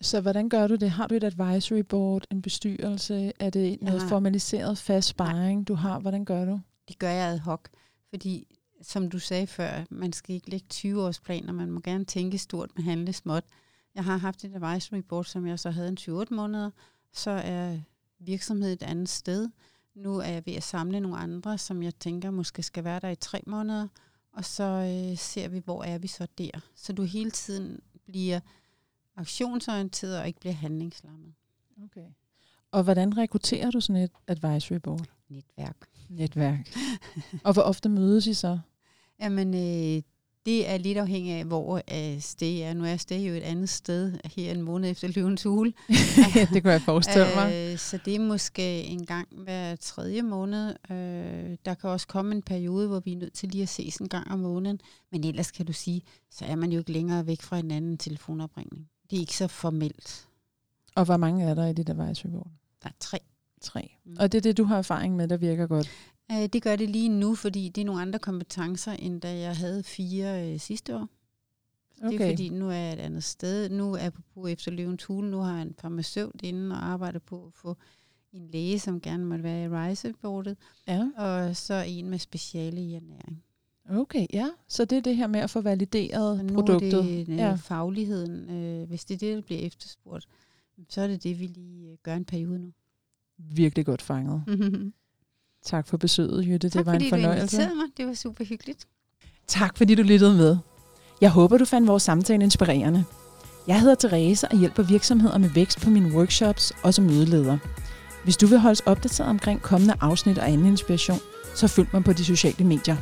Så 0.00 0.20
hvordan 0.20 0.48
gør 0.48 0.66
du 0.66 0.74
det? 0.74 0.90
Har 0.90 1.06
du 1.06 1.14
et 1.14 1.24
advisory 1.24 1.80
board, 1.80 2.26
en 2.30 2.42
bestyrelse? 2.42 3.32
Er 3.40 3.50
det 3.50 3.82
noget 3.82 4.02
har... 4.02 4.08
formaliseret 4.08 4.78
fast 4.78 5.08
sparring, 5.08 5.68
du 5.68 5.74
har? 5.74 5.98
Hvordan 5.98 6.24
gør 6.24 6.44
du? 6.44 6.60
Det 6.88 6.98
gør 6.98 7.10
jeg 7.10 7.32
ad 7.32 7.38
hoc, 7.38 7.68
fordi 8.10 8.55
som 8.82 9.10
du 9.10 9.18
sagde 9.18 9.46
før, 9.46 9.84
man 9.90 10.12
skal 10.12 10.34
ikke 10.34 10.50
lægge 10.50 10.66
20 10.68 11.02
års 11.02 11.20
planer, 11.20 11.52
man 11.52 11.70
må 11.70 11.80
gerne 11.80 12.04
tænke 12.04 12.38
stort, 12.38 12.70
men 12.76 12.84
handle 12.84 13.12
småt. 13.12 13.44
Jeg 13.94 14.04
har 14.04 14.16
haft 14.16 14.44
et 14.44 14.54
advisory 14.54 14.98
board, 14.98 15.24
som 15.24 15.46
jeg 15.46 15.58
så 15.58 15.70
havde 15.70 15.88
en 15.88 15.98
28 16.08 16.36
måneder, 16.36 16.70
så 17.12 17.30
er 17.30 17.78
virksomheden 18.18 18.74
et 18.74 18.82
andet 18.82 19.08
sted. 19.08 19.48
Nu 19.94 20.18
er 20.18 20.28
jeg 20.28 20.46
ved 20.46 20.54
at 20.54 20.62
samle 20.62 21.00
nogle 21.00 21.16
andre, 21.16 21.58
som 21.58 21.82
jeg 21.82 21.94
tænker 21.94 22.30
måske 22.30 22.62
skal 22.62 22.84
være 22.84 23.00
der 23.00 23.08
i 23.08 23.16
tre 23.16 23.42
måneder, 23.46 23.88
og 24.32 24.44
så 24.44 24.64
øh, 24.64 25.18
ser 25.18 25.48
vi, 25.48 25.58
hvor 25.58 25.84
er 25.84 25.98
vi 25.98 26.08
så 26.08 26.26
der. 26.38 26.50
Så 26.74 26.92
du 26.92 27.02
hele 27.02 27.30
tiden 27.30 27.80
bliver 28.06 28.40
aktionsorienteret 29.16 30.20
og 30.20 30.26
ikke 30.26 30.40
bliver 30.40 30.54
handlingslammet. 30.54 31.34
Okay. 31.84 32.06
Og 32.70 32.82
hvordan 32.82 33.16
rekrutterer 33.16 33.70
du 33.70 33.80
sådan 33.80 34.02
et 34.02 34.10
advisory 34.26 34.78
board? 34.78 35.15
Netværk. 35.28 35.76
Netværk. 36.08 36.76
og 37.44 37.52
hvor 37.52 37.62
ofte 37.62 37.88
mødes 37.88 38.26
I 38.26 38.34
så? 38.34 38.58
Jamen, 39.20 39.54
øh, 39.54 40.02
det 40.46 40.68
er 40.70 40.76
lidt 40.76 40.98
afhængig 40.98 41.32
af, 41.32 41.44
hvor 41.44 41.74
uh, 41.74 42.20
Sted 42.20 42.60
er. 42.60 42.74
Nu 42.74 42.84
er 42.84 42.96
Sted 42.96 43.20
jo 43.20 43.34
et 43.34 43.42
andet 43.42 43.68
sted 43.68 44.18
her 44.24 44.52
en 44.52 44.62
måned 44.62 44.90
efter 44.90 45.08
løvens 45.08 45.42
hule. 45.42 45.72
det 46.52 46.62
kan 46.62 46.72
jeg 46.72 46.82
forestille 46.82 47.26
mig. 47.34 47.72
Uh, 47.72 47.78
så 47.78 47.98
det 48.04 48.14
er 48.14 48.20
måske 48.20 48.82
en 48.82 49.06
gang 49.06 49.28
hver 49.30 49.76
tredje 49.76 50.22
måned. 50.22 50.76
Uh, 50.90 51.56
der 51.64 51.74
kan 51.80 51.90
også 51.90 52.06
komme 52.06 52.34
en 52.34 52.42
periode, 52.42 52.88
hvor 52.88 53.00
vi 53.00 53.12
er 53.12 53.16
nødt 53.16 53.32
til 53.32 53.48
lige 53.48 53.62
at 53.62 53.68
ses 53.68 53.96
en 53.96 54.08
gang 54.08 54.30
om 54.30 54.38
måneden. 54.38 54.80
Men 55.12 55.24
ellers 55.24 55.50
kan 55.50 55.66
du 55.66 55.72
sige, 55.72 56.02
så 56.30 56.44
er 56.44 56.56
man 56.56 56.72
jo 56.72 56.78
ikke 56.78 56.92
længere 56.92 57.26
væk 57.26 57.42
fra 57.42 57.58
en 57.58 57.70
anden 57.70 57.98
telefonopringning. 57.98 58.88
Det 59.10 59.16
er 59.16 59.20
ikke 59.20 59.36
så 59.36 59.48
formelt. 59.48 60.28
Og 60.94 61.04
hvor 61.04 61.16
mange 61.16 61.44
er 61.44 61.54
der 61.54 61.66
i 61.66 61.72
det 61.72 61.86
der 61.86 61.94
vejsøbord? 61.94 62.50
Der 62.82 62.88
er 62.88 62.94
tre. 63.00 63.18
Tre. 63.66 63.96
Mm. 64.04 64.16
Og 64.20 64.32
det 64.32 64.38
er 64.38 64.42
det, 64.42 64.56
du 64.56 64.64
har 64.64 64.78
erfaring 64.78 65.16
med, 65.16 65.28
der 65.28 65.36
virker 65.36 65.66
godt. 65.66 65.90
Øh, 66.32 66.46
det 66.52 66.62
gør 66.62 66.76
det 66.76 66.90
lige 66.90 67.08
nu, 67.08 67.34
fordi 67.34 67.68
det 67.68 67.80
er 67.80 67.84
nogle 67.84 68.02
andre 68.02 68.18
kompetencer, 68.18 68.92
end 68.92 69.20
da 69.20 69.38
jeg 69.38 69.56
havde 69.56 69.82
fire 69.82 70.52
øh, 70.52 70.60
sidste 70.60 70.96
år. 70.96 71.08
Okay. 72.02 72.12
Det 72.18 72.20
er 72.26 72.30
fordi, 72.30 72.48
nu 72.48 72.68
er 72.68 72.74
jeg 72.74 72.92
et 72.92 72.98
andet 72.98 73.24
sted. 73.24 73.68
Nu 73.68 73.92
er 73.94 74.02
jeg 74.02 74.12
på 74.34 74.46
efter 74.46 74.70
løvens 74.70 75.04
hule. 75.04 75.30
Nu 75.30 75.38
har 75.38 75.52
jeg 75.54 75.62
en 75.62 75.74
farmaceut 75.80 76.42
inde 76.42 76.76
og 76.76 76.84
arbejder 76.84 77.18
på 77.18 77.46
at 77.46 77.52
få 77.54 77.76
en 78.32 78.48
læge, 78.52 78.78
som 78.78 79.00
gerne 79.00 79.24
måtte 79.24 79.44
være 79.44 79.64
i 79.64 79.68
rejsebordet. 79.68 80.56
Ja. 80.88 81.08
Og 81.16 81.56
så 81.56 81.84
en 81.86 82.10
med 82.10 82.18
speciale 82.18 82.80
i 82.80 82.94
ernæring. 82.94 83.42
Okay, 83.90 84.26
ja. 84.32 84.48
Så 84.68 84.84
det 84.84 84.98
er 84.98 85.02
det 85.02 85.16
her 85.16 85.26
med 85.26 85.40
at 85.40 85.50
få 85.50 85.60
valideret 85.60 86.44
nu 86.44 86.54
produktet. 86.54 86.94
er 86.94 87.02
det 87.02 87.28
øh, 87.28 87.36
Ja. 87.36 87.54
fagligheden. 87.54 88.50
Øh, 88.50 88.88
hvis 88.88 89.04
det 89.04 89.14
er 89.14 89.18
det, 89.18 89.36
der 89.36 89.42
bliver 89.42 89.60
efterspurgt, 89.60 90.26
så 90.88 91.00
er 91.00 91.06
det 91.06 91.22
det, 91.22 91.40
vi 91.40 91.46
lige 91.46 91.90
øh, 91.90 91.96
gør 92.02 92.14
en 92.14 92.24
periode 92.24 92.58
nu. 92.58 92.72
Virkelig 93.38 93.86
godt 93.86 94.02
fanget. 94.02 94.42
Tak 95.66 95.86
for 95.86 95.96
besøget, 95.96 96.46
Jytte. 96.46 96.68
tak 96.68 96.78
det 96.78 96.86
var 96.86 96.92
fordi 96.92 97.04
en 97.04 97.10
du 97.10 97.16
fornøjelse. 97.16 97.42
inviterede 97.56 97.74
mig. 97.76 97.86
Det 97.96 98.06
var 98.06 98.14
super 98.14 98.44
hyggeligt. 98.44 98.86
Tak 99.46 99.76
fordi 99.76 99.94
du 99.94 100.02
lyttede 100.02 100.36
med. 100.36 100.56
Jeg 101.20 101.30
håber, 101.30 101.58
du 101.58 101.64
fandt 101.64 101.88
vores 101.88 102.02
samtale 102.02 102.44
inspirerende. 102.44 103.04
Jeg 103.66 103.80
hedder 103.80 103.94
Therese 104.08 104.48
og 104.48 104.58
hjælper 104.58 104.82
virksomheder 104.82 105.38
med 105.38 105.48
vækst 105.50 105.80
på 105.80 105.90
mine 105.90 106.14
workshops 106.16 106.72
og 106.82 106.94
som 106.94 107.04
mødeleder. 107.04 107.58
Hvis 108.24 108.36
du 108.36 108.46
vil 108.46 108.58
holdes 108.58 108.80
opdateret 108.80 109.30
omkring 109.30 109.62
kommende 109.62 109.94
afsnit 110.00 110.38
og 110.38 110.48
anden 110.50 110.66
inspiration, 110.66 111.18
så 111.54 111.68
følg 111.68 111.88
mig 111.92 112.04
på 112.04 112.12
de 112.12 112.24
sociale 112.24 112.64
medier. 112.64 112.96